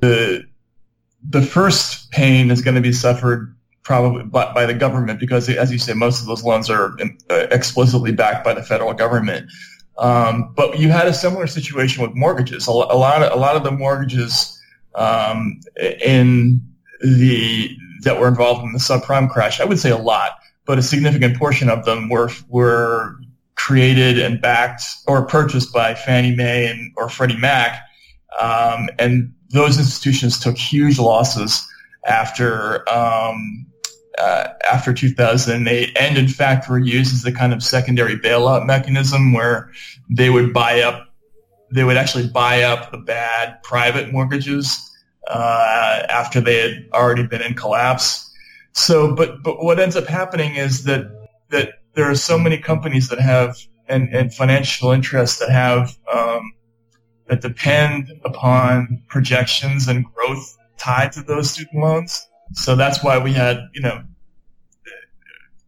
the 0.00 0.44
the 1.28 1.42
first 1.42 2.12
pain 2.12 2.50
is 2.50 2.62
going 2.62 2.76
to 2.76 2.80
be 2.80 2.92
suffered 2.92 3.57
probably 3.88 4.22
by, 4.22 4.52
by, 4.52 4.66
the 4.66 4.74
government 4.74 5.18
because, 5.18 5.48
as 5.48 5.72
you 5.72 5.78
say, 5.78 5.94
most 5.94 6.20
of 6.20 6.26
those 6.26 6.44
loans 6.44 6.68
are 6.68 6.94
uh, 7.00 7.46
explicitly 7.50 8.12
backed 8.12 8.44
by 8.44 8.52
the 8.52 8.62
federal 8.62 8.92
government. 8.92 9.50
Um, 9.96 10.52
but 10.54 10.78
you 10.78 10.90
had 10.90 11.06
a 11.06 11.14
similar 11.14 11.46
situation 11.46 12.02
with 12.02 12.14
mortgages. 12.14 12.68
A, 12.68 12.70
a 12.70 12.98
lot 12.98 13.22
of 13.22 13.32
a 13.32 13.40
lot 13.40 13.56
of 13.56 13.64
the 13.64 13.70
mortgages 13.70 14.60
um, 14.94 15.60
in 16.04 16.60
the 17.00 17.70
that 18.02 18.20
were 18.20 18.28
involved 18.28 18.62
in 18.62 18.72
the 18.72 18.78
subprime 18.78 19.30
crash, 19.30 19.58
I 19.58 19.64
would 19.64 19.78
say 19.78 19.90
a 19.90 19.96
lot, 19.96 20.32
but 20.66 20.78
a 20.78 20.82
significant 20.82 21.38
portion 21.38 21.70
of 21.70 21.86
them 21.86 22.10
were 22.10 22.30
were 22.48 23.16
created 23.54 24.18
and 24.18 24.38
backed 24.38 24.82
or 25.06 25.24
purchased 25.24 25.72
by 25.72 25.94
Fannie 25.94 26.36
Mae 26.36 26.66
and 26.66 26.92
or 26.98 27.08
Freddie 27.08 27.38
Mac, 27.38 27.80
um, 28.38 28.90
and 28.98 29.32
those 29.48 29.78
institutions 29.78 30.38
took 30.38 30.58
huge 30.58 30.98
losses 30.98 31.66
after 32.06 32.86
um, 32.92 33.66
uh, 34.16 34.48
after 34.70 34.92
2008, 34.92 35.96
and 35.98 36.18
in 36.18 36.28
fact 36.28 36.68
were 36.68 36.78
used 36.78 37.14
as 37.14 37.24
a 37.24 37.32
kind 37.32 37.52
of 37.52 37.62
secondary 37.62 38.16
bailout 38.16 38.66
mechanism 38.66 39.32
where 39.32 39.70
they 40.10 40.30
would 40.30 40.52
buy 40.52 40.80
up, 40.80 41.08
they 41.72 41.84
would 41.84 41.96
actually 41.96 42.28
buy 42.28 42.62
up 42.62 42.90
the 42.90 42.98
bad 42.98 43.62
private 43.62 44.12
mortgages 44.12 44.76
uh, 45.28 46.06
after 46.08 46.40
they 46.40 46.58
had 46.58 46.88
already 46.92 47.26
been 47.26 47.42
in 47.42 47.54
collapse. 47.54 48.24
So, 48.72 49.14
but 49.14 49.42
but 49.42 49.62
what 49.62 49.78
ends 49.78 49.96
up 49.96 50.06
happening 50.06 50.56
is 50.56 50.84
that 50.84 51.10
that 51.50 51.74
there 51.94 52.10
are 52.10 52.14
so 52.14 52.38
many 52.38 52.58
companies 52.58 53.08
that 53.08 53.20
have 53.20 53.56
and, 53.88 54.14
and 54.14 54.32
financial 54.32 54.92
interests 54.92 55.38
that 55.38 55.50
have 55.50 55.96
um, 56.12 56.52
that 57.26 57.40
depend 57.40 58.12
upon 58.24 59.02
projections 59.08 59.88
and 59.88 60.04
growth 60.04 60.56
tied 60.76 61.12
to 61.12 61.22
those 61.22 61.50
student 61.50 61.82
loans. 61.82 62.27
So 62.52 62.76
that's 62.76 63.02
why 63.02 63.18
we 63.18 63.32
had, 63.32 63.58
you 63.74 63.82
know, 63.82 64.02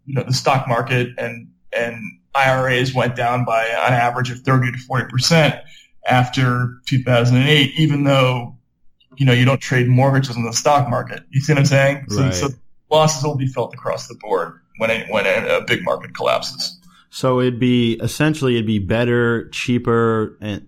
you 0.06 0.14
know, 0.14 0.22
the 0.22 0.32
stock 0.32 0.66
market 0.68 1.08
and 1.18 1.48
and 1.72 1.96
IRAs 2.34 2.94
went 2.94 3.16
down 3.16 3.44
by 3.44 3.64
an 3.64 3.92
average 3.92 4.30
of 4.30 4.40
30 4.40 4.72
to 4.72 4.78
40 4.78 5.06
percent 5.08 5.54
after 6.08 6.80
2008, 6.86 7.72
even 7.76 8.04
though 8.04 8.56
you 9.16 9.26
know 9.26 9.32
you 9.32 9.44
don't 9.44 9.60
trade 9.60 9.88
mortgages 9.88 10.36
in 10.36 10.44
the 10.44 10.52
stock 10.52 10.88
market. 10.88 11.22
You 11.30 11.40
see 11.40 11.52
what 11.52 11.60
I'm 11.60 11.66
saying? 11.66 12.06
Right. 12.10 12.34
So, 12.34 12.48
so 12.48 12.54
losses 12.90 13.22
will 13.22 13.36
be 13.36 13.46
felt 13.46 13.74
across 13.74 14.08
the 14.08 14.14
board 14.14 14.58
when 14.78 14.90
a, 14.90 15.06
when 15.08 15.26
a 15.26 15.60
big 15.60 15.84
market 15.84 16.14
collapses. 16.14 16.78
So 17.10 17.40
it'd 17.40 17.58
be 17.60 17.94
essentially 17.94 18.54
it'd 18.54 18.66
be 18.66 18.78
better, 18.78 19.48
cheaper, 19.50 20.36
and 20.40 20.66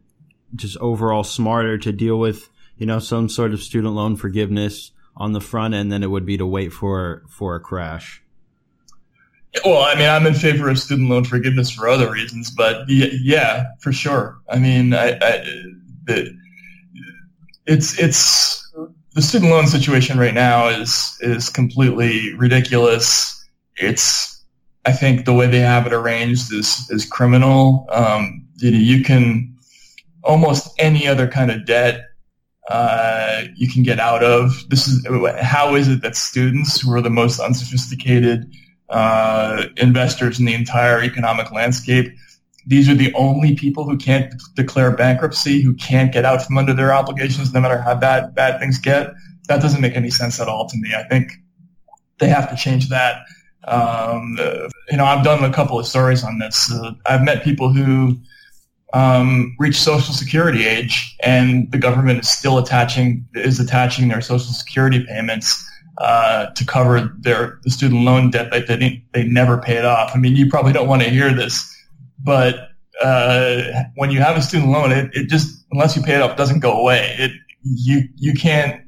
just 0.54 0.76
overall 0.78 1.24
smarter 1.24 1.78
to 1.78 1.92
deal 1.92 2.18
with 2.18 2.48
you 2.76 2.86
know 2.86 2.98
some 2.98 3.28
sort 3.28 3.52
of 3.52 3.62
student 3.62 3.94
loan 3.94 4.16
forgiveness 4.16 4.90
on 5.16 5.32
the 5.32 5.40
front 5.40 5.74
end 5.74 5.92
than 5.92 6.02
it 6.02 6.10
would 6.10 6.26
be 6.26 6.36
to 6.36 6.46
wait 6.46 6.72
for 6.72 7.22
for 7.28 7.54
a 7.54 7.60
crash. 7.60 8.22
Well, 9.64 9.82
I 9.82 9.94
mean, 9.96 10.08
I'm 10.08 10.26
in 10.26 10.34
favor 10.34 10.70
of 10.70 10.78
student 10.78 11.10
loan 11.10 11.24
forgiveness 11.24 11.70
for 11.70 11.86
other 11.86 12.10
reasons, 12.10 12.50
but 12.50 12.84
yeah, 12.88 13.66
for 13.80 13.92
sure. 13.92 14.40
I 14.48 14.58
mean, 14.58 14.94
I, 14.94 15.18
I, 15.20 15.44
it's 17.66 17.98
it's 17.98 18.72
the 19.14 19.20
student 19.20 19.50
loan 19.50 19.66
situation 19.66 20.18
right 20.18 20.32
now 20.32 20.68
is 20.68 21.18
is 21.20 21.50
completely 21.50 22.34
ridiculous. 22.34 23.38
It's 23.76 24.42
I 24.86 24.92
think 24.92 25.26
the 25.26 25.34
way 25.34 25.46
they 25.46 25.60
have 25.60 25.86
it 25.86 25.92
arranged 25.92 26.52
is 26.52 26.88
is 26.90 27.04
criminal. 27.04 27.86
Um, 27.92 28.46
you 28.56 28.70
know, 28.70 28.78
you 28.78 29.04
can 29.04 29.54
almost 30.24 30.68
any 30.78 31.06
other 31.06 31.28
kind 31.28 31.50
of 31.50 31.66
debt 31.66 32.06
uh, 32.68 33.42
you 33.56 33.68
can 33.68 33.82
get 33.82 33.98
out 33.98 34.22
of. 34.22 34.68
This 34.68 34.86
is 34.86 35.06
how 35.40 35.74
is 35.74 35.88
it 35.88 36.02
that 36.02 36.16
students 36.16 36.80
who 36.80 36.92
are 36.92 37.00
the 37.00 37.10
most 37.10 37.40
unsophisticated 37.40 38.50
uh, 38.88 39.64
investors 39.76 40.38
in 40.38 40.44
the 40.44 40.54
entire 40.54 41.02
economic 41.02 41.50
landscape, 41.50 42.12
these 42.66 42.88
are 42.88 42.94
the 42.94 43.12
only 43.14 43.56
people 43.56 43.84
who 43.84 43.96
can't 43.96 44.32
declare 44.54 44.94
bankruptcy, 44.94 45.62
who 45.62 45.74
can't 45.74 46.12
get 46.12 46.24
out 46.24 46.42
from 46.42 46.58
under 46.58 46.72
their 46.72 46.92
obligations, 46.92 47.52
no 47.52 47.60
matter 47.60 47.80
how 47.80 47.94
bad 47.94 48.34
bad 48.34 48.60
things 48.60 48.78
get. 48.78 49.12
That 49.48 49.60
doesn't 49.60 49.80
make 49.80 49.96
any 49.96 50.10
sense 50.10 50.40
at 50.40 50.48
all 50.48 50.68
to 50.68 50.76
me. 50.78 50.94
I 50.96 51.02
think 51.04 51.32
they 52.18 52.28
have 52.28 52.48
to 52.50 52.56
change 52.56 52.88
that. 52.90 53.22
Um, 53.64 54.36
you 54.90 54.96
know, 54.96 55.04
I've 55.04 55.24
done 55.24 55.42
a 55.42 55.52
couple 55.52 55.78
of 55.78 55.86
stories 55.86 56.22
on 56.22 56.38
this. 56.38 56.72
Uh, 56.72 56.92
I've 57.06 57.22
met 57.22 57.42
people 57.42 57.72
who 57.72 58.16
um, 58.92 59.56
reach 59.58 59.76
Social 59.76 60.14
Security 60.14 60.66
age, 60.66 61.16
and 61.22 61.70
the 61.72 61.78
government 61.78 62.20
is 62.20 62.28
still 62.28 62.58
attaching 62.58 63.26
is 63.34 63.58
attaching 63.58 64.08
their 64.08 64.20
Social 64.20 64.52
Security 64.52 65.04
payments 65.04 65.68
uh, 65.98 66.46
to 66.46 66.64
cover 66.64 67.12
their 67.20 67.58
the 67.64 67.70
student 67.70 68.04
loan 68.04 68.30
debt 68.30 68.50
that 68.50 68.66
they 68.66 68.76
didn't, 68.76 69.02
they 69.12 69.24
never 69.24 69.58
paid 69.58 69.84
off. 69.84 70.12
I 70.14 70.18
mean, 70.18 70.36
you 70.36 70.48
probably 70.48 70.72
don't 70.72 70.88
want 70.88 71.02
to 71.02 71.10
hear 71.10 71.32
this, 71.34 71.74
but 72.18 72.70
uh, 73.02 73.62
when 73.94 74.10
you 74.10 74.20
have 74.20 74.36
a 74.36 74.42
student 74.42 74.70
loan, 74.70 74.92
it, 74.92 75.10
it 75.14 75.28
just 75.28 75.64
unless 75.72 75.96
you 75.96 76.02
pay 76.02 76.16
it 76.16 76.22
off, 76.22 76.36
doesn't 76.36 76.60
go 76.60 76.78
away. 76.78 77.14
It 77.18 77.32
you 77.62 78.08
you 78.16 78.34
can't 78.34 78.82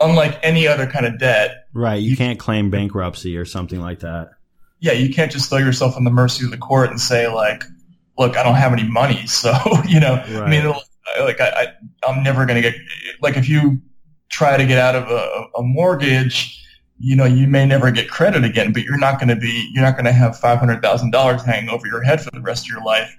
unlike 0.00 0.38
any 0.42 0.66
other 0.66 0.86
kind 0.86 1.06
of 1.06 1.18
debt. 1.18 1.66
Right, 1.72 2.00
you, 2.00 2.10
you 2.10 2.16
can't 2.16 2.38
claim 2.38 2.70
bankruptcy 2.70 3.36
or 3.36 3.44
something 3.44 3.80
like 3.80 4.00
that. 4.00 4.30
Yeah, 4.80 4.92
you 4.92 5.12
can't 5.12 5.30
just 5.30 5.50
throw 5.50 5.58
yourself 5.58 5.96
on 5.96 6.04
the 6.04 6.10
mercy 6.10 6.44
of 6.44 6.50
the 6.50 6.56
court 6.56 6.90
and 6.90 7.00
say 7.00 7.28
like, 7.28 7.64
look, 8.20 8.36
I 8.36 8.44
don't 8.44 8.54
have 8.54 8.72
any 8.72 8.84
money, 8.84 9.26
so 9.42 9.52
you 9.88 9.98
know, 9.98 10.14
right. 10.14 10.42
I 10.42 10.48
mean, 10.48 10.72
like 11.20 11.40
I, 11.40 11.74
I 12.04 12.10
am 12.10 12.22
never 12.22 12.46
gonna 12.46 12.62
get 12.62 12.76
like 13.20 13.36
if 13.36 13.48
you 13.48 13.80
try 14.28 14.56
to 14.56 14.64
get 14.64 14.78
out 14.78 14.94
of 14.94 15.10
a, 15.10 15.46
a 15.58 15.62
mortgage, 15.62 16.64
you 16.98 17.16
know, 17.16 17.24
you 17.24 17.48
may 17.48 17.66
never 17.66 17.90
get 17.90 18.08
credit 18.08 18.44
again, 18.44 18.72
but 18.72 18.84
you're 18.84 18.98
not 18.98 19.18
going 19.18 19.28
to 19.28 19.34
be, 19.34 19.68
you're 19.72 19.82
not 19.82 19.94
going 19.94 20.04
to 20.04 20.12
have 20.12 20.38
$500,000 20.38 21.44
hanging 21.44 21.68
over 21.68 21.86
your 21.86 22.02
head 22.02 22.20
for 22.20 22.30
the 22.30 22.40
rest 22.40 22.66
of 22.66 22.68
your 22.68 22.84
life 22.84 23.12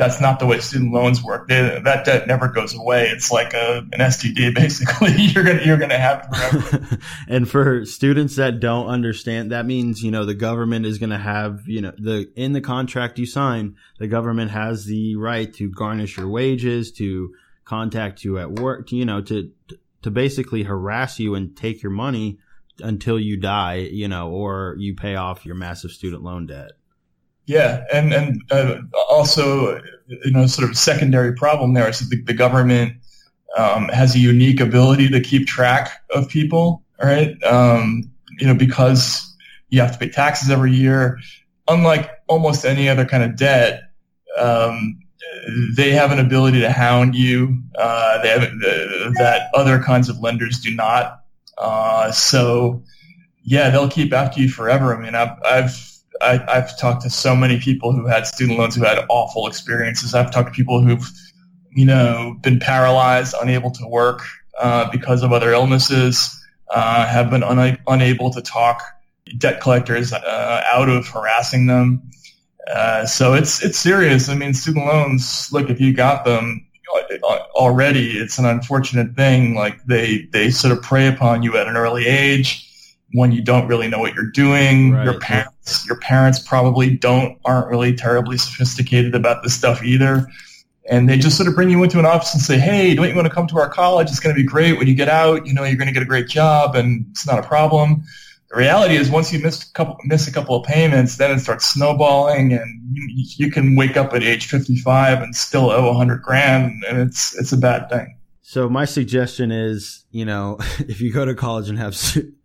that's 0.00 0.18
not 0.18 0.38
the 0.38 0.46
way 0.46 0.58
student 0.60 0.92
loans 0.92 1.22
work. 1.22 1.46
They, 1.46 1.78
that 1.84 2.06
debt 2.06 2.26
never 2.26 2.48
goes 2.48 2.74
away. 2.74 3.08
It's 3.08 3.30
like 3.30 3.52
a, 3.52 3.86
an 3.92 4.00
STD, 4.00 4.54
basically. 4.54 5.12
you're 5.12 5.44
gonna 5.44 5.62
you're 5.62 5.76
gonna 5.76 5.98
have 5.98 6.26
it 6.30 6.34
forever. 6.34 6.98
and 7.28 7.48
for 7.48 7.84
students 7.84 8.36
that 8.36 8.60
don't 8.60 8.86
understand, 8.86 9.52
that 9.52 9.66
means 9.66 10.02
you 10.02 10.10
know 10.10 10.24
the 10.24 10.34
government 10.34 10.86
is 10.86 10.98
gonna 10.98 11.18
have 11.18 11.60
you 11.66 11.82
know 11.82 11.92
the 11.98 12.32
in 12.34 12.54
the 12.54 12.62
contract 12.62 13.18
you 13.18 13.26
sign, 13.26 13.76
the 13.98 14.08
government 14.08 14.50
has 14.50 14.86
the 14.86 15.16
right 15.16 15.52
to 15.54 15.70
garnish 15.70 16.16
your 16.16 16.28
wages, 16.28 16.92
to 16.92 17.34
contact 17.64 18.24
you 18.24 18.38
at 18.38 18.52
work, 18.52 18.90
you 18.92 19.04
know, 19.04 19.20
to 19.20 19.52
to 20.02 20.10
basically 20.10 20.62
harass 20.62 21.18
you 21.18 21.34
and 21.34 21.54
take 21.54 21.82
your 21.82 21.92
money 21.92 22.38
until 22.78 23.20
you 23.20 23.36
die, 23.36 23.76
you 23.76 24.08
know, 24.08 24.30
or 24.30 24.74
you 24.78 24.94
pay 24.94 25.14
off 25.14 25.44
your 25.44 25.54
massive 25.54 25.90
student 25.90 26.22
loan 26.22 26.46
debt. 26.46 26.72
Yeah, 27.50 27.82
and 27.92 28.14
and 28.14 28.42
uh, 28.52 28.76
also, 29.08 29.82
you 30.06 30.30
know, 30.30 30.46
sort 30.46 30.70
of 30.70 30.78
secondary 30.78 31.34
problem 31.34 31.74
there 31.74 31.88
is 31.88 31.98
that 31.98 32.08
the, 32.08 32.22
the 32.22 32.32
government 32.32 32.92
um, 33.56 33.88
has 33.88 34.14
a 34.14 34.20
unique 34.20 34.60
ability 34.60 35.08
to 35.08 35.20
keep 35.20 35.48
track 35.48 35.90
of 36.14 36.28
people, 36.28 36.84
right? 37.02 37.42
Um, 37.42 38.08
you 38.38 38.46
know, 38.46 38.54
because 38.54 39.36
you 39.70 39.80
have 39.80 39.90
to 39.90 39.98
pay 39.98 40.08
taxes 40.08 40.48
every 40.48 40.72
year. 40.72 41.18
Unlike 41.66 42.08
almost 42.28 42.64
any 42.64 42.88
other 42.88 43.04
kind 43.04 43.24
of 43.24 43.34
debt, 43.34 43.82
um, 44.38 45.00
they 45.76 45.90
have 45.90 46.12
an 46.12 46.20
ability 46.20 46.60
to 46.60 46.70
hound 46.70 47.16
you. 47.16 47.60
Uh, 47.76 48.22
they 48.22 48.28
have 48.28 48.44
uh, 48.44 49.10
that 49.18 49.50
other 49.54 49.82
kinds 49.82 50.08
of 50.08 50.20
lenders 50.20 50.60
do 50.60 50.72
not. 50.72 51.24
Uh, 51.58 52.12
so, 52.12 52.80
yeah, 53.42 53.70
they'll 53.70 53.90
keep 53.90 54.12
after 54.12 54.40
you 54.40 54.48
forever. 54.48 54.96
I 54.96 55.02
mean, 55.02 55.16
I've, 55.16 55.36
I've 55.44 55.89
I, 56.20 56.44
I've 56.48 56.78
talked 56.78 57.02
to 57.02 57.10
so 57.10 57.34
many 57.34 57.58
people 57.58 57.92
who 57.92 58.06
had 58.06 58.26
student 58.26 58.58
loans 58.58 58.74
who 58.74 58.84
had 58.84 59.04
awful 59.08 59.46
experiences. 59.46 60.14
I've 60.14 60.30
talked 60.30 60.48
to 60.48 60.54
people 60.54 60.82
who've, 60.82 61.08
you 61.70 61.84
know, 61.86 62.36
been 62.42 62.58
paralyzed, 62.58 63.34
unable 63.40 63.70
to 63.72 63.86
work 63.86 64.22
uh, 64.58 64.90
because 64.90 65.22
of 65.22 65.32
other 65.32 65.52
illnesses, 65.52 66.36
uh, 66.70 67.06
have 67.06 67.30
been 67.30 67.42
una- 67.42 67.78
unable 67.86 68.30
to 68.30 68.42
talk 68.42 68.82
debt 69.38 69.60
collectors 69.60 70.12
uh, 70.12 70.62
out 70.72 70.88
of 70.88 71.08
harassing 71.08 71.66
them. 71.66 72.02
Uh, 72.72 73.04
so 73.06 73.34
it's 73.34 73.64
it's 73.64 73.78
serious. 73.78 74.28
I 74.28 74.34
mean, 74.34 74.54
student 74.54 74.86
loans. 74.86 75.48
Look, 75.50 75.70
if 75.70 75.80
you 75.80 75.92
got 75.92 76.24
them 76.24 76.66
already, 77.54 78.18
it's 78.18 78.38
an 78.38 78.44
unfortunate 78.44 79.16
thing. 79.16 79.54
Like 79.54 79.84
they 79.84 80.28
they 80.32 80.50
sort 80.50 80.76
of 80.76 80.82
prey 80.82 81.08
upon 81.08 81.42
you 81.42 81.56
at 81.56 81.66
an 81.66 81.76
early 81.76 82.06
age 82.06 82.69
when 83.12 83.32
you 83.32 83.42
don't 83.42 83.66
really 83.66 83.88
know 83.88 83.98
what 83.98 84.14
you're 84.14 84.30
doing. 84.30 84.92
Right. 84.92 85.04
Your 85.04 85.18
parents 85.18 85.86
your 85.86 85.98
parents 85.98 86.38
probably 86.38 86.96
don't 86.96 87.38
aren't 87.44 87.68
really 87.68 87.94
terribly 87.94 88.38
sophisticated 88.38 89.14
about 89.14 89.42
this 89.42 89.54
stuff 89.54 89.82
either. 89.82 90.26
And 90.88 91.08
they 91.08 91.18
just 91.18 91.36
sort 91.36 91.48
of 91.48 91.54
bring 91.54 91.70
you 91.70 91.82
into 91.82 91.98
an 91.98 92.06
office 92.06 92.34
and 92.34 92.42
say, 92.42 92.58
"Hey, 92.58 92.94
don't 92.94 93.08
you 93.08 93.14
want 93.14 93.28
to 93.28 93.34
come 93.34 93.46
to 93.48 93.58
our 93.58 93.68
college? 93.68 94.08
It's 94.08 94.18
going 94.18 94.34
to 94.34 94.40
be 94.40 94.46
great 94.46 94.78
when 94.78 94.86
you 94.86 94.94
get 94.94 95.08
out. 95.08 95.46
You 95.46 95.52
know, 95.52 95.62
you're 95.62 95.76
going 95.76 95.88
to 95.88 95.94
get 95.94 96.02
a 96.02 96.06
great 96.06 96.26
job, 96.28 96.74
and 96.74 97.06
it's 97.10 97.26
not 97.26 97.38
a 97.38 97.46
problem." 97.46 98.02
the 98.50 98.56
reality 98.56 98.96
is 98.96 99.10
once 99.10 99.32
you 99.32 99.38
miss 99.38 99.62
a 99.62 99.72
couple 99.72 99.96
miss 100.04 100.26
a 100.26 100.32
couple 100.32 100.56
of 100.56 100.66
payments, 100.66 101.16
then 101.16 101.30
it 101.30 101.38
starts 101.38 101.66
snowballing, 101.66 102.52
and 102.52 102.80
you, 102.92 103.24
you 103.36 103.50
can 103.50 103.76
wake 103.76 103.96
up 103.96 104.12
at 104.12 104.24
age 104.24 104.46
55 104.46 105.22
and 105.22 105.34
still 105.34 105.70
owe 105.70 105.86
100 105.86 106.20
grand, 106.20 106.84
and 106.88 107.00
it's 107.00 107.38
it's 107.38 107.52
a 107.52 107.56
bad 107.56 107.88
thing. 107.88 108.16
So 108.50 108.68
my 108.68 108.84
suggestion 108.84 109.52
is, 109.52 110.04
you 110.10 110.24
know, 110.24 110.58
if 110.80 111.00
you 111.00 111.12
go 111.12 111.24
to 111.24 111.36
college 111.36 111.68
and 111.68 111.78
have 111.78 111.96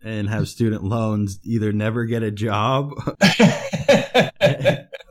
and 0.04 0.28
have 0.28 0.46
student 0.46 0.84
loans, 0.84 1.40
either 1.42 1.72
never 1.72 2.04
get 2.04 2.22
a 2.22 2.30
job, 2.30 2.92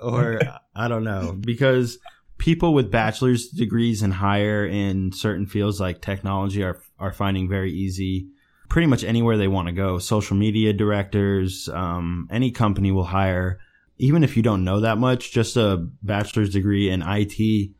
or 0.01 0.39
I 0.73 0.87
don't 0.87 1.03
know, 1.03 1.35
because 1.37 1.97
people 2.37 2.73
with 2.73 2.91
bachelor's 2.91 3.49
degrees 3.49 4.03
and 4.03 4.13
higher 4.13 4.65
in 4.65 5.11
certain 5.11 5.47
fields 5.47 5.81
like 5.81 6.01
technology 6.01 6.63
are 6.63 6.81
are 6.97 7.11
finding 7.11 7.49
very 7.49 7.73
easy 7.73 8.29
pretty 8.69 8.87
much 8.87 9.03
anywhere 9.03 9.35
they 9.35 9.49
want 9.49 9.67
to 9.67 9.73
go. 9.73 9.99
Social 9.99 10.37
media 10.37 10.71
directors, 10.71 11.67
um, 11.73 12.29
any 12.31 12.51
company 12.51 12.93
will 12.93 13.03
hire, 13.03 13.59
even 13.97 14.23
if 14.23 14.37
you 14.37 14.43
don't 14.43 14.63
know 14.63 14.79
that 14.79 14.97
much, 14.97 15.33
just 15.33 15.57
a 15.57 15.89
bachelor's 16.03 16.51
degree 16.51 16.89
in 16.89 17.03
IT. 17.05 17.74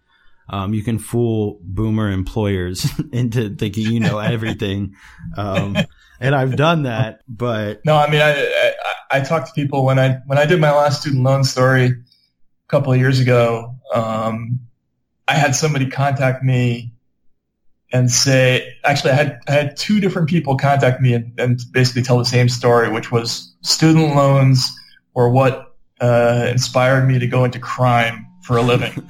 Um, 0.48 0.74
you 0.74 0.84
can 0.84 1.00
fool 1.00 1.60
boomer 1.64 2.12
employers 2.12 2.88
into 3.12 3.56
thinking 3.56 3.92
you 3.92 4.00
know 4.00 4.20
everything. 4.20 4.96
Um, 5.36 5.78
and 6.20 6.36
I've 6.36 6.56
done 6.56 6.84
that, 6.84 7.22
but 7.28 7.84
no, 7.86 7.96
I 7.96 8.10
mean, 8.10 8.22
I, 8.22 8.32
I, 8.32 8.74
I 9.18 9.20
talked 9.22 9.48
to 9.48 9.54
people 9.54 9.86
when 9.86 10.00
I, 10.00 10.20
when 10.26 10.38
I 10.38 10.46
did 10.46 10.62
my 10.62 10.72
last 10.72 11.02
student 11.02 11.24
loan 11.24 11.44
story 11.44 11.86
a 11.88 11.94
couple 12.68 12.94
of 12.94 13.00
years 13.00 13.20
ago. 13.20 13.76
Um, 13.94 14.62
I 15.28 15.34
had 15.34 15.56
somebody 15.56 15.90
contact 15.90 16.44
me 16.44 16.94
and 17.92 18.12
say, 18.12 18.76
actually, 18.84 19.12
I 19.12 19.16
had, 19.16 19.40
I 19.48 19.52
had 19.52 19.78
two 19.78 20.00
different 20.00 20.30
people 20.30 20.58
contact 20.58 21.02
me 21.02 21.14
and, 21.14 21.40
and 21.40 21.60
basically 21.72 22.02
tell 22.02 22.18
the 22.18 22.26
same 22.26 22.50
story, 22.50 22.90
which 22.90 23.12
was 23.12 23.54
student 23.62 24.16
loans 24.16 24.70
or 25.14 25.30
what 25.30 25.76
uh, 26.02 26.48
inspired 26.50 27.08
me 27.08 27.20
to 27.20 27.28
go 27.28 27.46
into 27.46 27.60
crime 27.60 28.25
for 28.46 28.58
a 28.58 28.62
living 28.62 28.94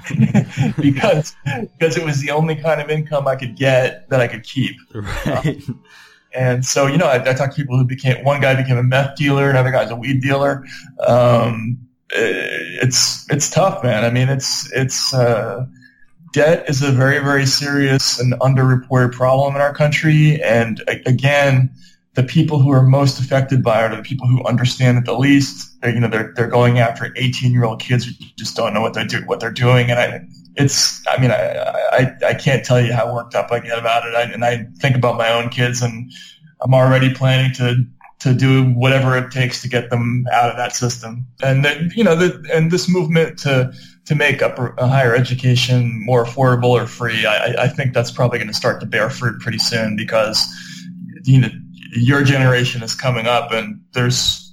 because 0.80 1.36
because 1.46 1.98
it 1.98 2.06
was 2.06 2.22
the 2.22 2.32
only 2.32 2.56
kind 2.56 2.82
of 2.82 2.90
income 2.90 3.28
I 3.28 3.36
could 3.36 3.56
get 3.56 4.10
that 4.10 4.22
I 4.22 4.28
could 4.28 4.44
keep. 4.44 4.76
Right. 4.94 5.62
Uh, 5.68 5.74
and 6.34 6.66
so, 6.66 6.88
you 6.88 6.98
know, 6.98 7.08
I, 7.08 7.16
I 7.16 7.34
talked 7.34 7.56
to 7.56 7.62
people 7.62 7.78
who 7.78 7.86
became 7.86 8.24
one 8.26 8.42
guy 8.42 8.56
became 8.56 8.78
a 8.78 8.84
meth 8.84 9.16
dealer, 9.16 9.50
another 9.50 9.72
guy's 9.72 9.90
a 9.90 9.96
weed 9.96 10.22
dealer. 10.22 10.66
Um, 11.06 11.80
it's 12.12 13.26
it's 13.32 13.50
tough, 13.50 13.84
man. 13.84 14.04
I 14.04 14.10
mean, 14.10 14.30
it's 14.30 14.72
it's 14.74 15.14
uh, 15.14 15.66
debt 16.36 16.70
is 16.70 16.82
a 16.82 16.92
very, 16.92 17.20
very 17.20 17.46
serious 17.46 18.20
and 18.20 18.34
underreported 18.34 19.14
problem 19.14 19.56
in 19.56 19.62
our 19.62 19.74
country. 19.74 20.42
And 20.44 20.84
again, 20.88 21.72
the 22.14 22.24
people 22.24 22.60
who 22.60 22.72
are 22.72 22.84
most 22.84 23.20
affected 23.20 23.64
by 23.64 23.86
it 23.86 23.92
are 23.92 23.96
the 23.96 24.04
people 24.04 24.28
who 24.28 24.44
understand 24.46 24.98
it 24.98 25.06
the 25.06 25.18
least. 25.18 25.75
They're, 25.86 25.94
you 25.94 26.00
know, 26.00 26.08
they're, 26.08 26.34
they're 26.36 26.48
going 26.48 26.80
after 26.80 27.14
18 27.16 27.52
year 27.52 27.64
old 27.64 27.80
kids 27.80 28.06
who 28.06 28.12
just 28.38 28.56
don't 28.56 28.74
know 28.74 28.82
what 28.82 28.94
they're 28.94 29.06
doing, 29.06 29.26
what 29.26 29.40
they're 29.40 29.52
doing. 29.52 29.92
And 29.92 30.00
I, 30.00 30.22
it's, 30.56 31.06
I 31.08 31.20
mean, 31.20 31.32
I, 31.32 31.36
I, 31.92 32.16
I 32.28 32.34
can't 32.34 32.66
tell 32.66 32.82
you 32.82 32.94
how 32.94 33.14
worked 33.14 33.36
up 33.36 33.52
I 33.52 33.60
get 33.60 33.78
about 33.78 34.08
it. 34.08 34.16
I, 34.16 34.24
and 34.24 34.44
I 34.44 34.66
think 34.80 34.96
about 34.96 35.18
my 35.18 35.32
own 35.32 35.50
kids 35.50 35.82
and 35.82 36.12
I'm 36.62 36.74
already 36.74 37.14
planning 37.14 37.54
to, 37.56 37.86
to 38.20 38.34
do 38.34 38.64
whatever 38.72 39.18
it 39.18 39.32
takes 39.32 39.62
to 39.62 39.70
get 39.70 39.90
them 39.90 40.26
out 40.32 40.50
of 40.50 40.58
that 40.58 40.76
system. 40.76 41.28
And 41.44 41.64
then, 41.64 41.92
you 41.96 42.04
know, 42.04 42.16
the, 42.16 42.44
and 42.54 42.72
this 42.72 42.90
movement 42.90 43.38
to, 43.40 43.74
to 44.06 44.16
make 44.16 44.42
upper, 44.42 44.74
a 44.78 44.88
higher 44.88 45.16
education 45.16 46.04
more 46.04 46.26
affordable 46.26 46.70
or 46.70 46.88
free, 46.88 47.26
I, 47.26 47.64
I 47.64 47.68
think 47.68 47.94
that's 47.94 48.12
probably 48.12 48.40
going 48.40 48.48
to 48.48 48.54
start 48.54 48.80
to 48.80 48.86
bear 48.86 49.10
fruit 49.10 49.42
pretty 49.42 49.58
soon 49.58 49.96
because 49.96 50.46
you 51.24 51.42
know 51.42 51.50
your 51.96 52.24
generation 52.24 52.84
is 52.84 52.96
coming 52.96 53.26
up, 53.26 53.52
and 53.52 53.82
there's 53.94 54.45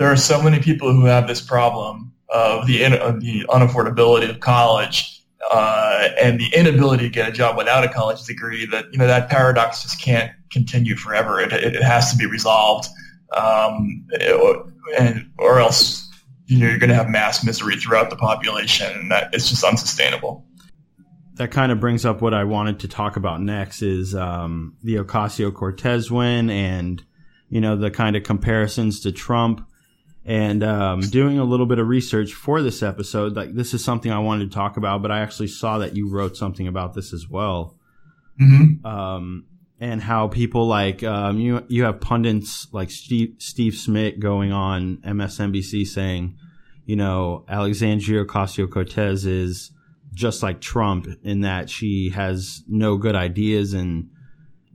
there 0.00 0.10
are 0.10 0.16
so 0.16 0.42
many 0.42 0.60
people 0.60 0.90
who 0.94 1.04
have 1.04 1.28
this 1.28 1.42
problem 1.42 2.10
of 2.30 2.66
the 2.66 2.82
of 2.86 3.20
the 3.20 3.44
unaffordability 3.50 4.30
of 4.30 4.40
college 4.40 5.22
uh, 5.52 6.08
and 6.18 6.40
the 6.40 6.50
inability 6.56 7.04
to 7.04 7.10
get 7.10 7.28
a 7.28 7.32
job 7.32 7.54
without 7.54 7.84
a 7.84 7.88
college 7.88 8.24
degree. 8.24 8.64
That 8.64 8.86
you 8.92 8.98
know 8.98 9.06
that 9.06 9.28
paradox 9.28 9.82
just 9.82 10.00
can't 10.00 10.32
continue 10.50 10.96
forever. 10.96 11.38
It, 11.38 11.52
it 11.52 11.82
has 11.82 12.10
to 12.12 12.16
be 12.16 12.24
resolved, 12.24 12.88
um, 13.36 14.06
it, 14.08 14.72
and 14.98 15.30
or 15.38 15.60
else 15.60 16.08
you 16.46 16.58
know, 16.58 16.66
you're 16.66 16.78
going 16.78 16.88
to 16.88 16.96
have 16.96 17.10
mass 17.10 17.44
misery 17.44 17.76
throughout 17.76 18.08
the 18.08 18.16
population, 18.16 18.90
and 18.98 19.10
that 19.10 19.34
it's 19.34 19.50
just 19.50 19.62
unsustainable. 19.62 20.46
That 21.34 21.50
kind 21.50 21.70
of 21.72 21.78
brings 21.78 22.06
up 22.06 22.22
what 22.22 22.32
I 22.32 22.44
wanted 22.44 22.80
to 22.80 22.88
talk 22.88 23.16
about 23.16 23.42
next 23.42 23.82
is 23.82 24.14
um, 24.14 24.76
the 24.82 24.96
Ocasio 24.96 25.52
Cortez 25.52 26.10
win, 26.10 26.48
and 26.48 27.04
you 27.50 27.60
know 27.60 27.76
the 27.76 27.90
kind 27.90 28.16
of 28.16 28.22
comparisons 28.22 29.00
to 29.00 29.12
Trump. 29.12 29.66
And 30.24 30.62
um, 30.62 31.00
doing 31.00 31.38
a 31.38 31.44
little 31.44 31.66
bit 31.66 31.78
of 31.78 31.88
research 31.88 32.34
for 32.34 32.60
this 32.62 32.82
episode, 32.82 33.34
like 33.36 33.54
this 33.54 33.72
is 33.72 33.82
something 33.82 34.12
I 34.12 34.18
wanted 34.18 34.50
to 34.50 34.54
talk 34.54 34.76
about, 34.76 35.00
but 35.00 35.10
I 35.10 35.20
actually 35.20 35.48
saw 35.48 35.78
that 35.78 35.96
you 35.96 36.10
wrote 36.10 36.36
something 36.36 36.68
about 36.68 36.94
this 36.94 37.12
as 37.12 37.26
well. 37.28 37.76
Mm-hmm. 38.40 38.84
Um, 38.86 39.46
and 39.80 40.02
how 40.02 40.28
people 40.28 40.66
like 40.66 41.02
um, 41.02 41.38
you 41.38 41.64
you 41.68 41.84
have 41.84 42.00
pundits 42.00 42.68
like 42.70 42.90
Steve 42.90 43.36
Steve 43.38 43.74
Schmidt 43.74 44.20
going 44.20 44.52
on 44.52 44.98
MSNBC 44.98 45.86
saying, 45.86 46.36
you 46.84 46.96
know, 46.96 47.44
Alexandria 47.48 48.24
Ocasio 48.26 48.70
Cortez 48.70 49.24
is 49.24 49.72
just 50.12 50.42
like 50.42 50.60
Trump 50.60 51.06
in 51.22 51.40
that 51.42 51.70
she 51.70 52.10
has 52.10 52.62
no 52.68 52.98
good 52.98 53.14
ideas 53.14 53.72
and 53.72 54.10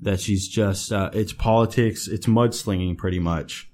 that 0.01 0.19
she's 0.19 0.47
just 0.47 0.91
uh, 0.91 1.11
it's 1.13 1.33
politics, 1.33 2.07
it's 2.07 2.25
mudslinging 2.25 2.97
pretty 2.97 3.19
much. 3.19 3.69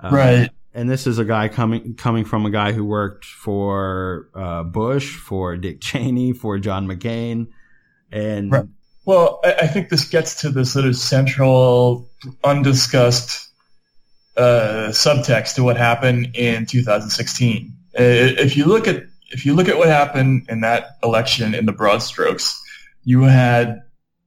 Um, 0.00 0.14
right. 0.14 0.50
And 0.74 0.88
this 0.88 1.06
is 1.06 1.18
a 1.18 1.24
guy 1.24 1.48
coming 1.48 1.94
coming 1.94 2.24
from 2.24 2.46
a 2.46 2.50
guy 2.50 2.72
who 2.72 2.84
worked 2.84 3.24
for 3.24 4.28
uh, 4.34 4.62
Bush, 4.62 5.16
for 5.16 5.56
Dick 5.56 5.80
Cheney, 5.80 6.32
for 6.32 6.58
John 6.58 6.86
McCain, 6.86 7.48
and 8.12 8.52
right 8.52 8.64
well, 9.08 9.40
I, 9.42 9.54
I 9.62 9.66
think 9.66 9.88
this 9.88 10.04
gets 10.04 10.42
to 10.42 10.50
the 10.50 10.66
sort 10.66 10.84
of 10.84 10.94
central, 10.94 12.10
undiscussed 12.44 13.48
uh, 14.36 14.88
subtext 14.90 15.54
to 15.54 15.62
what 15.62 15.78
happened 15.78 16.36
in 16.36 16.66
2016. 16.66 17.72
Uh, 17.98 18.02
if 18.02 18.54
you 18.54 18.66
look 18.66 18.86
at 18.86 19.04
if 19.30 19.46
you 19.46 19.54
look 19.54 19.66
at 19.66 19.78
what 19.78 19.88
happened 19.88 20.44
in 20.50 20.60
that 20.60 20.98
election 21.02 21.54
in 21.54 21.64
the 21.64 21.72
broad 21.72 22.02
strokes, 22.02 22.62
you 23.02 23.22
had 23.22 23.80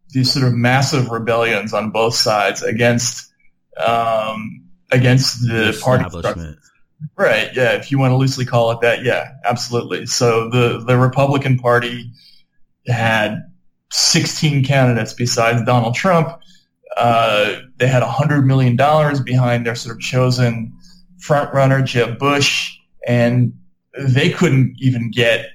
these 0.10 0.34
sort 0.34 0.48
of 0.48 0.54
massive 0.54 1.12
rebellions 1.12 1.76
on 1.76 1.92
both 1.92 2.16
sides 2.16 2.64
against 2.64 3.32
um, 3.78 4.68
against 4.92 5.42
the, 5.42 5.72
the 5.72 5.80
party 5.82 6.06
structure. 6.10 6.58
Right. 7.18 7.50
Yeah. 7.56 7.74
If 7.74 7.92
you 7.92 7.98
want 8.00 8.12
to 8.12 8.16
loosely 8.16 8.46
call 8.46 8.72
it 8.72 8.82
that, 8.82 9.04
yeah, 9.04 9.32
absolutely. 9.44 10.06
So 10.06 10.50
the 10.50 10.84
the 10.86 10.98
Republican 10.98 11.58
Party 11.58 12.12
had 12.88 13.42
16 13.92 14.64
candidates 14.64 15.14
besides 15.14 15.64
Donald 15.66 15.96
Trump. 15.96 16.39
Uh, 16.98 17.62
they 17.78 17.88
had 17.88 18.04
$100 18.04 18.46
million 18.46 18.76
behind 19.24 19.66
their 19.66 19.76
sort 19.76 19.96
of 19.96 20.02
chosen 20.02 20.74
frontrunner, 21.26 21.84
Jeb 21.86 22.18
Bush, 22.18 22.78
and 23.08 23.54
they 23.98 24.30
couldn't 24.30 24.76
even 24.80 25.12
get 25.12 25.48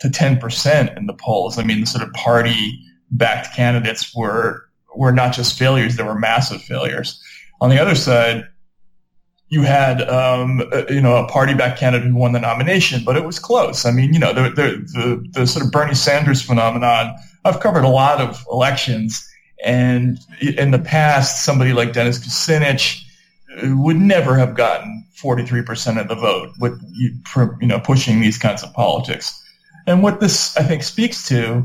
to 0.00 0.08
10% 0.08 0.96
in 0.96 1.06
the 1.06 1.14
polls. 1.14 1.58
I 1.58 1.64
mean, 1.64 1.80
the 1.80 1.86
sort 1.86 2.06
of 2.06 2.12
party-backed 2.12 3.54
candidates 3.56 4.14
were 4.14 4.62
were 4.96 5.12
not 5.12 5.34
just 5.34 5.58
failures; 5.58 5.96
they 5.96 6.04
were 6.04 6.18
massive 6.18 6.62
failures. 6.62 7.20
On 7.60 7.68
the 7.70 7.80
other 7.80 7.96
side, 7.96 8.44
you 9.48 9.62
had 9.62 10.02
um, 10.02 10.62
a, 10.72 10.92
you 10.92 11.00
know 11.00 11.16
a 11.16 11.28
party-backed 11.28 11.78
candidate 11.78 12.08
who 12.08 12.16
won 12.16 12.32
the 12.32 12.40
nomination, 12.40 13.02
but 13.04 13.16
it 13.16 13.24
was 13.24 13.38
close. 13.38 13.84
I 13.84 13.90
mean, 13.90 14.12
you 14.12 14.18
know, 14.18 14.32
the 14.32 14.42
the, 14.50 14.84
the, 14.92 15.28
the 15.40 15.46
sort 15.46 15.64
of 15.64 15.72
Bernie 15.72 15.94
Sanders 15.94 16.42
phenomenon 16.42 17.14
I've 17.44 17.60
covered 17.60 17.84
a 17.84 17.88
lot 17.88 18.20
of 18.20 18.44
elections, 18.50 19.26
and 19.64 20.18
in 20.40 20.70
the 20.70 20.78
past, 20.78 21.44
somebody 21.44 21.72
like 21.72 21.92
Dennis 21.92 22.18
Kucinich 22.18 23.02
would 23.62 23.96
never 23.96 24.36
have 24.36 24.56
gotten 24.56 25.06
43% 25.22 26.00
of 26.00 26.08
the 26.08 26.14
vote 26.16 26.50
with 26.58 26.80
you, 26.92 27.16
you 27.60 27.66
know 27.66 27.78
pushing 27.78 28.20
these 28.20 28.38
kinds 28.38 28.62
of 28.62 28.72
politics. 28.72 29.40
And 29.86 30.02
what 30.02 30.20
this 30.20 30.56
I 30.56 30.62
think 30.62 30.82
speaks 30.82 31.28
to 31.28 31.64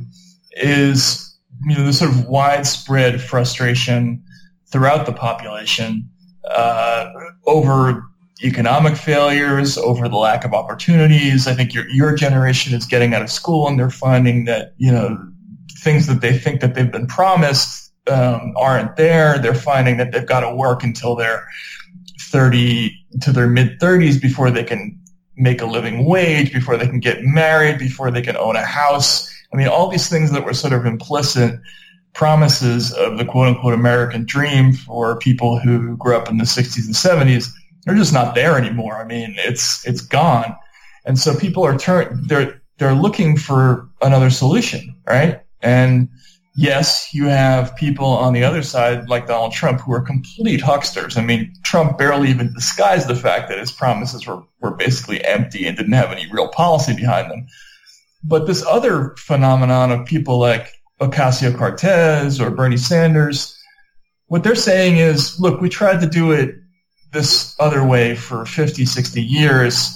is 0.52 1.34
you 1.66 1.78
know 1.78 1.86
the 1.86 1.94
sort 1.94 2.12
of 2.12 2.26
widespread 2.26 3.22
frustration 3.22 4.24
throughout 4.68 5.06
the 5.06 5.14
population 5.14 6.10
uh, 6.56 7.12
over 7.46 8.04
economic 8.44 8.96
failures, 8.96 9.78
over 9.78 10.08
the 10.08 10.16
lack 10.16 10.46
of 10.46 10.54
opportunities. 10.54 11.48
I 11.48 11.54
think 11.54 11.74
your 11.74 11.88
your 11.90 12.16
generation 12.16 12.74
is 12.74 12.86
getting 12.86 13.14
out 13.14 13.22
of 13.22 13.32
school 13.32 13.68
and 13.68 13.80
they're 13.80 13.90
finding 13.90 14.46
that 14.46 14.74
you 14.78 14.92
know 14.92 15.18
things 15.80 16.08
that 16.08 16.22
they 16.22 16.38
think 16.38 16.62
that 16.62 16.76
they've 16.76 16.92
been 16.92 17.08
promised 17.08 17.94
um, 18.10 18.54
aren't 18.58 18.96
there. 18.96 19.38
They're 19.38 19.54
finding 19.54 19.98
that 19.98 20.12
they've 20.12 20.26
got 20.26 20.42
to 20.42 20.54
work 20.54 20.84
until 20.84 21.16
they're 21.16 21.48
30 22.22 22.92
to 23.22 23.32
their 23.32 23.48
mid 23.48 23.80
30s 23.80 24.22
before 24.22 24.52
they 24.52 24.64
can 24.64 25.00
make 25.36 25.62
a 25.62 25.66
living 25.66 26.06
wage, 26.06 26.54
before 26.54 26.78
they 26.78 26.88
can 26.88 27.00
get 27.00 27.24
married, 27.24 27.80
before 27.80 28.12
they 28.12 28.22
can 28.22 28.36
own 28.38 28.56
a 28.56 28.66
house. 28.66 29.30
I 29.54 29.58
mean, 29.58 29.68
all 29.68 29.90
these 29.90 30.10
things 30.10 30.32
that 30.32 30.46
were 30.46 30.54
sort 30.54 30.74
of 30.74 30.86
implicit 30.86 31.60
promises 32.20 32.92
of 32.92 33.18
the 33.18 33.24
quote 33.24 33.48
unquote 33.48 33.74
American 33.74 34.26
dream 34.26 34.74
for 34.74 35.18
people 35.20 35.58
who 35.58 35.96
grew 35.96 36.18
up 36.18 36.30
in 36.30 36.38
the 36.38 36.44
60s 36.44 36.86
and 36.86 36.94
70s, 36.94 37.50
they're 37.86 37.96
just 37.96 38.12
not 38.12 38.36
there 38.36 38.58
anymore. 38.58 38.98
I 38.98 39.06
mean, 39.06 39.36
it's, 39.38 39.88
it's 39.88 40.02
gone. 40.02 40.54
And 41.06 41.18
so 41.18 41.34
people 41.34 41.66
are 41.66 41.78
turn, 41.78 42.22
they're, 42.28 42.62
they're 42.78 42.94
looking 42.94 43.38
for 43.38 43.88
another 44.02 44.30
solution, 44.32 44.94
right? 45.08 45.40
And 45.62 46.10
yes, 46.58 47.08
you 47.14 47.28
have 47.28 47.74
people 47.78 48.08
on 48.08 48.34
the 48.34 48.44
other 48.44 48.64
side 48.64 49.08
like 49.08 49.28
Donald 49.28 49.54
Trump 49.54 49.80
who 49.80 49.94
are 49.94 50.02
complete 50.02 50.60
hucksters. 50.60 51.16
I 51.16 51.22
mean, 51.22 51.54
Trump 51.64 51.98
barely 51.98 52.30
even 52.32 52.54
disguised 52.54 53.08
the 53.08 53.16
fact 53.16 53.48
that 53.48 53.60
his 53.60 53.72
promises 53.72 54.28
were, 54.28 54.44
were 54.60 54.76
basically 54.76 55.24
empty 55.24 55.66
and 55.66 55.78
didn't 55.78 55.94
have 55.94 56.12
any 56.12 56.30
real 56.30 56.50
policy 56.50 56.94
behind 56.94 57.32
them. 57.32 57.48
But 58.26 58.46
this 58.46 58.62
other 58.66 59.16
phenomenon 59.18 59.94
of 59.94 60.06
people 60.06 60.38
like 60.38 60.74
Ocasio 61.00 61.58
Cortez 61.58 62.40
or 62.42 62.52
Bernie 62.52 62.78
Sanders, 62.78 63.56
what 64.28 64.44
they're 64.44 64.56
saying 64.56 64.98
is, 64.98 65.40
look, 65.40 65.60
we 65.60 65.70
tried 65.70 66.02
to 66.02 66.08
do 66.08 66.32
it 66.32 66.56
this 67.12 67.56
other 67.60 67.84
way 67.84 68.16
for 68.16 68.46
50, 68.46 68.86
60 68.86 69.22
years. 69.22 69.90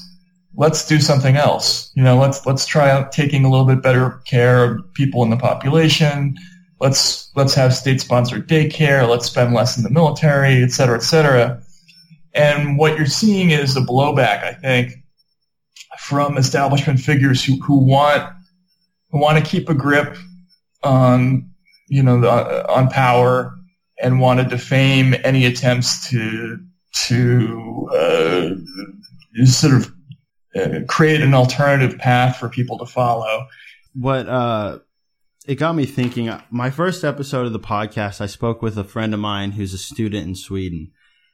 Let's 0.56 0.88
do 0.88 0.99
something 0.99 1.36
else. 1.36 1.91
You 1.95 2.04
know, 2.04 2.18
let's, 2.18 2.45
let's 2.45 2.66
try 2.66 2.89
out 2.89 3.12
taking 3.12 3.45
a 3.45 3.49
little 3.49 3.66
bit 3.66 3.84
better 3.84 4.22
care 4.26 4.64
of 4.64 4.93
people 4.93 5.24
in 5.24 5.30
the 5.30 5.38
population. 5.38 6.36
Let's, 6.80 7.32
let's 7.36 7.54
have 7.54 7.76
state 7.76 8.01
sponsored 8.01 8.47
daycare. 8.47 9.08
Let's 9.08 9.28
spend 9.28 9.54
less 9.54 9.78
in 9.78 9.84
the 9.84 9.89
military, 9.89 10.64
et 10.64 10.72
cetera, 10.72 10.97
et 10.97 11.04
cetera. 11.04 11.62
And 12.34 12.78
what 12.78 12.97
you're 12.97 13.06
seeing 13.06 13.51
is 13.51 13.78
a 13.78 13.82
blowback, 13.82 14.43
I 14.43 14.54
think, 14.54 14.93
from 15.99 16.38
establishment 16.38 16.99
figures 16.99 17.43
who, 17.43 17.62
who 17.62 17.78
want, 17.78 18.24
who 19.12 19.20
want 19.20 19.43
to 19.43 19.49
keep 19.49 19.70
a 19.70 19.76
grip 19.76 20.18
on 20.84 21.50
you 21.88 22.04
know 22.04 22.20
the, 22.22 22.72
on 22.72 22.90
power 22.90 23.56
and 24.02 24.20
want 24.20 24.40
to 24.40 24.46
defame 24.46 25.16
any 25.24 25.46
attempts 25.46 26.10
to 26.10 26.58
to 27.08 27.90
uh, 27.94 29.46
sort 29.46 29.74
of 29.74 29.94
uh, 30.56 30.80
create 30.88 31.22
an 31.22 31.34
alternative 31.34 31.98
path 31.98 32.38
for 32.38 32.50
people 32.50 32.78
to 32.78 32.86
follow. 32.86 33.48
What 33.94 34.28
uh, 34.28 34.80
it 35.46 35.56
got 35.56 35.74
me 35.74 35.86
thinking. 35.86 36.32
My 36.50 36.70
first 36.70 37.04
episode 37.04 37.46
of 37.46 37.54
the 37.54 37.60
podcast, 37.60 38.22
I 38.22 38.28
spoke 38.28 38.62
with 38.62 38.78
a 38.78 38.84
friend 38.84 39.14
of 39.14 39.20
mine 39.20 39.52
who's 39.52 39.74
a 39.74 39.78
student 39.78 40.28
in 40.28 40.36
Sweden, 40.36 40.92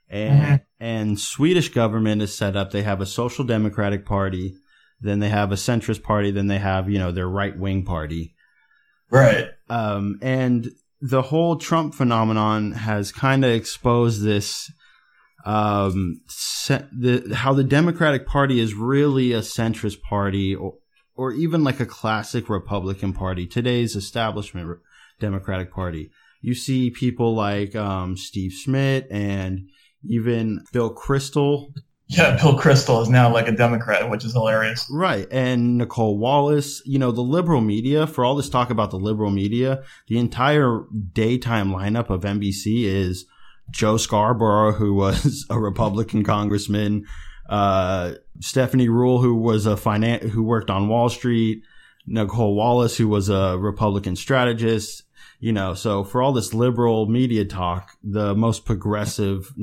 and 0.10 0.42
mm-hmm. 0.42 0.56
and 0.80 1.20
Swedish 1.20 1.70
government 1.70 2.22
is 2.22 2.36
set 2.36 2.56
up. 2.56 2.72
They 2.72 2.84
have 2.84 3.02
a 3.02 3.06
social 3.06 3.46
democratic 3.46 4.06
party, 4.06 4.56
then 5.00 5.20
they 5.20 5.30
have 5.30 5.52
a 5.52 5.56
centrist 5.56 6.04
party, 6.04 6.32
then 6.32 6.48
they 6.48 6.58
have 6.58 6.90
you 6.90 7.00
know 7.00 7.12
their 7.12 7.28
right 7.28 7.58
wing 7.58 7.86
party, 7.86 8.36
Right. 9.10 9.48
Um, 9.70 10.20
and 10.22 10.72
the 11.02 11.22
whole 11.22 11.58
Trump 11.58 11.96
phenomenon 11.96 12.74
has 12.74 13.12
kind 13.12 13.44
of 13.46 13.52
exposed 13.52 14.22
this, 14.22 14.72
um, 15.46 16.22
se- 16.28 16.88
the, 16.92 17.34
how 17.36 17.54
the 17.54 17.64
Democratic 17.64 18.28
Party 18.28 18.60
is 18.60 18.74
really 18.74 19.32
a 19.32 19.40
centrist 19.40 20.02
party 20.02 20.54
or, 20.56 20.76
or 21.16 21.32
even 21.32 21.64
like 21.64 21.80
a 21.80 21.86
classic 21.86 22.50
Republican 22.50 23.14
party, 23.14 23.46
today's 23.46 23.96
establishment 23.96 24.80
Democratic 25.20 25.72
Party. 25.72 26.12
You 26.42 26.54
see 26.54 26.90
people 26.90 27.36
like, 27.36 27.76
um, 27.76 28.16
Steve 28.16 28.54
Schmidt 28.54 29.08
and 29.12 29.70
even 30.04 30.64
Bill 30.72 30.94
Kristol 30.94 31.74
yeah, 32.10 32.38
Bill 32.42 32.58
Kristol 32.58 33.04
is 33.04 33.10
now 33.10 33.32
like 33.32 33.48
a 33.48 33.52
Democrat, 33.52 34.10
which 34.10 34.26
is 34.26 34.34
hilarious. 34.34 34.88
Right. 34.90 35.28
And 35.32 35.78
Nicolle 35.78 36.18
Wallace, 36.18 36.82
you 36.84 36.98
know, 36.98 37.12
the 37.12 37.22
liberal 37.22 37.62
media, 37.62 38.08
for 38.08 38.26
all 38.26 38.36
this 38.36 38.50
talk 38.50 38.72
about 38.72 38.90
the 38.90 38.98
liberal 38.98 39.30
media, 39.30 39.84
the 40.08 40.18
entire 40.18 40.86
daytime 41.14 41.72
lineup 41.72 42.10
of 42.10 42.22
NBC 42.22 42.86
is 42.86 43.26
Joe 43.70 43.98
Scarborough, 43.98 44.72
who 44.72 44.96
was 44.96 45.46
a 45.52 45.60
Republican 45.60 46.24
congressman, 46.24 47.06
uh, 47.48 48.14
Stephanie 48.40 48.90
Ruhle, 48.90 49.22
who 49.22 49.36
was 49.36 49.68
a 49.68 49.78
finance, 49.78 50.32
who 50.32 50.42
worked 50.42 50.72
on 50.72 50.88
Wall 50.88 51.10
Street, 51.10 51.62
Nicolle 52.08 52.56
Wallace, 52.56 52.98
who 52.98 53.08
was 53.08 53.30
a 53.30 53.56
Republican 53.60 54.16
strategist, 54.16 55.04
you 55.40 55.54
know, 55.54 55.76
so 55.76 56.04
for 56.04 56.24
all 56.24 56.34
this 56.34 56.56
liberal 56.56 57.06
media 57.06 57.46
talk, 57.46 57.92
the 58.04 58.34
most 58.34 58.66
progressive 58.66 59.54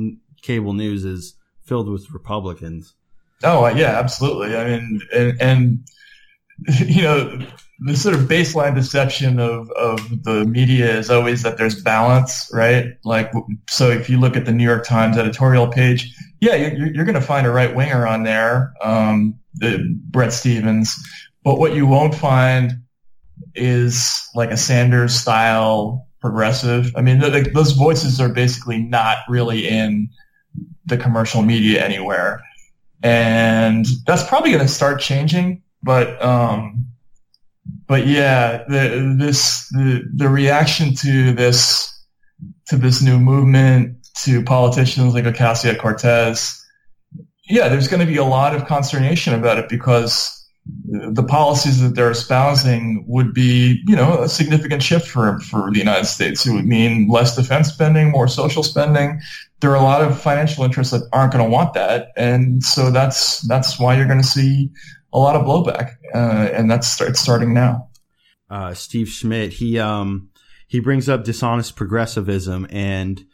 cable 0.42 0.72
news 0.72 1.04
is 1.04 1.34
filled 1.66 1.88
with 1.88 2.10
Republicans. 2.10 2.94
Oh 3.44 3.66
yeah, 3.66 3.98
absolutely. 3.98 4.56
I 4.56 4.64
mean, 4.64 5.00
and, 5.14 5.42
and 5.42 5.78
you 6.86 7.02
know, 7.02 7.38
the 7.80 7.96
sort 7.96 8.14
of 8.14 8.22
baseline 8.22 8.74
deception 8.74 9.38
of, 9.38 9.70
of 9.72 10.24
the 10.24 10.46
media 10.46 10.96
is 10.96 11.10
always 11.10 11.42
that 11.42 11.58
there's 11.58 11.82
balance, 11.82 12.50
right? 12.52 12.96
Like, 13.04 13.30
so 13.68 13.90
if 13.90 14.08
you 14.08 14.18
look 14.18 14.36
at 14.36 14.46
the 14.46 14.52
New 14.52 14.64
York 14.64 14.84
Times 14.86 15.18
editorial 15.18 15.68
page, 15.68 16.14
yeah, 16.40 16.54
you're, 16.54 16.86
you're 16.94 17.04
going 17.04 17.14
to 17.14 17.20
find 17.20 17.46
a 17.46 17.50
right 17.50 17.74
winger 17.74 18.06
on 18.06 18.22
there, 18.22 18.72
um, 18.82 19.38
the, 19.54 19.84
Bret 20.10 20.32
Stephens. 20.32 20.96
But 21.44 21.58
what 21.58 21.74
you 21.74 21.86
won't 21.86 22.14
find 22.14 22.72
is 23.54 24.26
like 24.34 24.50
a 24.50 24.56
Sanders 24.56 25.14
style 25.14 26.06
progressive. 26.20 26.92
I 26.96 27.02
mean, 27.02 27.18
the, 27.18 27.50
those 27.52 27.72
voices 27.72 28.20
are 28.20 28.30
basically 28.30 28.78
not 28.78 29.18
really 29.28 29.68
in 29.68 30.08
the 30.86 30.96
commercial 30.96 31.42
media 31.42 31.84
anywhere. 31.84 32.42
And 33.02 33.86
that's 34.06 34.26
probably 34.26 34.50
going 34.50 34.66
to 34.66 34.72
start 34.72 35.00
changing, 35.00 35.62
but, 35.82 36.20
um, 36.22 36.86
but 37.86 38.06
yeah, 38.06 38.64
the, 38.68 39.14
this, 39.18 39.68
the, 39.68 40.08
the 40.14 40.28
reaction 40.28 40.94
to 40.96 41.32
this, 41.32 41.92
to 42.68 42.76
this 42.76 43.02
new 43.02 43.18
movement, 43.18 43.96
to 44.24 44.42
politicians 44.42 45.14
like 45.14 45.24
Ocasio 45.24 45.78
Cortez, 45.78 46.64
yeah, 47.48 47.68
there's 47.68 47.86
going 47.86 48.00
to 48.00 48.06
be 48.06 48.16
a 48.16 48.24
lot 48.24 48.56
of 48.56 48.66
consternation 48.66 49.34
about 49.34 49.58
it 49.58 49.68
because 49.68 50.35
the 50.88 51.22
policies 51.22 51.80
that 51.80 51.94
they're 51.94 52.10
espousing 52.10 53.04
would 53.08 53.34
be, 53.34 53.82
you 53.86 53.96
know, 53.96 54.22
a 54.22 54.28
significant 54.28 54.82
shift 54.82 55.08
for 55.08 55.38
for 55.40 55.70
the 55.70 55.78
United 55.78 56.06
States. 56.06 56.46
It 56.46 56.52
would 56.52 56.66
mean 56.66 57.08
less 57.08 57.36
defense 57.36 57.68
spending, 57.68 58.10
more 58.10 58.28
social 58.28 58.62
spending. 58.62 59.20
There 59.60 59.70
are 59.70 59.76
a 59.76 59.82
lot 59.82 60.02
of 60.02 60.20
financial 60.20 60.64
interests 60.64 60.92
that 60.92 61.08
aren't 61.12 61.32
going 61.32 61.44
to 61.44 61.50
want 61.50 61.74
that, 61.74 62.08
and 62.16 62.62
so 62.62 62.90
that's 62.90 63.40
that's 63.48 63.78
why 63.78 63.96
you're 63.96 64.06
going 64.06 64.20
to 64.20 64.26
see 64.26 64.70
a 65.12 65.18
lot 65.18 65.34
of 65.34 65.42
blowback, 65.42 65.92
uh, 66.14 66.50
and 66.52 66.70
that's 66.70 66.88
starting 67.18 67.54
now. 67.54 67.88
Uh, 68.48 68.74
Steve 68.74 69.08
Schmidt, 69.08 69.54
he 69.54 69.78
um 69.78 70.30
he 70.68 70.80
brings 70.80 71.08
up 71.08 71.24
dishonest 71.24 71.74
progressivism, 71.74 72.66
and 72.70 73.24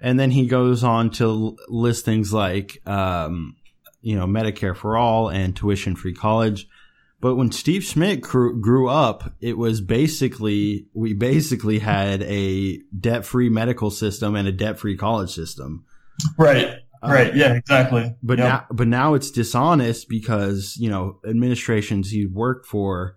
and 0.00 0.18
then 0.18 0.30
he 0.30 0.46
goes 0.46 0.84
on 0.84 1.10
to 1.10 1.56
list 1.68 2.04
things 2.04 2.32
like 2.32 2.86
um 2.86 3.56
you 4.00 4.16
know 4.16 4.26
Medicare 4.26 4.76
for 4.76 4.96
all 4.96 5.28
and 5.28 5.56
tuition 5.56 5.96
free 5.96 6.14
college 6.14 6.68
but 7.20 7.34
when 7.34 7.52
Steve 7.52 7.84
Schmidt 7.84 8.22
grew 8.22 8.88
up, 8.88 9.34
it 9.40 9.58
was 9.58 9.80
basically, 9.80 10.86
we 10.94 11.12
basically 11.12 11.78
had 11.78 12.22
a 12.22 12.78
debt 12.98 13.26
free 13.26 13.50
medical 13.50 13.90
system 13.90 14.34
and 14.34 14.48
a 14.48 14.52
debt 14.52 14.78
free 14.78 14.96
college 14.96 15.30
system. 15.30 15.84
Right. 16.38 16.78
Uh, 17.02 17.08
right. 17.08 17.34
Yeah, 17.34 17.54
exactly. 17.54 18.14
But 18.22 18.38
yep. 18.38 18.48
now, 18.48 18.66
but 18.70 18.88
now 18.88 19.14
it's 19.14 19.30
dishonest 19.30 20.08
because, 20.08 20.76
you 20.78 20.88
know, 20.88 21.18
administrations 21.28 22.10
he 22.10 22.26
worked 22.26 22.66
for, 22.66 23.16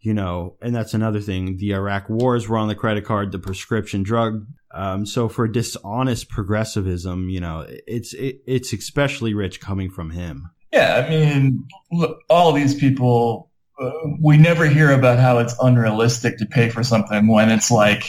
you 0.00 0.12
know, 0.12 0.56
and 0.60 0.74
that's 0.74 0.94
another 0.94 1.20
thing. 1.20 1.56
The 1.56 1.72
Iraq 1.72 2.08
wars 2.10 2.48
were 2.48 2.58
on 2.58 2.68
the 2.68 2.74
credit 2.74 3.04
card, 3.04 3.32
the 3.32 3.38
prescription 3.38 4.02
drug. 4.02 4.46
Um, 4.74 5.06
so 5.06 5.28
for 5.28 5.48
dishonest 5.48 6.28
progressivism, 6.28 7.30
you 7.30 7.40
know, 7.40 7.66
it's, 7.86 8.12
it, 8.12 8.42
it's 8.46 8.74
especially 8.74 9.32
rich 9.32 9.60
coming 9.60 9.90
from 9.90 10.10
him. 10.10 10.50
Yeah, 10.72 11.02
I 11.04 11.08
mean, 11.08 11.66
look, 11.90 12.20
all 12.28 12.52
these 12.52 12.74
people, 12.74 13.50
uh, 13.80 13.90
we 14.20 14.36
never 14.36 14.66
hear 14.66 14.90
about 14.92 15.18
how 15.18 15.38
it's 15.38 15.54
unrealistic 15.62 16.38
to 16.38 16.46
pay 16.46 16.68
for 16.68 16.82
something 16.82 17.26
when 17.26 17.50
it's 17.50 17.70
like, 17.70 18.04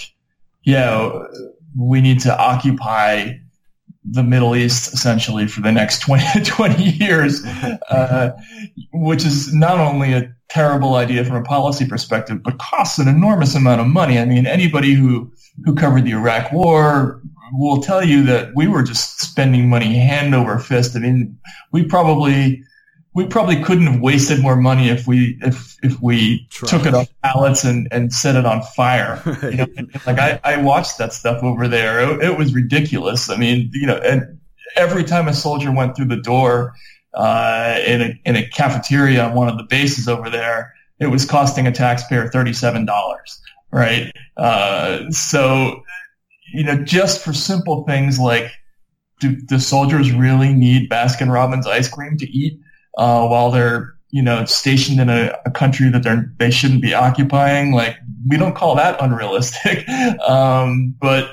yeah, 0.64 1.26
we 1.78 2.02
need 2.02 2.20
to 2.22 2.38
occupy 2.38 3.34
the 4.04 4.24
Middle 4.24 4.56
East 4.56 4.94
essentially 4.94 5.48
for 5.48 5.62
the 5.62 5.72
next 5.72 6.00
20, 6.02 6.44
20 6.44 6.84
years, 6.84 7.46
uh, 7.90 8.32
which 8.94 9.26
is 9.26 9.54
not 9.54 9.80
only 9.80 10.14
a 10.14 10.34
terrible 10.50 10.96
idea 10.96 11.24
from 11.24 11.36
a 11.36 11.44
policy 11.44 11.88
perspective, 11.88 12.42
but 12.44 12.58
costs 12.58 12.98
an 12.98 13.08
enormous 13.08 13.56
amount 13.56 13.80
of 13.82 13.88
money. 13.88 14.20
I 14.20 14.26
mean, 14.26 14.48
anybody 14.48 14.94
who, 14.94 15.32
who 15.64 15.76
covered 15.76 16.06
the 16.06 16.12
Iraq 16.12 16.52
war 16.52 17.22
will 17.54 17.82
tell 17.82 18.04
you 18.04 18.24
that 18.24 18.52
we 18.56 18.68
were 18.68 18.84
just 18.84 19.20
spending 19.20 19.70
money 19.70 19.98
hand 19.98 20.36
over 20.36 20.60
fist. 20.60 20.96
I 20.96 21.00
mean, 21.00 21.38
we 21.72 21.84
probably 21.84 22.64
we 23.14 23.26
probably 23.26 23.62
couldn't 23.62 23.88
have 23.88 24.00
wasted 24.02 24.40
more 24.40 24.56
money 24.56 24.90
if 24.90 25.08
we 25.08 25.38
if 25.42 25.76
if 25.82 26.00
we 26.02 26.48
Trash. 26.52 26.70
took 26.70 26.86
it 26.86 26.94
off 26.94 27.08
pallets 27.24 27.64
and 27.64 27.88
and 27.92 28.14
set 28.14 28.36
it 28.36 28.46
on 28.46 28.62
fire. 28.62 29.22
Right. 29.26 29.44
You 29.52 29.58
know, 29.58 29.68
like 30.06 30.20
I, 30.20 30.40
I 30.44 30.62
watched 30.62 30.98
that 31.00 31.14
stuff 31.14 31.44
over 31.44 31.68
there. 31.68 32.00
It, 32.00 32.32
it, 32.32 32.38
was 32.38 32.54
ridiculous. 32.54 33.30
I 33.30 33.38
mean, 33.38 33.72
you 33.74 33.88
know, 33.88 33.98
and 33.98 34.40
every 34.76 35.04
time 35.04 35.28
a 35.28 35.34
soldier 35.34 35.72
went 35.72 35.96
through 35.96 36.06
the 36.06 36.22
door 36.22 36.74
uh, 37.14 37.80
in 37.86 38.02
a 38.02 38.22
in 38.26 38.36
a 38.36 38.48
cafeteria 38.48 39.26
on 39.26 39.34
one 39.34 39.50
of 39.50 39.58
the 39.58 39.64
bases 39.64 40.08
over 40.08 40.30
there, 40.30 40.74
it 41.00 41.08
was 41.08 41.26
costing 41.26 41.68
a 41.68 41.72
taxpayer 41.72 42.30
thirty 42.30 42.54
seven 42.54 42.86
dollars. 42.86 43.42
Right. 43.72 44.12
Uh, 44.38 45.10
so 45.12 45.84
you 46.54 46.64
know, 46.64 46.84
just 46.84 47.24
for 47.24 47.34
simple 47.34 47.84
things 47.86 48.20
like 48.20 48.52
do 49.20 49.36
the 49.48 49.60
soldiers 49.60 50.12
really 50.12 50.54
need 50.54 50.90
Baskin 50.90 51.32
Robbins 51.32 51.68
ice 51.68 51.90
cream 51.90 52.18
to 52.18 52.26
eat? 52.30 52.60
uh, 53.00 53.28
while 53.28 53.52
they're 53.52 53.96
you 54.12 54.22
know 54.22 54.44
stationed 54.46 55.00
in 55.00 55.10
a, 55.10 55.36
a, 55.46 55.52
country 55.52 55.90
that 55.90 56.04
they're 56.04 56.32
they 56.38 56.52
shouldn't 56.52 56.82
be 56.82 56.94
occupying. 56.94 57.72
Like 57.72 57.96
we 58.28 58.38
don't 58.38 58.56
call 58.56 58.76
that 58.76 59.02
unrealistic, 59.02 59.88
um, 60.28 60.96
but 61.00 61.32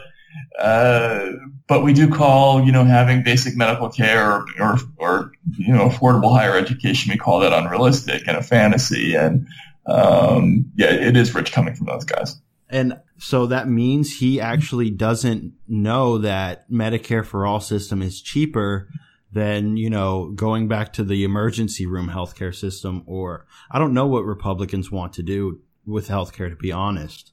uh, 0.59 1.31
but 1.67 1.83
we 1.83 1.93
do 1.93 2.09
call 2.09 2.65
you 2.65 2.73
know 2.73 2.85
having 2.85 3.23
basic 3.23 3.57
medical 3.57 3.89
care 3.89 4.31
or, 4.31 4.47
or, 4.61 4.79
or 4.99 5.33
you 5.59 5.73
know 5.73 5.89
affordable 5.89 6.37
higher 6.37 6.57
education. 6.57 7.11
We 7.11 7.19
call 7.19 7.41
that 7.41 7.53
unrealistic 7.53 8.23
and 8.29 8.37
a 8.37 8.43
fantasy. 8.43 9.15
And 9.15 9.47
um, 9.87 10.71
yeah, 10.77 10.93
it 10.93 11.17
is 11.17 11.35
rich 11.35 11.53
coming 11.53 11.75
from 11.75 11.87
those 11.87 12.05
guys. 12.05 12.41
And 12.69 12.99
so 13.19 13.47
that 13.47 13.69
means 13.69 14.19
he 14.19 14.41
actually 14.41 14.91
doesn't 14.91 15.55
know 15.67 16.19
that 16.19 16.71
Medicare 16.71 17.25
for 17.25 17.47
all 17.47 17.61
system 17.61 18.03
is 18.03 18.21
cheaper 18.21 18.89
than, 19.33 19.77
you 19.77 19.91
know, 19.91 20.31
going 20.35 20.69
back 20.69 20.93
to 20.95 21.05
the 21.05 21.25
emergency 21.25 21.87
room 21.87 22.09
healthcare 22.09 22.55
system 22.55 23.03
or 23.07 23.47
I 23.71 23.79
don't 23.79 23.95
know 23.95 24.07
what 24.07 24.25
Republicans 24.25 24.91
want 24.91 25.15
to 25.15 25.23
do 25.23 25.61
with 25.87 26.09
healthcare, 26.09 26.51
to 26.51 26.57
be 26.57 26.73
honest. 26.73 27.33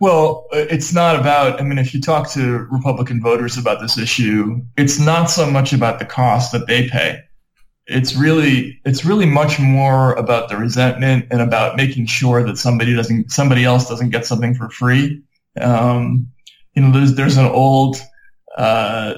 Well, 0.00 0.46
it's 0.52 0.92
not 0.92 1.16
about, 1.16 1.60
I 1.60 1.64
mean, 1.64 1.78
if 1.78 1.94
you 1.94 2.00
talk 2.00 2.30
to 2.30 2.66
Republican 2.70 3.22
voters 3.22 3.56
about 3.56 3.80
this 3.80 3.98
issue, 3.98 4.62
it's 4.76 4.98
not 4.98 5.30
so 5.30 5.48
much 5.48 5.72
about 5.72 5.98
the 5.98 6.04
cost 6.04 6.52
that 6.52 6.66
they 6.66 6.88
pay. 6.88 7.20
It's 7.90 8.14
really, 8.14 8.80
it's 8.84 9.04
really 9.04 9.26
much 9.26 9.58
more 9.58 10.14
about 10.14 10.48
the 10.48 10.56
resentment 10.56 11.26
and 11.30 11.40
about 11.40 11.76
making 11.76 12.06
sure 12.06 12.42
that 12.44 12.56
somebody 12.56 12.94
doesn't, 12.94 13.30
somebody 13.30 13.64
else 13.64 13.88
doesn't 13.88 14.10
get 14.10 14.24
something 14.24 14.54
for 14.54 14.70
free. 14.70 15.22
Um, 15.60 16.28
you 16.74 16.82
know, 16.82 16.92
there's, 16.92 17.14
there's 17.14 17.36
an 17.36 17.46
old, 17.46 17.96
uh, 18.56 19.14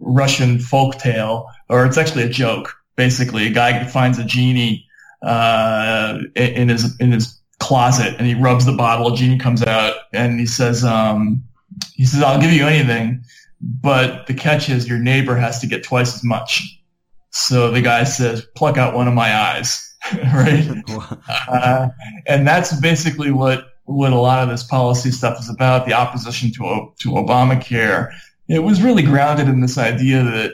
Russian 0.00 0.58
folk 0.58 0.96
tale, 0.96 1.46
or 1.68 1.86
it's 1.86 1.98
actually 1.98 2.24
a 2.24 2.28
joke. 2.28 2.74
Basically, 2.96 3.46
a 3.46 3.50
guy 3.50 3.84
finds 3.86 4.18
a 4.18 4.24
genie 4.24 4.86
uh, 5.22 6.18
in 6.34 6.68
his 6.68 6.98
in 7.00 7.12
his 7.12 7.40
closet, 7.58 8.14
and 8.18 8.26
he 8.26 8.34
rubs 8.34 8.66
the 8.66 8.72
bottle. 8.72 9.12
A 9.12 9.16
genie 9.16 9.38
comes 9.38 9.62
out, 9.62 9.94
and 10.12 10.38
he 10.38 10.46
says, 10.46 10.84
um, 10.84 11.42
"He 11.94 12.04
says 12.04 12.22
I'll 12.22 12.40
give 12.40 12.52
you 12.52 12.66
anything, 12.66 13.24
but 13.60 14.26
the 14.26 14.34
catch 14.34 14.68
is 14.68 14.88
your 14.88 14.98
neighbor 14.98 15.36
has 15.36 15.60
to 15.60 15.66
get 15.66 15.84
twice 15.84 16.14
as 16.14 16.24
much." 16.24 16.81
So 17.32 17.70
the 17.70 17.82
guy 17.82 18.04
says, 18.04 18.46
"Pluck 18.56 18.78
out 18.78 18.94
one 18.94 19.08
of 19.08 19.14
my 19.14 19.34
eyes." 19.34 19.88
right? 20.34 20.68
uh, 21.48 21.88
and 22.26 22.46
that's 22.46 22.78
basically 22.80 23.30
what 23.30 23.66
what 23.84 24.12
a 24.12 24.18
lot 24.18 24.42
of 24.42 24.48
this 24.48 24.62
policy 24.62 25.10
stuff 25.10 25.38
is 25.40 25.48
about. 25.48 25.86
The 25.86 25.92
opposition 25.92 26.52
to 26.52 26.92
to 27.00 27.08
Obamacare 27.10 28.12
it 28.48 28.60
was 28.60 28.82
really 28.82 29.02
grounded 29.02 29.48
in 29.48 29.60
this 29.60 29.78
idea 29.78 30.22
that 30.22 30.52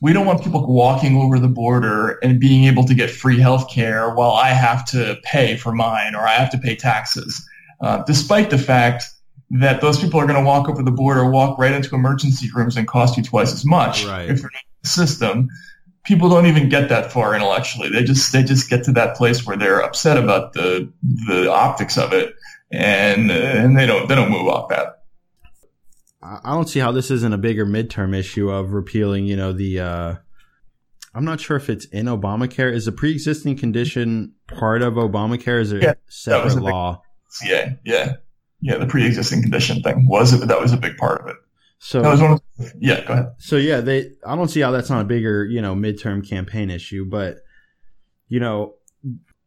we 0.00 0.12
don't 0.12 0.26
want 0.26 0.42
people 0.42 0.66
walking 0.66 1.16
over 1.16 1.38
the 1.38 1.48
border 1.48 2.18
and 2.22 2.38
being 2.40 2.64
able 2.64 2.84
to 2.84 2.94
get 2.94 3.10
free 3.10 3.38
health 3.38 3.70
care 3.70 4.14
while 4.14 4.32
I 4.32 4.48
have 4.50 4.84
to 4.86 5.18
pay 5.24 5.56
for 5.56 5.72
mine 5.72 6.14
or 6.14 6.20
I 6.20 6.34
have 6.34 6.50
to 6.50 6.58
pay 6.58 6.76
taxes, 6.76 7.44
uh, 7.80 8.02
despite 8.04 8.50
the 8.50 8.58
fact 8.58 9.04
that 9.50 9.80
those 9.80 10.00
people 10.00 10.18
are 10.18 10.26
going 10.26 10.38
to 10.38 10.44
walk 10.44 10.68
over 10.68 10.82
the 10.82 10.90
border, 10.90 11.28
walk 11.28 11.58
right 11.58 11.72
into 11.72 11.94
emergency 11.94 12.48
rooms 12.54 12.76
and 12.76 12.88
cost 12.88 13.16
you 13.16 13.22
twice 13.22 13.52
as 13.52 13.64
much 13.64 14.04
right. 14.06 14.28
if 14.30 14.40
they're 14.40 14.50
in 14.50 14.68
the 14.82 14.88
system. 14.88 15.48
People 16.04 16.28
don't 16.28 16.46
even 16.46 16.68
get 16.68 16.88
that 16.88 17.12
far 17.12 17.34
intellectually. 17.34 17.88
They 17.88 18.02
just 18.02 18.32
they 18.32 18.42
just 18.42 18.68
get 18.68 18.84
to 18.84 18.92
that 18.92 19.16
place 19.16 19.46
where 19.46 19.56
they're 19.56 19.80
upset 19.80 20.16
about 20.16 20.52
the 20.52 20.92
the 21.26 21.50
optics 21.50 21.96
of 21.96 22.12
it, 22.12 22.34
and 22.72 23.30
and 23.30 23.78
they 23.78 23.86
don't 23.86 24.08
they 24.08 24.14
don't 24.14 24.30
move 24.30 24.48
off 24.48 24.68
that. 24.70 25.02
I 26.22 26.54
don't 26.54 26.68
see 26.68 26.78
how 26.78 26.92
this 26.92 27.10
isn't 27.10 27.32
a 27.32 27.38
bigger 27.38 27.66
midterm 27.66 28.16
issue 28.16 28.48
of 28.48 28.72
repealing, 28.72 29.26
you 29.26 29.36
know, 29.36 29.52
the, 29.52 29.80
uh, 29.80 30.14
I'm 31.14 31.24
not 31.24 31.40
sure 31.40 31.56
if 31.56 31.68
it's 31.68 31.84
in 31.86 32.06
Obamacare. 32.06 32.72
Is 32.72 32.86
a 32.86 32.92
pre-existing 32.92 33.56
condition 33.56 34.34
part 34.46 34.82
of 34.82 34.94
Obamacare? 34.94 35.60
Is 35.60 35.72
it 35.72 35.82
yeah, 35.82 35.94
separate 36.08 36.62
law? 36.62 37.02
Yeah, 37.44 37.74
yeah, 37.84 38.14
yeah. 38.60 38.78
The 38.78 38.86
pre-existing 38.86 39.42
condition 39.42 39.82
thing 39.82 40.06
was 40.06 40.32
it? 40.32 40.46
That 40.46 40.60
was 40.60 40.72
a 40.72 40.76
big 40.76 40.96
part 40.96 41.20
of 41.20 41.26
it. 41.28 41.36
So 41.84 42.00
that 42.00 42.10
was 42.12 42.22
one. 42.22 42.32
Of, 42.32 42.40
yeah, 42.78 43.04
go 43.04 43.12
ahead. 43.12 43.26
So 43.38 43.56
yeah, 43.56 43.80
they. 43.80 44.12
I 44.24 44.36
don't 44.36 44.46
see 44.46 44.60
how 44.60 44.70
that's 44.70 44.88
not 44.88 45.00
a 45.00 45.04
bigger, 45.04 45.44
you 45.44 45.60
know, 45.60 45.74
midterm 45.74 46.26
campaign 46.26 46.70
issue. 46.70 47.04
But 47.04 47.38
you 48.28 48.38
know, 48.38 48.74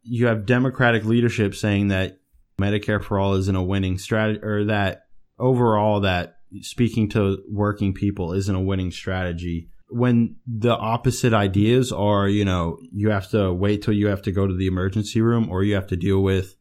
you 0.04 0.28
have 0.28 0.46
Democratic 0.46 1.06
leadership 1.06 1.56
saying 1.56 1.88
that 1.88 2.18
Medicare 2.60 3.02
for 3.02 3.18
all 3.18 3.36
isn't 3.36 3.56
a 3.56 3.64
winning 3.64 3.98
strategy, 3.98 4.42
or 4.44 4.66
that 4.66 5.04
overall 5.40 6.02
that 6.02 6.36
speaking 6.60 7.08
to 7.12 7.38
working 7.50 7.94
people 7.94 8.34
isn't 8.34 8.54
a 8.54 8.62
winning 8.62 8.92
strategy. 8.92 9.70
When 9.90 10.36
the 10.46 10.76
opposite 10.76 11.34
ideas 11.34 11.94
are, 11.94 12.28
you 12.28 12.44
know, 12.44 12.80
you 12.92 13.12
have 13.12 13.30
to 13.30 13.54
wait 13.54 13.82
till 13.82 13.94
you 13.94 14.08
have 14.08 14.24
to 14.24 14.34
go 14.34 14.46
to 14.46 14.54
the 14.54 14.68
emergency 14.68 15.22
room 15.22 15.50
or 15.50 15.64
you 15.64 15.76
have 15.76 15.88
to 15.88 15.96
deal 15.96 16.22
with 16.22 16.58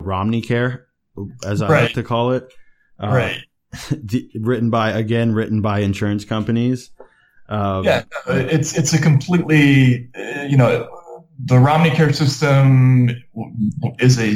Romney 0.00 0.42
care, 0.42 0.86
as 1.44 1.60
I 1.60 1.68
right. 1.68 1.82
like 1.82 1.94
to 1.94 2.04
call 2.04 2.30
it. 2.32 2.52
Uh, 3.02 3.08
right. 3.08 3.38
Written 4.40 4.70
by, 4.70 4.90
again, 4.90 5.32
written 5.32 5.60
by 5.60 5.80
insurance 5.80 6.24
companies. 6.24 6.90
Um, 7.48 7.84
yeah, 7.84 8.04
it's, 8.26 8.76
it's 8.76 8.92
a 8.92 9.00
completely, 9.00 10.10
you 10.48 10.56
know, 10.56 10.88
the 11.44 11.58
Romney 11.58 11.90
care 11.90 12.12
system 12.12 13.10
is 13.98 14.18
a 14.18 14.34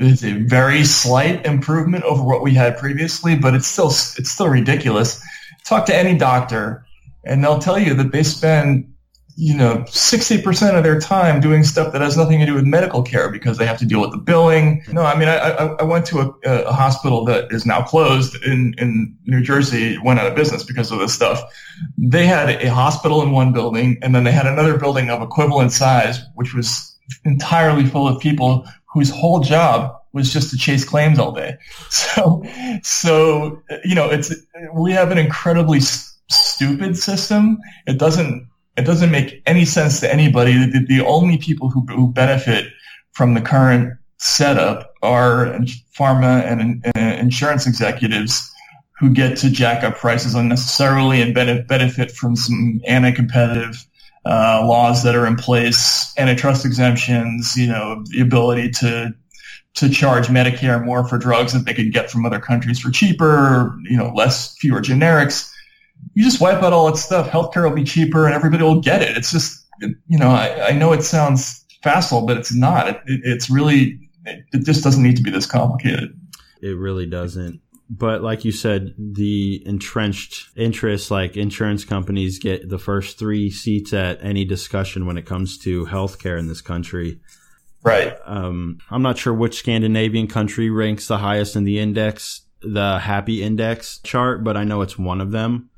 is 0.00 0.24
a 0.24 0.32
very 0.32 0.82
slight 0.84 1.44
improvement 1.46 2.04
over 2.04 2.24
what 2.24 2.42
we 2.42 2.54
had 2.54 2.76
previously, 2.78 3.36
but 3.36 3.54
it's 3.54 3.66
still 3.66 3.88
it's 3.88 4.30
still 4.30 4.48
ridiculous. 4.48 5.22
Talk 5.64 5.86
to 5.86 5.96
any 5.96 6.18
doctor, 6.18 6.84
and 7.24 7.44
they'll 7.44 7.60
tell 7.60 7.78
you 7.78 7.94
that 7.94 8.12
they 8.12 8.22
spend 8.22 8.92
you 9.40 9.56
know 9.56 9.78
60% 9.88 10.76
of 10.76 10.84
their 10.84 11.00
time 11.00 11.40
doing 11.40 11.64
stuff 11.64 11.94
that 11.94 12.02
has 12.02 12.14
nothing 12.14 12.40
to 12.40 12.46
do 12.46 12.52
with 12.52 12.64
medical 12.64 13.02
care 13.02 13.30
because 13.30 13.56
they 13.56 13.64
have 13.64 13.78
to 13.78 13.86
deal 13.86 14.02
with 14.02 14.10
the 14.10 14.18
billing. 14.18 14.84
No, 14.92 15.00
I 15.00 15.18
mean 15.18 15.28
I, 15.28 15.38
I 15.80 15.82
went 15.82 16.04
to 16.06 16.20
a, 16.44 16.50
a 16.66 16.72
hospital 16.72 17.24
that 17.24 17.50
is 17.50 17.64
now 17.64 17.80
closed 17.80 18.36
in 18.44 18.74
in 18.76 19.16
New 19.24 19.40
Jersey, 19.40 19.96
went 19.96 20.20
out 20.20 20.26
of 20.26 20.34
business 20.34 20.62
because 20.62 20.92
of 20.92 20.98
this 20.98 21.14
stuff. 21.14 21.42
They 21.96 22.26
had 22.26 22.50
a 22.50 22.68
hospital 22.68 23.22
in 23.22 23.30
one 23.30 23.54
building, 23.54 23.98
and 24.02 24.14
then 24.14 24.24
they 24.24 24.32
had 24.32 24.46
another 24.46 24.76
building 24.76 25.08
of 25.08 25.22
equivalent 25.22 25.72
size, 25.72 26.20
which 26.34 26.52
was 26.52 26.94
entirely 27.24 27.86
full 27.86 28.06
of 28.06 28.20
people 28.20 28.66
whose 28.92 29.08
whole 29.08 29.40
job 29.40 29.96
was 30.12 30.30
just 30.30 30.50
to 30.50 30.58
chase 30.58 30.84
claims 30.84 31.18
all 31.18 31.32
day. 31.32 31.56
So, 31.88 32.42
so 32.82 33.62
you 33.84 33.94
know, 33.94 34.10
it's 34.10 34.34
we 34.74 34.92
have 34.92 35.10
an 35.10 35.16
incredibly 35.18 35.80
stupid 35.80 36.98
system. 36.98 37.58
It 37.86 37.98
doesn't 37.98 38.50
it 38.76 38.82
doesn't 38.82 39.10
make 39.10 39.42
any 39.46 39.64
sense 39.64 40.00
to 40.00 40.12
anybody. 40.12 40.52
The, 40.52 40.84
the 40.86 41.04
only 41.04 41.38
people 41.38 41.70
who, 41.70 41.84
who 41.86 42.12
benefit 42.12 42.66
from 43.12 43.34
the 43.34 43.40
current 43.40 43.94
setup 44.18 44.94
are 45.02 45.58
pharma 45.98 46.44
and, 46.44 46.84
and 46.94 47.20
insurance 47.20 47.66
executives 47.66 48.50
who 48.98 49.12
get 49.12 49.38
to 49.38 49.50
jack 49.50 49.82
up 49.82 49.96
prices 49.96 50.34
unnecessarily 50.34 51.22
and 51.22 51.34
benefit 51.34 52.10
from 52.10 52.36
some 52.36 52.80
anti-competitive 52.86 53.86
uh, 54.26 54.62
laws 54.66 55.02
that 55.02 55.14
are 55.14 55.26
in 55.26 55.36
place, 55.36 56.12
antitrust 56.18 56.66
exemptions, 56.66 57.56
you 57.56 57.66
know, 57.66 58.04
the 58.10 58.20
ability 58.20 58.70
to 58.70 59.14
to 59.72 59.88
charge 59.88 60.26
Medicare 60.26 60.84
more 60.84 61.06
for 61.06 61.16
drugs 61.16 61.52
that 61.52 61.64
they 61.64 61.72
could 61.72 61.92
get 61.92 62.10
from 62.10 62.26
other 62.26 62.40
countries 62.40 62.80
for 62.80 62.90
cheaper, 62.90 63.78
you 63.84 63.96
know, 63.96 64.12
less 64.14 64.56
fewer 64.58 64.80
generics. 64.80 65.50
You 66.14 66.24
just 66.24 66.40
wipe 66.40 66.62
out 66.62 66.72
all 66.72 66.86
that 66.86 66.96
stuff. 66.96 67.28
Healthcare 67.28 67.68
will 67.68 67.76
be 67.76 67.84
cheaper, 67.84 68.26
and 68.26 68.34
everybody 68.34 68.62
will 68.62 68.80
get 68.80 69.02
it. 69.02 69.16
It's 69.16 69.30
just, 69.30 69.66
you 69.80 70.18
know, 70.18 70.28
I, 70.28 70.68
I 70.68 70.72
know 70.72 70.92
it 70.92 71.02
sounds 71.02 71.64
facile, 71.82 72.26
but 72.26 72.36
it's 72.36 72.54
not. 72.54 72.88
It, 72.88 72.96
it, 73.06 73.20
it's 73.24 73.50
really, 73.50 73.98
it, 74.24 74.44
it 74.52 74.64
just 74.64 74.82
doesn't 74.82 75.02
need 75.02 75.16
to 75.16 75.22
be 75.22 75.30
this 75.30 75.46
complicated. 75.46 76.10
It 76.62 76.76
really 76.76 77.06
doesn't 77.06 77.60
but 77.90 78.22
like 78.22 78.44
you 78.44 78.52
said, 78.52 78.94
the 78.96 79.66
entrenched 79.66 80.50
interests, 80.56 81.10
like 81.10 81.36
insurance 81.36 81.84
companies, 81.84 82.38
get 82.38 82.68
the 82.68 82.78
first 82.78 83.18
three 83.18 83.50
seats 83.50 83.92
at 83.92 84.22
any 84.22 84.44
discussion 84.44 85.06
when 85.06 85.18
it 85.18 85.26
comes 85.26 85.58
to 85.58 85.86
healthcare 85.86 86.38
in 86.38 86.46
this 86.46 86.60
country. 86.60 87.20
Right. 87.82 88.14
Um, 88.24 88.78
I'm 88.90 89.02
not 89.02 89.18
sure 89.18 89.34
which 89.34 89.58
Scandinavian 89.58 90.28
country 90.28 90.70
ranks 90.70 91.08
the 91.08 91.18
highest 91.18 91.56
in 91.56 91.64
the 91.64 91.80
index, 91.80 92.42
the 92.62 93.00
Happy 93.00 93.42
Index 93.42 93.98
chart, 93.98 94.44
but 94.44 94.56
I 94.56 94.62
know 94.62 94.82
it's 94.82 94.98
one 94.98 95.20
of 95.20 95.32
them. 95.32 95.69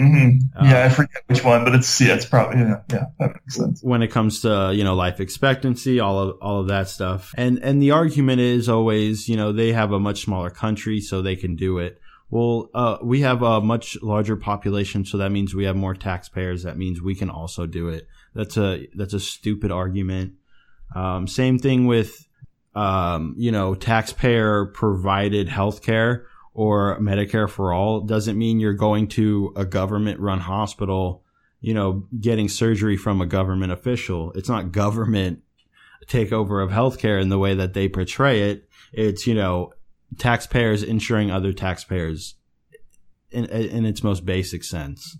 Mm-hmm. 0.00 0.64
Yeah, 0.64 0.84
um, 0.84 0.86
I 0.86 0.88
forget 0.88 1.22
which 1.26 1.44
one, 1.44 1.64
but 1.64 1.74
it's 1.74 2.00
yeah, 2.00 2.14
it's 2.14 2.24
probably 2.24 2.60
yeah, 2.60 2.80
yeah, 2.90 3.04
that 3.18 3.34
makes 3.34 3.56
sense. 3.56 3.82
When 3.82 4.02
it 4.02 4.08
comes 4.08 4.40
to 4.42 4.72
you 4.74 4.82
know 4.82 4.94
life 4.94 5.20
expectancy, 5.20 6.00
all 6.00 6.18
of 6.18 6.38
all 6.40 6.60
of 6.60 6.68
that 6.68 6.88
stuff, 6.88 7.34
and 7.36 7.58
and 7.58 7.82
the 7.82 7.90
argument 7.90 8.40
is 8.40 8.68
always 8.68 9.28
you 9.28 9.36
know 9.36 9.52
they 9.52 9.72
have 9.72 9.92
a 9.92 10.00
much 10.00 10.22
smaller 10.22 10.48
country, 10.48 11.00
so 11.00 11.20
they 11.20 11.36
can 11.36 11.54
do 11.54 11.78
it. 11.78 12.00
Well, 12.30 12.70
uh, 12.74 12.98
we 13.02 13.20
have 13.20 13.42
a 13.42 13.60
much 13.60 14.00
larger 14.02 14.36
population, 14.36 15.04
so 15.04 15.18
that 15.18 15.30
means 15.30 15.54
we 15.54 15.64
have 15.64 15.76
more 15.76 15.94
taxpayers. 15.94 16.62
That 16.62 16.78
means 16.78 17.02
we 17.02 17.14
can 17.14 17.28
also 17.28 17.66
do 17.66 17.88
it. 17.88 18.06
That's 18.34 18.56
a 18.56 18.86
that's 18.94 19.14
a 19.14 19.20
stupid 19.20 19.70
argument. 19.70 20.34
Um, 20.94 21.26
same 21.26 21.58
thing 21.58 21.86
with 21.86 22.26
um, 22.74 23.34
you 23.36 23.52
know 23.52 23.74
taxpayer 23.74 24.66
provided 24.66 25.48
healthcare 25.48 26.24
or 26.52 26.98
Medicare 27.00 27.48
for 27.48 27.72
all 27.72 28.00
doesn't 28.00 28.36
mean 28.36 28.60
you're 28.60 28.72
going 28.72 29.08
to 29.08 29.52
a 29.56 29.64
government 29.64 30.20
run 30.20 30.40
hospital, 30.40 31.22
you 31.60 31.74
know, 31.74 32.06
getting 32.18 32.48
surgery 32.48 32.96
from 32.96 33.20
a 33.20 33.26
government 33.26 33.72
official. 33.72 34.32
It's 34.32 34.48
not 34.48 34.72
government 34.72 35.42
takeover 36.06 36.62
of 36.62 36.70
healthcare 36.70 37.20
in 37.20 37.28
the 37.28 37.38
way 37.38 37.54
that 37.54 37.74
they 37.74 37.88
portray 37.88 38.50
it. 38.50 38.68
It's, 38.92 39.26
you 39.26 39.34
know, 39.34 39.72
taxpayers 40.18 40.82
insuring 40.82 41.30
other 41.30 41.52
taxpayers 41.52 42.34
in, 43.30 43.44
in 43.46 43.86
its 43.86 44.02
most 44.02 44.26
basic 44.26 44.64
sense. 44.64 45.16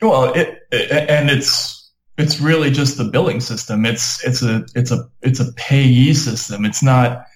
Well, 0.00 0.32
it, 0.32 0.60
it, 0.72 1.10
and 1.10 1.28
it's 1.28 1.92
it's 2.16 2.40
really 2.40 2.70
just 2.70 2.96
the 2.96 3.04
billing 3.04 3.40
system. 3.40 3.84
It's 3.84 4.24
it's 4.24 4.42
a 4.42 4.64
it's 4.74 4.90
a 4.90 5.08
it's 5.20 5.40
a 5.40 5.52
payee 5.52 6.14
system. 6.14 6.64
It's 6.64 6.82
not 6.82 7.26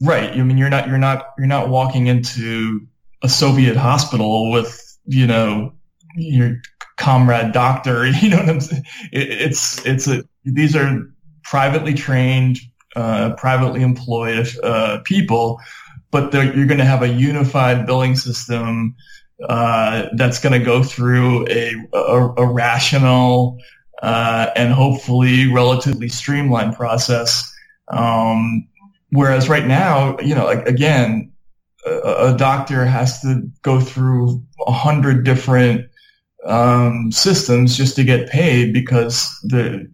right. 0.00 0.30
I 0.30 0.42
mean, 0.42 0.58
you're 0.58 0.70
not 0.70 0.88
you're 0.88 0.98
not 0.98 1.32
you're 1.38 1.46
not 1.46 1.68
walking 1.68 2.06
into 2.06 2.86
a 3.22 3.28
Soviet 3.28 3.76
hospital 3.76 4.50
with 4.52 4.98
you 5.04 5.26
know 5.26 5.72
your 6.16 6.60
comrade 6.96 7.52
doctor. 7.52 8.06
You 8.20 8.30
know 8.30 8.38
what 8.38 8.48
I'm 8.48 8.60
saying? 8.60 8.84
It, 9.12 9.30
it's 9.30 9.84
it's 9.86 10.06
a 10.08 10.24
these 10.44 10.74
are 10.76 11.02
privately 11.44 11.94
trained, 11.94 12.58
uh, 12.96 13.34
privately 13.36 13.82
employed 13.82 14.48
uh, 14.62 14.98
people 15.04 15.60
but 16.10 16.32
you're 16.32 16.66
going 16.66 16.78
to 16.78 16.84
have 16.84 17.02
a 17.02 17.08
unified 17.08 17.86
billing 17.86 18.16
system 18.16 18.94
uh, 19.48 20.06
that's 20.16 20.40
going 20.40 20.58
to 20.58 20.64
go 20.64 20.82
through 20.82 21.46
a, 21.48 21.74
a, 21.92 22.34
a 22.38 22.46
rational 22.46 23.58
uh, 24.02 24.50
and 24.56 24.72
hopefully 24.72 25.52
relatively 25.52 26.08
streamlined 26.08 26.74
process. 26.74 27.52
Um, 27.88 28.67
whereas 29.10 29.48
right 29.48 29.66
now, 29.66 30.18
you 30.18 30.34
know, 30.34 30.44
like, 30.44 30.66
again, 30.66 31.32
a, 31.86 32.32
a, 32.32 32.36
doctor 32.36 32.84
has 32.84 33.20
to 33.22 33.42
go 33.62 33.80
through 33.80 34.42
a 34.66 34.72
hundred 34.72 35.24
different 35.24 35.88
um, 36.44 37.10
systems 37.12 37.76
just 37.76 37.96
to 37.96 38.04
get 38.04 38.28
paid 38.28 38.72
because 38.72 39.28
the 39.44 39.86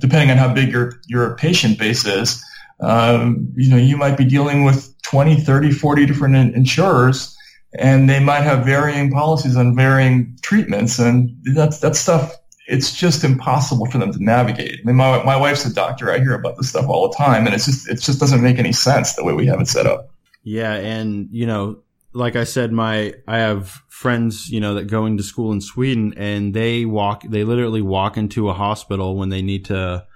depending 0.00 0.30
on 0.30 0.36
how 0.36 0.52
big 0.52 0.70
your 0.70 0.94
your 1.06 1.36
patient 1.36 1.78
base 1.78 2.06
is, 2.06 2.42
um, 2.80 3.52
you 3.54 3.70
know, 3.70 3.76
you 3.76 3.96
might 3.96 4.16
be 4.16 4.24
dealing 4.24 4.64
with 4.64 4.94
20, 5.02 5.40
30, 5.40 5.70
40 5.70 6.06
different 6.06 6.54
insurers 6.54 7.36
and 7.74 8.08
they 8.08 8.20
might 8.20 8.42
have 8.42 8.64
varying 8.64 9.10
policies 9.10 9.56
on 9.56 9.74
varying 9.74 10.36
treatments. 10.42 10.98
And 10.98 11.36
that's, 11.54 11.78
that 11.80 11.96
stuff, 11.96 12.36
it's 12.72 12.90
just 12.90 13.22
impossible 13.22 13.84
for 13.86 13.98
them 13.98 14.10
to 14.10 14.24
navigate. 14.24 14.80
I 14.80 14.86
mean, 14.86 14.96
my, 14.96 15.22
my 15.24 15.36
wife's 15.36 15.66
a 15.66 15.72
doctor. 15.72 16.10
I 16.10 16.18
hear 16.18 16.32
about 16.32 16.56
this 16.56 16.70
stuff 16.70 16.88
all 16.88 17.06
the 17.06 17.14
time 17.14 17.44
and 17.44 17.54
it's 17.54 17.66
just, 17.66 17.88
it 17.88 18.00
just 18.00 18.18
doesn't 18.18 18.42
make 18.42 18.58
any 18.58 18.72
sense 18.72 19.14
the 19.14 19.22
way 19.22 19.34
we 19.34 19.46
have 19.46 19.60
it 19.60 19.68
set 19.68 19.86
up. 19.86 20.10
Yeah. 20.42 20.72
And, 20.72 21.28
you 21.30 21.46
know, 21.46 21.82
like 22.14 22.34
I 22.34 22.44
said, 22.44 22.72
my, 22.72 23.12
I 23.28 23.38
have 23.38 23.68
friends, 23.90 24.48
you 24.48 24.58
know, 24.58 24.74
that 24.74 24.84
go 24.84 25.04
into 25.04 25.22
school 25.22 25.52
in 25.52 25.60
Sweden 25.60 26.14
and 26.16 26.54
they 26.54 26.86
walk, 26.86 27.24
they 27.28 27.44
literally 27.44 27.82
walk 27.82 28.16
into 28.16 28.48
a 28.48 28.54
hospital 28.54 29.16
when 29.16 29.28
they 29.28 29.42
need 29.42 29.66
to, 29.66 30.06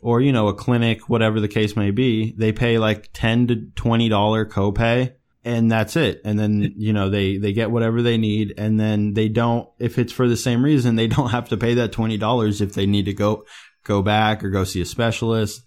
or 0.00 0.20
you 0.20 0.32
know 0.32 0.48
a 0.48 0.54
clinic 0.54 1.08
whatever 1.08 1.40
the 1.40 1.48
case 1.48 1.74
may 1.74 1.90
be 1.90 2.32
they 2.36 2.52
pay 2.52 2.78
like 2.78 3.08
10 3.14 3.46
to 3.48 3.56
20 3.74 4.10
dollar 4.10 4.44
copay 4.44 5.12
and 5.46 5.70
that's 5.70 5.96
it. 5.96 6.20
And 6.24 6.38
then 6.38 6.74
you 6.76 6.92
know 6.92 7.08
they 7.08 7.38
they 7.38 7.52
get 7.52 7.70
whatever 7.70 8.02
they 8.02 8.18
need 8.18 8.54
and 8.58 8.78
then 8.78 9.14
they 9.14 9.28
don't 9.28 9.68
if 9.78 9.98
it's 9.98 10.12
for 10.12 10.28
the 10.28 10.36
same 10.36 10.64
reason 10.64 10.96
they 10.96 11.06
don't 11.16 11.30
have 11.30 11.48
to 11.50 11.56
pay 11.56 11.74
that 11.74 11.92
20 11.92 12.18
dollars 12.18 12.60
if 12.60 12.74
they 12.74 12.86
need 12.86 13.06
to 13.06 13.14
go 13.14 13.44
go 13.84 14.02
back 14.02 14.44
or 14.44 14.50
go 14.50 14.64
see 14.64 14.80
a 14.80 14.84
specialist. 14.84 15.62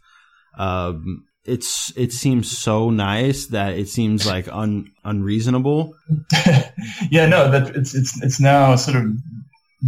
Um 0.58 1.26
it's 1.46 1.92
it 1.96 2.12
seems 2.12 2.56
so 2.56 2.90
nice 2.90 3.48
that 3.48 3.74
it 3.74 3.88
seems 3.88 4.28
like 4.28 4.48
un, 4.52 4.92
unreasonable. 5.04 5.96
Yeah 7.10 7.26
no 7.28 7.50
that 7.52 7.76
it's 7.76 7.96
it's 7.96 8.22
it's 8.22 8.40
now 8.40 8.76
sort 8.76 8.98
of 8.98 9.12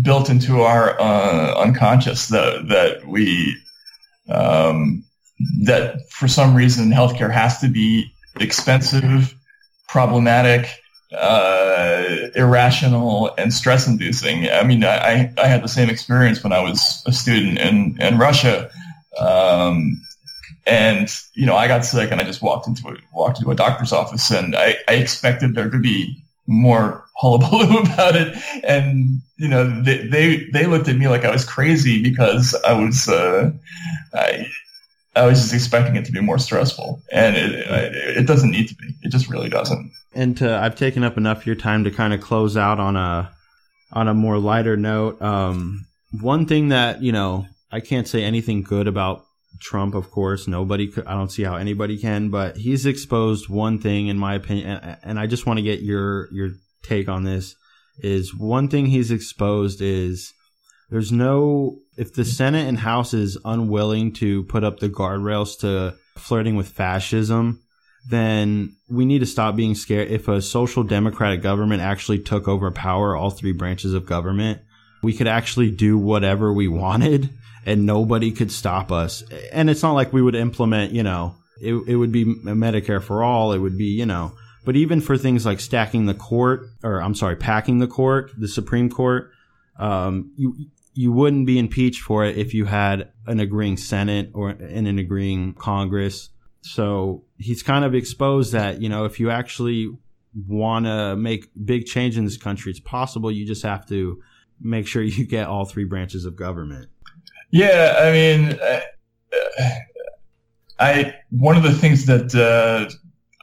built 0.02 0.30
into 0.30 0.62
our 0.62 1.00
uh, 1.00 1.54
unconscious 1.56 2.28
that 2.28 2.68
that 2.70 3.06
we 3.06 3.56
um, 4.30 5.04
that 5.64 5.98
for 6.10 6.28
some 6.28 6.56
reason 6.56 6.92
healthcare 6.92 7.32
has 7.32 7.60
to 7.60 7.68
be 7.68 8.12
expensive, 8.39 9.36
problematic, 9.92 10.70
uh, 11.12 12.30
irrational, 12.34 13.34
and 13.38 13.54
stress 13.54 13.88
inducing. 13.88 14.50
I 14.50 14.64
mean, 14.64 14.86
I, 14.86 15.34
I 15.38 15.48
had 15.48 15.62
the 15.62 15.68
same 15.68 15.89
experience 15.89 16.42
when 16.42 16.54
I 16.54 16.62
was 16.62 17.04
a 17.06 17.12
student 17.12 17.60
in, 17.60 18.02
in 18.02 18.18
Russia. 18.18 18.72
Um, 19.20 20.02
and, 20.66 21.14
you 21.34 21.46
know, 21.46 21.58
I 21.58 21.68
got 21.68 21.84
sick 21.84 22.10
and 22.10 22.22
I 22.22 22.24
just 22.24 22.42
walked 22.42 22.68
into 22.70 22.88
a, 22.88 22.96
walked 23.14 23.39
into 23.39 23.52
a 23.52 23.56
doctor's 23.56 23.92
office 23.92 24.32
and 24.32 24.56
I, 24.56 24.78
I 24.88 24.94
expected 24.94 25.56
there 25.56 25.70
to 25.70 25.78
be 25.78 26.24
more 26.48 27.04
hullabaloo 27.18 27.80
about 27.94 28.16
it. 28.16 28.38
And, 28.64 29.22
you 29.36 29.50
know, 29.50 29.84
they, 29.84 30.08
they, 30.08 30.46
they 30.54 30.68
looked 30.68 30.88
at 30.88 30.96
me 30.96 31.10
like 31.10 31.26
I 31.26 31.32
was 31.32 31.44
crazy 31.44 32.02
because 32.02 32.56
I 32.66 32.72
was, 32.72 33.10
uh, 33.10 33.52
I, 34.14 34.48
I 35.16 35.26
was 35.26 35.41
just 35.41 35.53
expecting 35.53 35.95
it 35.97 36.05
to 36.05 36.12
be 36.12 36.22
more 36.22 36.39
stressful, 36.39 37.01
and 37.12 37.36
it, 37.36 37.51
it, 38.18 38.28
doesn't 38.28 38.51
need 38.51 38.70
to 38.70 38.76
be. 38.76 38.95
It 39.01 39.09
just 39.12 39.30
really 39.30 39.49
doesn't. 39.49 39.91
And 40.14 40.38
to, 40.38 40.57
I've 40.57 40.76
taken 40.76 41.03
up 41.03 41.18
enough 41.18 41.39
of 41.39 41.45
your 41.45 41.55
time 41.55 41.84
to 41.84 41.91
kind 41.91 42.14
of 42.14 42.22
close 42.22 42.55
out 42.55 42.80
on 42.80 42.95
a 42.95 43.32
on 43.91 44.07
a 44.07 44.14
more 44.14 44.39
lighter 44.39 44.78
note. 44.78 45.22
Um, 45.22 45.86
one 46.22 46.45
thing 46.45 46.70
that 46.70 47.01
you 47.01 47.12
know, 47.12 47.45
I 47.72 47.82
can't 47.82 48.07
say 48.07 48.24
anything 48.24 48.64
good 48.64 48.88
about 48.88 49.26
Trump. 49.59 49.95
Of 49.95 50.12
course, 50.12 50.47
nobody. 50.47 50.88
Could, 50.88 51.05
I 51.05 51.14
don't 51.14 51.32
see 51.32 51.43
how 51.43 51.55
anybody 51.55 51.97
can, 51.97 52.30
but 52.30 52.55
he's 52.55 52.86
exposed 52.86 53.49
one 53.49 53.80
thing, 53.80 54.07
in 54.07 54.18
my 54.18 54.36
opinion, 54.36 54.97
and 55.03 55.20
I 55.20 55.28
just 55.28 55.45
want 55.45 55.57
to 55.57 55.64
get 55.64 55.82
your 55.82 56.30
your 56.32 56.51
take 56.84 57.09
on 57.09 57.26
this. 57.26 57.55
Is 57.99 58.34
one 58.34 58.70
thing 58.70 58.86
he's 58.86 59.12
exposed 59.12 59.82
is 59.82 60.34
there's 60.89 61.12
no 61.12 61.80
if 62.02 62.16
the 62.16 62.26
Senate 62.26 62.68
and 62.68 62.80
House 62.80 63.14
is 63.14 63.38
unwilling 63.45 64.12
to 64.14 64.43
put 64.45 64.64
up 64.64 64.80
the 64.80 64.89
guardrails 64.89 65.60
to 65.60 65.95
flirting 66.18 66.56
with 66.56 66.68
fascism, 66.68 67.62
then 68.10 68.76
we 68.89 69.06
need 69.06 69.20
to 69.20 69.28
stop 69.28 69.56
being 69.56 69.76
scared. 69.76 70.10
If 70.10 70.28
a 70.28 70.41
social 70.41 70.82
democratic 70.82 71.43
government 71.43 71.84
actually 71.84 72.18
took 72.18 72.47
over 72.47 72.72
power, 72.72 73.16
all 73.16 73.30
three 73.30 73.52
branches 73.52 73.93
of 73.93 74.08
government, 74.08 74.62
we 75.04 75.14
could 75.14 75.28
actually 75.28 75.70
do 75.70 75.95
whatever 75.95 76.52
we 76.52 76.68
wanted 76.68 77.30
and 77.68 77.86
nobody 77.86 78.32
could 78.32 78.52
stop 78.52 78.91
us. 78.91 79.24
And 79.54 79.70
it's 79.70 79.84
not 79.84 79.93
like 79.93 80.12
we 80.12 80.24
would 80.24 80.34
implement, 80.34 80.93
you 80.93 81.04
know, 81.04 81.36
it, 81.62 81.76
it 81.88 81.97
would 81.97 82.12
be 82.12 82.26
Medicare 82.26 83.04
for 83.04 83.22
all. 83.22 83.54
It 83.54 83.60
would 83.60 83.78
be, 83.78 83.91
you 83.93 84.08
know, 84.08 84.32
but 84.66 84.76
even 84.76 85.02
for 85.02 85.20
things 85.20 85.45
like 85.45 85.60
stacking 85.60 86.08
the 86.08 86.16
court, 86.16 86.64
or 86.84 86.99
I'm 86.99 87.14
sorry, 87.14 87.36
packing 87.36 87.78
the 87.78 87.86
court, 87.86 88.32
the 88.36 88.47
Supreme 88.47 88.89
Court, 88.89 89.30
um, 89.78 90.34
you 90.36 90.56
you 90.94 91.12
wouldn't 91.12 91.46
be 91.46 91.58
impeached 91.58 92.02
for 92.02 92.26
it 92.26 92.38
if 92.38 92.54
you 92.54 92.66
had 92.66 93.12
an 93.28 93.39
agreeing 93.39 93.78
Senate 93.78 94.32
or 94.34 94.52
in 94.52 94.88
an 94.88 95.00
agreeing 95.00 95.54
Congress. 95.54 96.30
So 96.62 97.24
he's 97.38 97.64
kind 97.64 97.86
of 97.86 97.96
exposed 97.96 98.54
that, 98.54 98.82
you 98.82 98.89
know, 98.89 99.06
if 99.06 99.20
you 99.20 99.30
actually 99.30 99.89
want 100.48 100.86
to 100.86 101.16
make 101.16 101.50
big 101.66 101.86
change 101.86 102.18
in 102.18 102.26
this 102.26 102.38
country, 102.38 102.72
it's 102.72 102.80
possible. 102.80 103.32
You 103.32 103.46
just 103.46 103.64
have 103.64 103.86
to 103.88 104.22
make 104.60 104.88
sure 104.88 105.02
you 105.02 105.26
get 105.26 105.48
all 105.48 105.66
three 105.66 105.86
branches 105.86 106.26
of 106.26 106.36
government. 106.36 106.89
Yeah, 107.52 107.96
I 108.00 108.12
mean, 108.12 108.60
uh, 108.60 109.70
I 110.80 111.14
one 111.30 111.58
of 111.58 111.64
the 111.64 111.74
things 111.74 112.06
that 112.06 112.34
uh, 112.34 112.89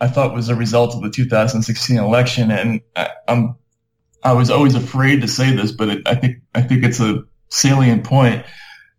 I 0.01 0.09
thought 0.09 0.35
was 0.35 0.49
a 0.49 0.55
result 0.55 0.95
of 0.95 1.03
the 1.03 1.11
2016 1.11 1.99
election, 1.99 2.51
and 2.51 2.81
I, 2.97 3.11
I'm 3.29 3.55
I 4.23 4.33
was 4.33 4.51
always 4.51 4.75
afraid 4.75 5.21
to 5.21 5.29
say 5.29 5.55
this, 5.55 5.73
but 5.73 5.89
it, 5.89 6.03
I 6.07 6.15
think 6.15 6.39
I 6.55 6.63
think 6.63 6.85
it's 6.85 7.01
a 7.01 7.25
salient 7.49 8.05
point 8.05 8.45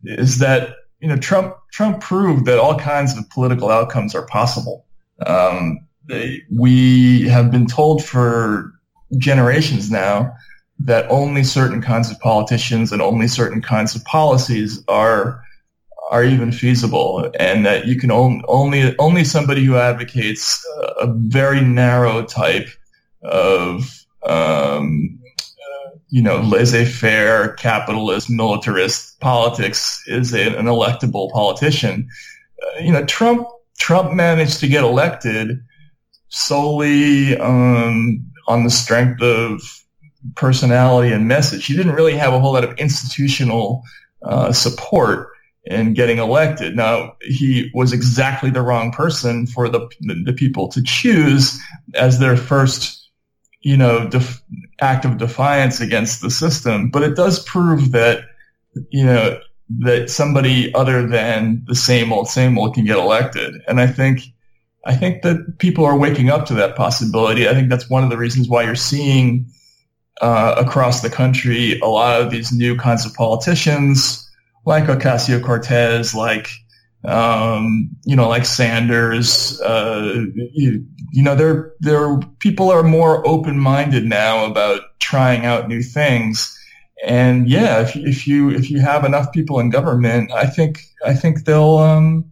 is 0.04 0.40
that 0.40 0.76
you 1.00 1.08
know 1.08 1.18
Trump 1.18 1.56
Trump 1.72 2.02
proved 2.02 2.46
that 2.46 2.60
all 2.60 2.78
kinds 2.78 3.18
of 3.18 3.30
political 3.30 3.70
outcomes 3.70 4.16
are 4.16 4.26
possible. 4.26 4.86
Um, 5.26 5.80
they, 6.08 6.42
we 6.56 7.28
have 7.28 7.52
been 7.52 7.68
told 7.68 8.04
for 8.04 8.72
generations 9.18 9.92
now 9.92 10.34
that 10.80 11.10
only 11.10 11.44
certain 11.44 11.82
kinds 11.82 12.10
of 12.10 12.20
politicians 12.20 12.92
and 12.92 13.02
only 13.02 13.28
certain 13.28 13.62
kinds 13.62 13.96
of 13.96 14.04
policies 14.06 14.84
are 14.88 15.44
are 16.12 16.24
even 16.24 16.52
feasible, 16.52 17.32
and 17.40 17.66
that 17.66 17.86
you 17.86 18.00
can 18.00 18.12
only 18.12 18.44
only 18.48 18.96
only 18.98 19.24
somebody 19.24 19.64
who 19.64 19.76
advocates 19.76 20.66
a 21.00 21.08
very 21.08 21.62
narrow 21.62 22.24
type 22.24 22.68
of 23.22 24.06
um, 24.24 25.19
you 26.10 26.22
know, 26.22 26.42
laissez-faire, 26.42 27.54
capitalist, 27.54 28.30
militarist 28.30 29.20
politics 29.20 30.04
is 30.08 30.34
an 30.34 30.54
electable 30.66 31.32
politician. 31.32 32.08
Uh, 32.62 32.80
you 32.80 32.92
know, 32.92 33.06
Trump 33.06 33.48
Trump 33.78 34.14
managed 34.14 34.60
to 34.60 34.68
get 34.68 34.84
elected 34.84 35.60
solely 36.30 37.38
um, 37.38 38.26
on 38.48 38.64
the 38.64 38.70
strength 38.70 39.22
of 39.22 39.62
personality 40.36 41.14
and 41.14 41.28
message. 41.28 41.66
He 41.66 41.76
didn't 41.76 41.94
really 41.94 42.16
have 42.16 42.34
a 42.34 42.40
whole 42.40 42.54
lot 42.54 42.64
of 42.64 42.78
institutional 42.78 43.84
uh, 44.24 44.52
support 44.52 45.30
in 45.66 45.94
getting 45.94 46.18
elected. 46.18 46.76
Now, 46.76 47.16
he 47.22 47.72
was 47.74 47.94
exactly 47.94 48.50
the 48.50 48.62
wrong 48.62 48.92
person 48.92 49.46
for 49.46 49.70
the 49.70 49.88
the 50.26 50.34
people 50.34 50.68
to 50.70 50.82
choose 50.84 51.60
as 51.94 52.20
their 52.20 52.36
first, 52.36 53.10
you 53.62 53.78
know, 53.78 54.08
def- 54.08 54.42
act 54.82 55.06
of 55.06 55.18
defiance 55.18 55.80
against 55.80 56.22
the 56.22 56.32
system. 56.32 56.90
But 56.90 57.04
it 57.04 57.16
does 57.16 57.44
prove 57.44 57.92
that, 57.92 58.24
you 58.90 59.06
know, 59.06 59.40
that 59.80 60.10
somebody 60.10 60.74
other 60.74 61.08
than 61.08 61.64
the 61.68 61.76
same 61.76 62.12
old, 62.12 62.28
same 62.28 62.58
old 62.58 62.74
can 62.74 62.86
get 62.86 62.98
elected. 62.98 63.56
And 63.68 63.80
I 63.80 63.88
think, 63.88 64.22
I 64.86 64.96
think 64.96 65.22
that 65.22 65.58
people 65.60 65.86
are 65.86 65.98
waking 65.98 66.30
up 66.30 66.46
to 66.48 66.54
that 66.56 66.76
possibility. 66.76 67.48
I 67.48 67.54
think 67.54 67.70
that's 67.70 67.90
one 67.90 68.04
of 68.04 68.10
the 68.10 68.18
reasons 68.18 68.48
why 68.48 68.64
you're 68.64 68.76
seeing 68.76 69.46
uh, 70.22 70.56
across 70.58 71.02
the 71.02 71.10
country 71.10 71.80
a 71.80 71.88
lot 71.88 72.22
of 72.22 72.32
these 72.32 72.52
new 72.52 72.76
kinds 72.76 73.06
of 73.06 73.14
politicians 73.14 74.26
like 74.66 74.86
Ocasio 74.86 75.44
Cortez, 75.44 76.14
like 76.14 76.50
um, 77.04 77.90
you 78.06 78.16
know, 78.16 78.28
like 78.28 78.46
Sanders. 78.46 79.60
Uh, 79.62 80.26
you 81.12 81.24
know, 81.24 81.36
there 81.36 81.74
there 81.80 82.18
people 82.40 82.70
are 82.72 82.84
more 82.84 83.26
open 83.28 83.58
minded 83.60 84.06
now 84.06 84.46
about 84.46 84.82
trying 85.00 85.46
out 85.46 85.68
new 85.68 85.82
things. 85.82 86.56
And 87.06 87.50
yeah, 87.50 87.82
if, 87.82 87.96
if 87.96 88.28
you 88.28 88.50
if 88.50 88.70
you 88.70 88.82
have 88.82 89.06
enough 89.06 89.32
people 89.32 89.60
in 89.60 89.70
government, 89.70 90.32
I 90.32 90.46
think 90.46 90.82
I 91.06 91.14
think 91.14 91.46
they'll. 91.46 91.78
Um, 91.78 92.32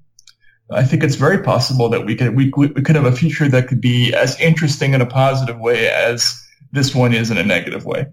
I 0.70 0.84
think 0.84 1.02
it's 1.02 1.16
very 1.16 1.42
possible 1.44 1.88
that 1.90 2.06
we 2.06 2.16
could 2.16 2.36
we, 2.36 2.50
we 2.50 2.82
could 2.82 2.98
have 2.98 3.06
a 3.06 3.12
future 3.14 3.48
that 3.48 3.70
could 3.70 3.80
be 3.80 4.14
as 4.14 4.38
interesting 4.40 4.94
in 4.94 5.00
a 5.00 5.06
positive 5.06 5.58
way 5.58 5.88
as 5.88 6.46
this 6.74 6.94
one 6.94 7.14
is 7.14 7.32
in 7.32 7.38
a 7.38 7.44
negative 7.44 7.86
way. 7.86 8.08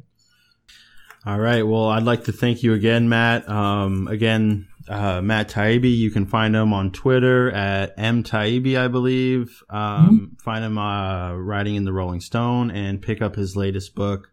All 1.27 1.39
right. 1.39 1.67
Well, 1.67 1.89
I'd 1.89 2.03
like 2.03 2.25
to 2.25 2.33
thank 2.33 2.63
you 2.63 2.75
again, 2.75 3.09
Matt. 3.09 3.49
Um, 3.49 4.07
again, 4.09 4.69
uh, 4.89 5.21
Matt 5.23 5.49
Taibbi. 5.49 5.97
You 5.97 6.11
can 6.11 6.27
find 6.27 6.55
him 6.55 6.73
on 6.73 6.91
Twitter 6.91 7.51
at 7.51 7.95
m 7.97 8.23
Taibbi, 8.23 8.79
I 8.79 8.89
believe. 8.89 9.63
Um, 9.71 9.79
mm-hmm. 9.81 10.25
Find 10.43 10.65
him 10.65 10.79
uh, 10.79 11.35
writing 11.35 11.77
in 11.77 11.85
the 11.85 11.93
Rolling 11.93 12.21
Stone 12.21 12.71
and 12.71 13.01
pick 13.01 13.23
up 13.23 13.37
his 13.37 13.57
latest 13.57 13.95
book, 13.95 14.31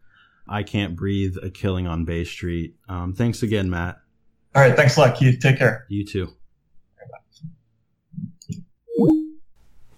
"I 0.47 0.63
Can't 0.63 0.95
Breathe: 0.95 1.35
A 1.41 1.49
Killing 1.49 1.87
on 1.87 2.05
Bay 2.05 2.23
Street." 2.23 2.75
Um, 2.89 3.13
thanks 3.13 3.43
again, 3.43 3.69
Matt. 3.69 3.97
All 4.53 4.61
right. 4.61 4.75
Thanks 4.75 4.97
a 4.97 5.01
lot, 5.01 5.15
Keith. 5.15 5.39
Take 5.39 5.57
care. 5.57 5.85
You 5.89 6.05
too. 6.05 6.33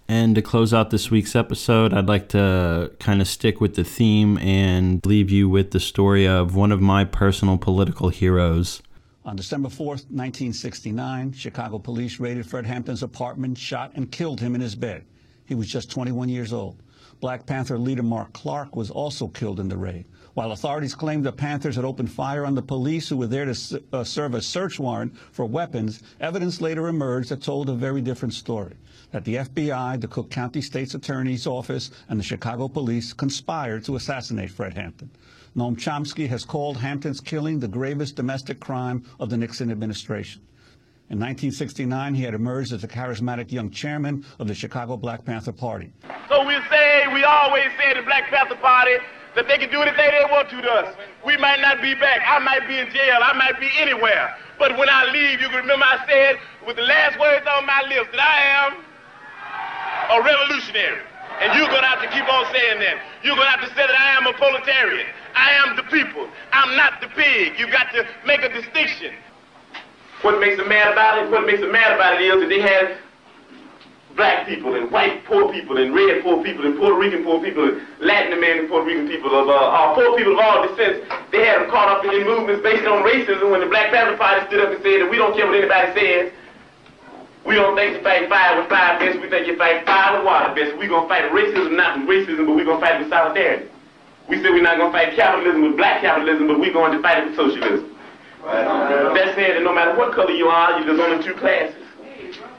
And 0.07 0.35
to 0.35 0.43
close 0.43 0.73
out 0.75 0.91
this 0.91 1.09
week's 1.09 1.35
episode, 1.35 1.91
I'd 1.91 2.07
like 2.07 2.29
to 2.29 2.91
kind 2.99 3.19
of 3.19 3.27
stick 3.27 3.59
with 3.59 3.75
the 3.75 3.83
theme 3.83 4.37
and 4.37 5.03
leave 5.05 5.31
you 5.31 5.49
with 5.49 5.71
the 5.71 5.79
story 5.79 6.27
of 6.27 6.55
one 6.55 6.71
of 6.71 6.81
my 6.81 7.03
personal 7.03 7.57
political 7.57 8.09
heroes. 8.09 8.83
On 9.25 9.37
December 9.37 9.69
4th, 9.69 10.09
1969, 10.11 11.31
Chicago 11.31 11.79
police 11.79 12.19
raided 12.19 12.45
Fred 12.45 12.65
Hampton's 12.65 13.03
apartment, 13.03 13.57
shot, 13.57 13.93
and 13.95 14.11
killed 14.11 14.41
him 14.41 14.53
in 14.53 14.59
his 14.59 14.75
bed. 14.75 15.05
He 15.45 15.55
was 15.55 15.67
just 15.67 15.89
21 15.89 16.27
years 16.27 16.51
old. 16.51 16.83
Black 17.21 17.45
Panther 17.45 17.77
leader 17.77 18.03
Mark 18.03 18.33
Clark 18.33 18.75
was 18.75 18.91
also 18.91 19.29
killed 19.29 19.61
in 19.61 19.69
the 19.69 19.77
raid. 19.77 20.05
While 20.33 20.51
authorities 20.51 20.93
claimed 20.93 21.23
the 21.23 21.31
Panthers 21.31 21.77
had 21.77 21.85
opened 21.85 22.11
fire 22.11 22.45
on 22.45 22.53
the 22.53 22.61
police 22.61 23.07
who 23.07 23.15
were 23.15 23.27
there 23.27 23.45
to 23.45 23.83
uh, 23.93 24.03
serve 24.03 24.33
a 24.33 24.41
search 24.41 24.77
warrant 24.77 25.15
for 25.31 25.45
weapons, 25.45 26.03
evidence 26.19 26.59
later 26.59 26.89
emerged 26.89 27.29
that 27.29 27.41
told 27.41 27.69
a 27.69 27.73
very 27.73 28.01
different 28.01 28.33
story 28.33 28.73
that 29.11 29.23
the 29.23 29.35
FBI, 29.35 30.01
the 30.01 30.07
Cook 30.07 30.31
County 30.31 30.59
State's 30.59 30.95
Attorney's 30.95 31.47
Office, 31.47 31.91
and 32.09 32.19
the 32.19 32.23
Chicago 32.23 32.67
police 32.67 33.13
conspired 33.13 33.85
to 33.85 33.95
assassinate 33.95 34.51
Fred 34.51 34.73
Hampton. 34.73 35.11
Noam 35.55 35.75
Chomsky 35.77 36.27
has 36.29 36.45
called 36.45 36.77
Hampton's 36.77 37.21
killing 37.21 37.59
the 37.59 37.67
gravest 37.67 38.15
domestic 38.15 38.59
crime 38.59 39.05
of 39.19 39.29
the 39.29 39.37
Nixon 39.37 39.69
administration. 39.69 40.41
In 41.09 41.19
1969, 41.19 42.15
he 42.15 42.23
had 42.23 42.33
emerged 42.33 42.73
as 42.73 42.83
a 42.83 42.87
charismatic 42.87 43.51
young 43.51 43.69
chairman 43.69 44.25
of 44.39 44.47
the 44.47 44.55
Chicago 44.55 44.97
Black 44.97 45.23
Panther 45.23 45.51
Party. 45.51 45.93
So 46.27 46.43
we 46.43 46.57
say, 46.71 47.05
we 47.13 47.23
always 47.23 47.67
say 47.77 47.93
the 47.93 48.01
Black 48.01 48.31
Panther 48.31 48.55
Party 48.55 48.97
that 49.35 49.47
they 49.47 49.59
can 49.59 49.69
do 49.69 49.81
anything 49.83 50.09
they 50.09 50.25
want 50.31 50.49
to 50.49 50.59
to 50.59 50.71
us. 50.71 50.95
We 51.23 51.37
might 51.37 51.61
not 51.61 51.83
be 51.83 51.93
back. 51.93 52.21
I 52.25 52.39
might 52.39 52.67
be 52.67 52.79
in 52.79 52.89
jail. 52.89 53.19
I 53.21 53.33
might 53.33 53.59
be 53.59 53.69
anywhere. 53.77 54.35
But 54.57 54.75
when 54.75 54.89
I 54.89 55.05
leave, 55.11 55.39
you 55.39 55.49
can 55.49 55.57
remember 55.57 55.85
I 55.85 56.03
said 56.07 56.39
with 56.65 56.77
the 56.77 56.83
last 56.83 57.19
words 57.19 57.45
on 57.45 57.65
my 57.67 57.83
lips 57.89 58.09
that 58.11 58.21
I 58.21 58.39
am 58.65 60.19
a 60.19 60.23
revolutionary. 60.25 61.01
And 61.41 61.53
you're 61.57 61.67
going 61.67 61.81
to 61.81 61.91
have 61.91 62.01
to 62.01 62.11
keep 62.13 62.27
on 62.27 62.45
saying 62.53 62.79
that. 62.79 63.01
You're 63.23 63.35
going 63.35 63.47
to 63.47 63.55
have 63.57 63.65
to 63.65 63.71
say 63.73 63.85
that 63.87 63.97
I 63.97 64.17
am 64.17 64.27
a 64.27 64.33
proletarian. 64.33 65.07
I 65.35 65.51
am 65.65 65.75
the 65.75 65.83
people. 65.89 66.29
I'm 66.51 66.75
not 66.77 67.01
the 67.01 67.07
pig. 67.09 67.57
You've 67.57 67.71
got 67.71 67.91
to 67.93 68.05
make 68.25 68.41
a 68.43 68.49
distinction. 68.49 69.13
What 70.21 70.39
makes 70.39 70.57
them 70.57 70.69
mad 70.69 70.93
about 70.93 71.19
it? 71.19 71.31
What 71.31 71.45
makes 71.45 71.59
them 71.59 71.71
mad 71.71 71.91
about 71.91 72.21
it 72.21 72.23
is 72.23 72.39
that 72.39 72.49
they 72.49 72.61
had 72.61 72.97
black 74.15 74.45
people 74.45 74.75
and 74.75 74.91
white 74.91 75.25
poor 75.25 75.51
people 75.51 75.77
and 75.77 75.93
red 75.93 76.21
poor 76.21 76.43
people 76.43 76.65
and 76.65 76.77
Puerto 76.77 76.95
Rican 76.95 77.23
poor 77.23 77.41
people 77.41 77.65
and 77.65 77.81
Latin 77.99 78.33
American 78.33 78.69
Puerto 78.69 78.85
Rican 78.85 79.07
people 79.07 79.33
of 79.33 79.49
uh, 79.49 79.53
uh, 79.53 79.95
poor 79.95 80.15
people 80.15 80.33
of 80.33 80.39
all 80.39 80.67
descents. 80.67 81.01
They 81.31 81.45
had 81.45 81.61
them 81.61 81.69
caught 81.69 81.89
up 81.89 82.05
in 82.05 82.23
movements 82.23 82.61
based 82.61 82.85
on 82.85 83.03
racism 83.03 83.51
when 83.51 83.61
the 83.61 83.67
Black 83.67 83.91
Panther 83.91 84.17
Party 84.17 84.45
stood 84.47 84.61
up 84.61 84.71
and 84.71 84.81
said 84.83 85.01
that 85.01 85.09
we 85.09 85.17
don't 85.17 85.35
care 85.35 85.47
what 85.47 85.57
anybody 85.57 85.91
says. 85.97 86.31
We 87.45 87.55
don't 87.55 87.75
think 87.75 88.01
fight 88.03 88.29
fire 88.29 88.59
with 88.59 88.69
fire 88.69 88.99
best. 88.99 89.19
We 89.19 89.29
think 89.29 89.47
you 89.47 89.57
fight 89.57 89.85
fire 89.85 90.17
with 90.17 90.25
water. 90.25 90.53
We're 90.55 90.87
going 90.87 91.03
to 91.03 91.09
fight 91.09 91.31
racism, 91.31 91.75
not 91.75 91.99
with 91.99 92.07
racism, 92.07 92.47
but 92.47 92.55
going 92.55 92.67
to 92.67 92.79
fight 92.79 92.99
with 92.99 93.09
solidarity. 93.09 93.69
We 94.29 94.37
said 94.37 94.51
we're 94.51 94.63
not 94.63 94.75
to 94.75 94.91
fight 94.91 95.15
capitalism 95.15 95.61
with 95.61 95.75
black 95.75 96.01
capitalism, 96.01 96.47
but 96.47 96.59
we're 96.59 96.71
going 96.71 96.93
to 96.93 97.01
fight 97.01 97.19
it 97.19 97.25
with 97.27 97.35
socialism. 97.35 97.95
Right. 98.43 99.13
That's 99.13 99.35
saying 99.35 99.55
that 99.55 99.63
no 99.63 99.73
matter 99.73 99.97
what 99.97 100.13
color 100.13 100.31
you 100.31 100.47
are, 100.47 100.79
you 100.79 100.83
are, 100.83 100.85
there's 100.85 100.99
only 100.99 101.23
two 101.23 101.33
classes. 101.35 101.75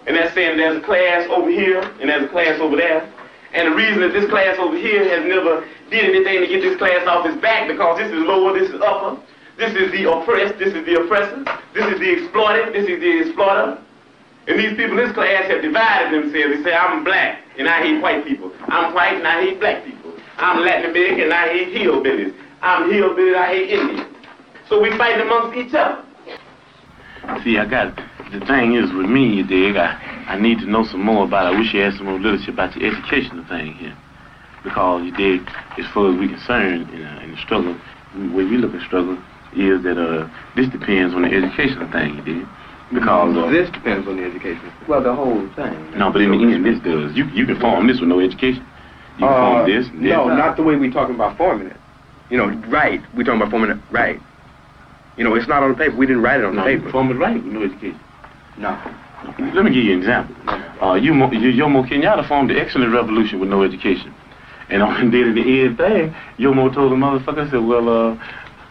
And 0.07 0.16
that's 0.16 0.35
saying 0.35 0.59
there's 0.59 0.76
a 0.76 0.85
class 0.85 1.26
over 1.30 1.51
here 1.51 1.80
and 1.80 2.09
there's 2.09 2.24
a 2.24 2.28
class 2.28 2.61
over 2.61 2.76
there. 2.76 3.11
And 3.55 3.72
the 3.72 3.76
reason 3.76 4.01
that 4.01 4.12
this 4.12 4.28
class 4.28 4.59
over 4.59 4.76
here 4.76 5.09
has 5.09 5.24
never 5.24 5.66
did 5.91 6.05
anything 6.05 6.41
to 6.41 6.47
get 6.47 6.61
this 6.61 6.76
class 6.76 7.07
off 7.07 7.24
its 7.24 7.41
back 7.41 7.68
because 7.68 7.99
this 7.99 8.12
is 8.12 8.20
lower, 8.20 8.53
this 8.59 8.68
is 8.68 8.80
upper. 8.80 9.20
This 9.57 9.74
is 9.76 9.93
the 9.93 10.11
oppressed, 10.11 10.59
this 10.59 10.74
is 10.74 10.85
the 10.85 11.01
oppressor. 11.01 11.45
This 11.72 11.87
is 11.87 12.01
the 12.01 12.12
exploited, 12.12 12.74
this 12.74 12.89
is 12.89 13.01
the 13.01 13.20
exploiter. 13.20 13.78
And 14.47 14.59
these 14.59 14.76
people 14.76 14.99
in 14.99 15.07
this 15.07 15.14
class 15.14 15.49
have 15.49 15.62
divided 15.62 16.12
themselves. 16.12 16.57
They 16.57 16.62
say, 16.62 16.74
I'm 16.74 17.05
black 17.05 17.40
and 17.59 17.68
I 17.68 17.80
hate 17.80 18.03
white 18.03 18.24
people. 18.26 18.53
I'm 18.68 18.95
white 18.95 19.16
and 19.16 19.26
I 19.26 19.40
hate 19.40 19.59
black 19.61 19.84
people. 19.84 20.12
I'm 20.36 20.61
Latin 20.64 20.90
American 20.90 21.24
and 21.24 21.34
I 21.34 21.49
hate 21.49 21.68
hillbillies. 21.68 22.34
I'm 22.61 22.90
hillbilly 22.90 23.28
and 23.28 23.36
I 23.36 23.47
hate 23.47 23.70
Indians. 23.70 24.16
So 24.68 24.80
we 24.82 24.90
fight 24.99 25.20
amongst 25.20 25.57
each 25.57 25.74
other. 25.74 26.05
See, 27.42 27.57
I 27.59 27.64
got 27.64 27.97
the 28.32 28.45
thing 28.47 28.74
is 28.74 28.92
with 28.92 29.07
me, 29.07 29.36
you 29.36 29.47
dig, 29.47 29.76
I, 29.76 29.95
I 30.26 30.38
need 30.38 30.59
to 30.59 30.66
know 30.66 30.84
some 30.84 31.05
more 31.05 31.24
about. 31.24 31.47
I 31.47 31.57
wish 31.57 31.72
you 31.72 31.80
had 31.80 31.95
some 31.95 32.07
more 32.07 32.18
literature 32.18 32.51
about 32.51 32.74
the 32.74 32.84
educational 32.84 33.47
thing 33.47 33.74
here. 33.74 33.97
Because 34.64 35.05
you 35.05 35.12
dig, 35.12 35.47
as 35.78 35.86
far 35.92 36.11
as 36.11 36.18
we're 36.18 36.34
concerned 36.34 36.90
in, 36.90 37.05
uh, 37.05 37.20
in 37.22 37.30
the 37.30 37.38
struggle, 37.38 37.78
the 38.16 38.28
way 38.34 38.45
we 38.45 38.57
look 38.57 38.74
at 38.74 38.82
struggle 38.82 39.14
is 39.55 39.82
that 39.84 39.95
uh, 39.95 40.26
this 40.57 40.68
depends 40.70 41.14
on 41.14 41.22
the 41.22 41.30
educational 41.30 41.86
thing, 41.92 42.16
you 42.16 42.22
dig. 42.22 42.49
Because 42.93 43.37
uh, 43.37 43.51
this 43.51 43.70
depends 43.70 44.07
on 44.07 44.16
the 44.16 44.24
education. 44.24 44.70
Well, 44.89 45.03
the 45.03 45.14
whole 45.14 45.49
thing. 45.57 45.99
No, 45.99 46.12
but 46.12 46.20
in 46.20 46.30
the 46.30 46.55
end, 46.55 46.64
this 46.64 46.78
does. 46.80 47.16
You 47.16 47.24
you 47.32 47.47
can 47.47 47.59
form 47.59 47.87
this 47.87 48.01
with 48.01 48.09
no 48.09 48.20
education. 48.20 48.64
You 49.18 49.26
can 49.26 49.28
uh, 49.28 49.64
form 49.64 49.70
this. 49.70 49.87
this. 49.87 49.95
No, 50.12 50.28
not 50.28 50.57
the 50.57 50.62
way 50.62 50.76
we're 50.76 50.93
talking 50.93 51.14
about 51.14 51.37
forming 51.37 51.68
it. 51.68 51.76
You 52.30 52.39
know, 52.39 52.49
right? 52.68 53.01
We're 53.16 53.24
talking 53.24 53.41
about 53.41 53.51
forming 53.51 53.70
it 53.70 53.78
right. 53.91 54.20
You 55.16 55.24
know, 55.24 55.35
it's 55.35 55.49
not 55.49 55.62
on 55.62 55.70
the 55.70 55.76
paper. 55.76 55.97
We 55.97 56.07
didn't 56.07 56.22
write 56.22 56.41
it 56.41 56.47
on 56.47 56.57
no, 56.57 56.64
the 56.64 56.76
paper. 56.76 56.91
Form 56.91 57.11
it 57.11 57.14
right 57.14 57.37
with 57.37 57.53
no 57.53 57.62
education. 57.62 58.01
No. 58.59 58.70
Let 59.39 59.64
me 59.64 59.72
give 59.72 59.85
you 59.85 59.93
an 59.95 59.99
example. 60.01 60.37
Uh, 60.82 60.95
you, 60.95 61.12
Jomo 61.12 61.89
Kenyatta 61.89 62.28
formed 62.28 62.51
the 62.51 62.61
excellent 62.61 62.93
revolution 62.93 63.41
with 63.41 63.49
no 63.49 63.62
education. 63.62 64.14
And 64.68 64.82
on 64.82 65.11
the 65.11 65.11
day 65.11 65.28
of 65.28 65.35
the 65.35 65.61
end 65.62 65.78
thing, 65.78 66.14
Jomo 66.39 66.72
told 66.74 66.93
the 66.93 66.97
motherfucker, 66.97 67.51
said, 67.51 67.64
well, 67.64 67.89
uh, 67.89 68.16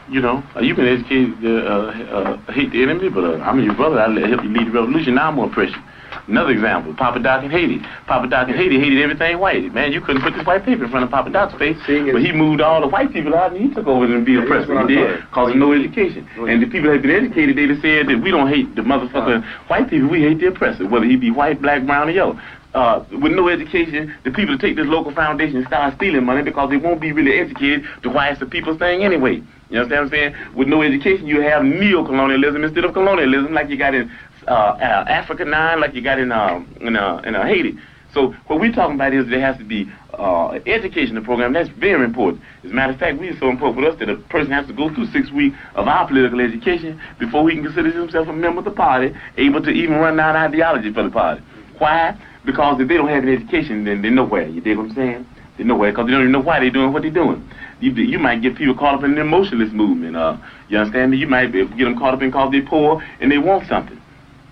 you 0.10 0.22
know, 0.22 0.44
uh, 0.56 0.60
you 0.62 0.76
can 0.76 0.88
educate, 0.88 1.34
uh, 1.44 1.50
uh, 1.50 2.52
hate 2.52 2.72
the 2.72 2.84
enemy, 2.84 3.10
but 3.10 3.24
uh, 3.24 3.38
I'm 3.44 3.64
your 3.64 3.76
brother. 3.76 4.00
I 4.00 4.28
help 4.28 4.44
you 4.44 4.50
lead 4.50 4.68
the 4.68 4.72
revolution. 4.72 5.16
Now 5.16 5.30
I'm 5.30 5.36
more 5.36 5.50
pressure. 5.50 5.82
Another 6.28 6.52
example, 6.52 6.94
Papa 6.94 7.20
Doc 7.20 7.44
in 7.44 7.52
Haiti. 7.52 7.80
Papa 8.08 8.28
Doc 8.28 8.48
in 8.48 8.56
Haiti 8.56 8.80
hated 8.80 9.02
everything 9.02 9.40
white. 9.40 9.74
Man, 9.74 9.92
you 9.92 10.00
couldn't 10.00 10.22
put 10.22 10.34
this 10.34 10.46
white 10.46 10.64
paper 10.64 10.86
in 10.86 10.90
front 10.90 11.04
of 11.04 11.12
Papa 11.12 11.30
Doc's 11.32 11.54
face. 11.60 11.76
but 12.14 12.22
he 12.22 12.32
moved 12.32 12.62
all 12.62 12.80
the 12.80 12.88
white 12.88 13.12
people 13.12 13.36
out 13.36 13.52
and 13.52 13.60
he 13.60 13.74
took 13.74 13.88
over 13.88 14.06
and 14.06 14.26
be 14.26 14.38
oppressed. 14.38 14.70
He 14.70 14.96
did, 14.96 15.20
causing 15.32 15.60
no 15.60 15.74
education. 15.74 16.28
And 16.38 16.62
the 16.62 16.68
people 16.68 16.88
that 16.90 16.94
had 16.94 17.02
been 17.02 17.12
educated, 17.26 17.58
they 17.58 17.68
said 17.82 18.08
that 18.08 18.22
we 18.24 18.32
don't 18.32 18.48
hate 18.48 18.74
the 18.76 18.84
motherfucker 18.84 19.44
white 19.68 19.90
people, 19.90 20.08
we 20.08 20.22
hate 20.22 20.40
the 20.40 20.48
oppressor, 20.48 20.88
whether 20.88 21.06
he 21.06 21.18
be 21.18 21.32
white, 21.32 21.62
black, 21.62 21.86
brown, 21.86 22.08
or 22.08 22.12
yellow. 22.12 22.40
Uh, 22.74 23.06
with 23.22 23.32
no 23.34 23.50
education, 23.50 24.16
the 24.24 24.32
people 24.32 24.56
that 24.58 24.62
take 24.62 24.76
this 24.76 24.88
local 24.88 25.14
foundation 25.14 25.58
and 25.58 25.68
start 25.68 25.94
stealing 25.96 26.26
money 26.26 26.42
because 26.42 26.72
they 26.72 26.78
won't 26.78 27.00
be 27.00 27.12
really 27.12 27.38
educated 27.40 27.86
to 28.02 28.10
why 28.10 28.30
it's 28.30 28.40
the 28.40 28.48
people's 28.48 28.80
thing 28.80 29.04
anyway. 29.04 29.40
You 29.74 29.80
understand 29.80 30.12
what 30.12 30.20
I'm 30.20 30.34
saying? 30.36 30.56
With 30.56 30.68
no 30.68 30.84
education, 30.84 31.26
you 31.26 31.42
have 31.42 31.66
neo-colonialism 31.66 32.64
instead 32.64 32.86
of 32.86 32.94
colonialism, 32.94 33.56
like 33.56 33.70
you 33.70 33.78
got 33.78 33.96
in 33.96 34.12
uh, 34.48 34.52
uh, 34.52 35.06
Africa 35.10 35.46
9, 35.46 35.82
like 35.82 35.96
you 35.96 36.02
got 36.04 36.20
in 36.20 36.32
uh, 36.32 36.64
in, 36.80 36.96
uh, 36.96 37.24
in 37.26 37.34
uh, 37.34 37.44
Haiti. 37.44 37.80
So 38.14 38.36
what 38.46 38.60
we're 38.60 38.72
talking 38.72 38.94
about 38.94 39.16
is 39.16 39.28
there 39.32 39.42
has 39.42 39.58
to 39.58 39.64
be 39.64 39.92
uh, 40.14 40.60
educational 40.68 41.24
program. 41.24 41.54
That's 41.54 41.70
very 41.70 42.06
important. 42.06 42.44
As 42.64 42.70
a 42.70 42.74
matter 42.76 42.94
of 42.94 43.00
fact, 43.00 43.20
we 43.20 43.30
are 43.30 43.40
so 43.40 43.50
important 43.50 43.84
with 43.84 43.94
us 43.94 44.00
that 44.00 44.10
a 44.10 44.18
person 44.30 44.52
has 44.52 44.68
to 44.68 44.74
go 44.74 44.94
through 44.94 45.08
six 45.08 45.32
weeks 45.32 45.58
of 45.74 45.88
our 45.88 46.08
political 46.08 46.40
education 46.40 47.02
before 47.18 47.50
he 47.50 47.56
can 47.56 47.66
consider 47.66 47.90
himself 47.90 48.28
a 48.28 48.34
member 48.34 48.60
of 48.60 48.66
the 48.66 48.72
party, 48.72 49.16
able 49.38 49.64
to 49.64 49.72
even 49.72 49.96
run 49.96 50.18
down 50.18 50.36
ideology 50.36 50.94
for 50.94 51.02
the 51.02 51.10
party. 51.10 51.42
Why? 51.80 52.16
Because 52.46 52.80
if 52.80 52.88
they 52.88 52.98
don't 52.98 53.08
have 53.08 53.24
an 53.24 53.34
education, 53.34 53.86
then 53.86 54.04
they're 54.04 54.12
nowhere. 54.12 54.48
You 54.48 54.62
dig 54.62 54.78
what 54.78 54.90
I'm 54.90 54.94
saying? 54.94 55.26
They're 55.58 55.66
nowhere 55.66 55.92
because 55.92 56.08
they 56.08 56.12
don't 56.12 56.22
even 56.22 56.32
know 56.32 56.40
why 56.40 56.60
they're 56.60 56.72
doing 56.72 56.94
what 56.94 57.04
they're 57.04 57.12
doing. 57.12 57.48
You, 57.80 57.92
you 57.92 58.18
might 58.18 58.42
get 58.42 58.56
people 58.56 58.76
caught 58.76 58.96
up 58.96 59.04
in 59.04 59.16
the 59.16 59.22
emotionalist 59.22 59.74
movement. 59.74 60.16
Uh, 60.16 60.38
you 60.68 60.78
understand 60.78 61.12
me? 61.12 61.18
You 61.18 61.28
might 61.28 61.52
get 61.52 61.70
them 61.78 61.98
caught 61.98 62.14
up 62.14 62.22
in 62.22 62.30
because 62.30 62.52
they're 62.52 62.66
poor 62.66 63.04
and 63.20 63.32
they 63.32 63.38
want 63.38 63.68
something. 63.68 64.00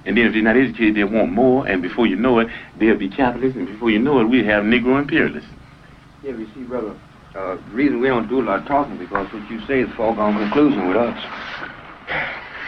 And 0.06 0.18
then 0.18 0.26
if 0.26 0.34
they're 0.34 0.41
not 0.41 0.58
educated, 0.58 0.95
they 0.95 1.04
want 1.04 1.32
more, 1.32 1.68
and 1.68 1.82
before 1.82 2.08
you 2.08 2.16
know 2.16 2.39
it, 2.39 2.47
they'll 2.80 2.97
be 2.97 3.08
capitalists, 3.08 3.56
and 3.56 3.68
before 3.68 3.91
you 3.91 3.99
know 3.99 4.20
it, 4.20 4.26
we'll 4.26 4.45
have 4.45 4.64
Negro 4.64 4.99
imperialists. 4.99 5.49
Yeah, 6.24 6.34
we 6.34 6.45
see, 6.54 6.64
brother, 6.64 6.97
uh, 7.36 7.56
the 7.56 7.72
reason 7.72 8.02
we 8.02 8.08
don't 8.08 8.28
do 8.28 8.41
a 8.41 8.45
lot 8.45 8.62
of 8.62 8.68
talking 8.68 8.97
because 8.97 9.32
what 9.32 9.49
you 9.49 9.64
say 9.68 9.82
is 9.82 9.89
foregone 9.95 10.38
conclusion 10.38 10.88
with 10.88 10.97
us. 10.97 11.18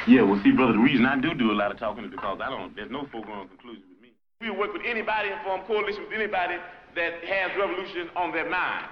Yeah, 0.05 0.21
well, 0.21 0.39
see, 0.43 0.51
brother, 0.51 0.73
the 0.73 0.79
reason 0.79 1.05
I 1.05 1.19
do 1.19 1.33
do 1.33 1.51
a 1.51 1.57
lot 1.57 1.71
of 1.71 1.79
talking 1.79 2.03
is 2.05 2.11
because 2.11 2.39
I 2.43 2.49
don't, 2.49 2.75
there's 2.75 2.91
no 2.91 3.07
foregone 3.11 3.47
conclusion 3.47 3.83
with 3.89 4.01
me. 4.01 4.11
We 4.41 4.51
work 4.51 4.73
with 4.73 4.83
anybody 4.85 5.29
and 5.29 5.41
form 5.41 5.61
coalition 5.65 6.03
with 6.03 6.13
anybody 6.13 6.55
that 6.95 7.23
has 7.23 7.51
revolution 7.57 8.09
on 8.15 8.31
their 8.31 8.49
mind. 8.49 8.87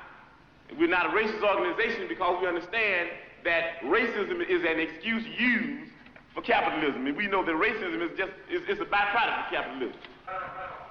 We're 0.77 0.87
not 0.87 1.07
a 1.07 1.09
racist 1.09 1.43
organization 1.43 2.07
because 2.07 2.39
we 2.41 2.47
understand 2.47 3.09
that 3.43 3.81
racism 3.83 4.41
is 4.47 4.63
an 4.63 4.79
excuse 4.79 5.25
used 5.37 5.91
for 6.33 6.41
capitalism. 6.41 7.05
And 7.07 7.17
we 7.17 7.27
know 7.27 7.43
that 7.45 7.55
racism 7.55 8.01
is 8.09 8.17
just 8.17 8.31
is, 8.49 8.79
a 8.79 8.85
byproduct 8.85 9.45
of 9.45 9.51
capitalism. 9.51 9.99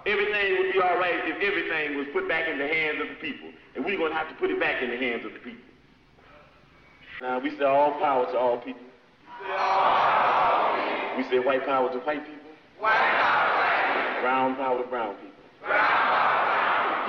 Everything 0.06 0.58
would 0.58 0.72
be 0.72 0.80
all 0.80 0.98
right 0.98 1.24
if 1.24 1.40
everything 1.42 1.96
was 1.96 2.06
put 2.12 2.28
back 2.28 2.48
in 2.48 2.58
the 2.58 2.66
hands 2.66 3.00
of 3.00 3.08
the 3.08 3.14
people. 3.14 3.48
And 3.74 3.84
we're 3.84 3.96
going 3.96 4.12
to 4.12 4.18
have 4.18 4.28
to 4.28 4.34
put 4.34 4.50
it 4.50 4.60
back 4.60 4.82
in 4.82 4.90
the 4.90 4.96
hands 4.96 5.24
of 5.24 5.32
the 5.32 5.38
people. 5.38 5.64
Now, 7.22 7.38
we 7.38 7.50
say 7.56 7.64
all 7.64 7.92
power 8.00 8.26
to 8.32 8.38
all 8.38 8.58
people. 8.58 8.82
We 11.16 11.24
say 11.30 11.38
white 11.38 11.64
power 11.64 11.90
to 11.92 11.98
white 12.00 12.24
people. 12.24 12.50
White 12.78 12.92
power. 12.92 14.20
Brown 14.22 14.56
power 14.56 14.82
to 14.82 14.88
brown 14.88 15.14
people. 15.16 15.30
Brown 15.60 15.86
power. 15.86 16.49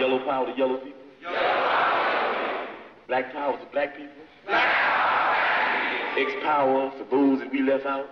Yellow 0.01 0.25
power 0.25 0.49
to 0.49 0.57
yellow 0.57 0.77
people. 0.77 0.97
Yellow 1.21 1.37
power. 1.37 2.67
Black 3.07 3.31
power 3.33 3.53
to 3.53 3.65
black 3.71 3.95
people. 3.95 4.09
Black 4.47 4.65
power. 4.65 6.17
X 6.17 6.31
power 6.41 6.89
for 6.97 7.05
those 7.13 7.37
that 7.37 7.51
we 7.53 7.61
left 7.61 7.85
out. 7.85 8.09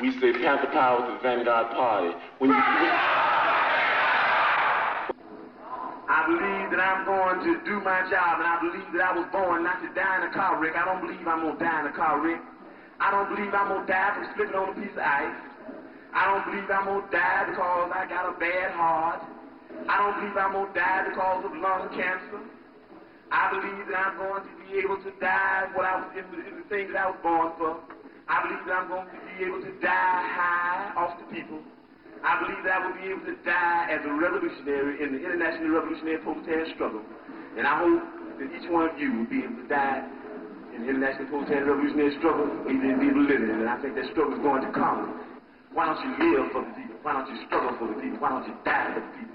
We 0.00 0.12
say 0.20 0.32
Panther 0.38 0.70
Power 0.70 1.08
to 1.08 1.14
the 1.14 1.18
Vanguard 1.26 1.74
Party. 1.74 2.14
When 2.38 2.50
you, 2.50 2.56
I 2.56 2.62
believe 6.30 6.70
that 6.70 6.78
I'm 6.78 7.02
going 7.04 7.42
to 7.42 7.58
do 7.66 7.80
my 7.82 8.06
job, 8.08 8.38
and 8.38 8.46
I 8.46 8.62
believe 8.62 8.92
that 8.94 9.02
I 9.10 9.18
was 9.18 9.26
born 9.32 9.64
not 9.64 9.82
to 9.82 9.88
die 9.92 10.22
in 10.22 10.30
a 10.30 10.32
car 10.32 10.62
wreck. 10.62 10.76
I 10.76 10.84
don't 10.84 11.00
believe 11.00 11.26
I'm 11.26 11.40
going 11.42 11.58
to 11.58 11.64
die 11.64 11.80
in 11.80 11.86
a 11.86 11.92
car 11.92 12.20
wreck. 12.22 12.40
I 13.00 13.10
don't 13.10 13.28
believe 13.34 13.52
I'm 13.52 13.66
going 13.74 13.86
to 13.86 13.92
die 13.92 14.14
from 14.14 14.28
slipping 14.36 14.54
on 14.54 14.68
a 14.68 14.74
piece 14.78 14.94
of 14.94 15.02
ice. 15.02 15.51
I 16.12 16.28
don't 16.28 16.44
believe 16.44 16.68
I'm 16.68 16.84
going 16.84 17.04
to 17.04 17.10
die 17.10 17.48
because 17.48 17.88
I 17.88 18.04
got 18.04 18.28
a 18.28 18.36
bad 18.36 18.70
heart. 18.76 19.24
I 19.88 19.96
don't 19.96 20.14
believe 20.20 20.36
I'm 20.36 20.52
going 20.52 20.68
to 20.68 20.76
die 20.76 21.08
because 21.08 21.40
of 21.48 21.52
lung 21.56 21.88
cancer. 21.96 22.44
I 23.32 23.48
believe 23.48 23.88
that 23.88 24.12
I'm 24.12 24.16
going 24.20 24.44
to 24.44 24.54
be 24.60 24.76
able 24.84 25.00
to 25.00 25.12
die 25.16 25.72
what 25.72 25.88
I 25.88 26.04
was 26.04 26.12
in 26.12 26.28
the, 26.28 26.38
in 26.44 26.54
the 26.60 26.66
thing 26.68 26.92
that 26.92 27.00
I 27.00 27.16
was 27.16 27.20
born 27.24 27.48
for. 27.56 27.80
I 28.28 28.44
believe 28.44 28.60
that 28.68 28.76
I'm 28.84 28.88
going 28.92 29.08
to 29.08 29.20
be 29.24 29.48
able 29.48 29.64
to 29.64 29.72
die 29.80 30.20
high 30.36 30.92
off 31.00 31.16
the 31.16 31.24
people. 31.32 31.64
I 32.20 32.44
believe 32.44 32.60
that 32.68 32.76
I 32.76 32.80
will 32.84 32.96
be 33.00 33.08
able 33.08 33.24
to 33.32 33.36
die 33.40 33.88
as 33.88 34.04
a 34.04 34.12
revolutionary 34.12 35.00
in 35.00 35.16
the 35.16 35.20
international 35.24 35.80
revolutionary 35.80 36.20
proletarian 36.20 36.68
struggle. 36.76 37.02
And 37.56 37.64
I 37.64 37.74
hope 37.80 38.04
that 38.36 38.48
each 38.52 38.68
one 38.68 38.92
of 38.92 39.00
you 39.00 39.16
will 39.16 39.30
be 39.32 39.48
able 39.48 39.64
to 39.64 39.68
die 39.68 40.04
in 40.76 40.84
the 40.84 40.88
international 40.92 41.32
proletarian 41.32 41.72
revolutionary 41.72 42.12
struggle, 42.20 42.52
even 42.68 43.00
be 43.00 43.08
it. 43.08 43.40
And 43.40 43.64
I 43.64 43.80
think 43.80 43.96
that 43.96 44.12
struggle 44.12 44.36
is 44.36 44.44
going 44.44 44.60
to 44.60 44.72
come. 44.76 45.31
Why 45.74 45.86
don't 45.86 46.04
you 46.04 46.36
live 46.36 46.52
for 46.52 46.60
the 46.60 46.72
people? 46.76 46.96
Why 47.02 47.12
don't 47.14 47.34
you 47.34 47.46
struggle 47.46 47.76
for 47.78 47.88
the 47.88 48.00
people? 48.00 48.18
Why 48.20 48.28
don't 48.28 48.46
you 48.46 48.54
die 48.64 48.92
for 48.92 49.00
the 49.00 49.06
people? 49.16 49.31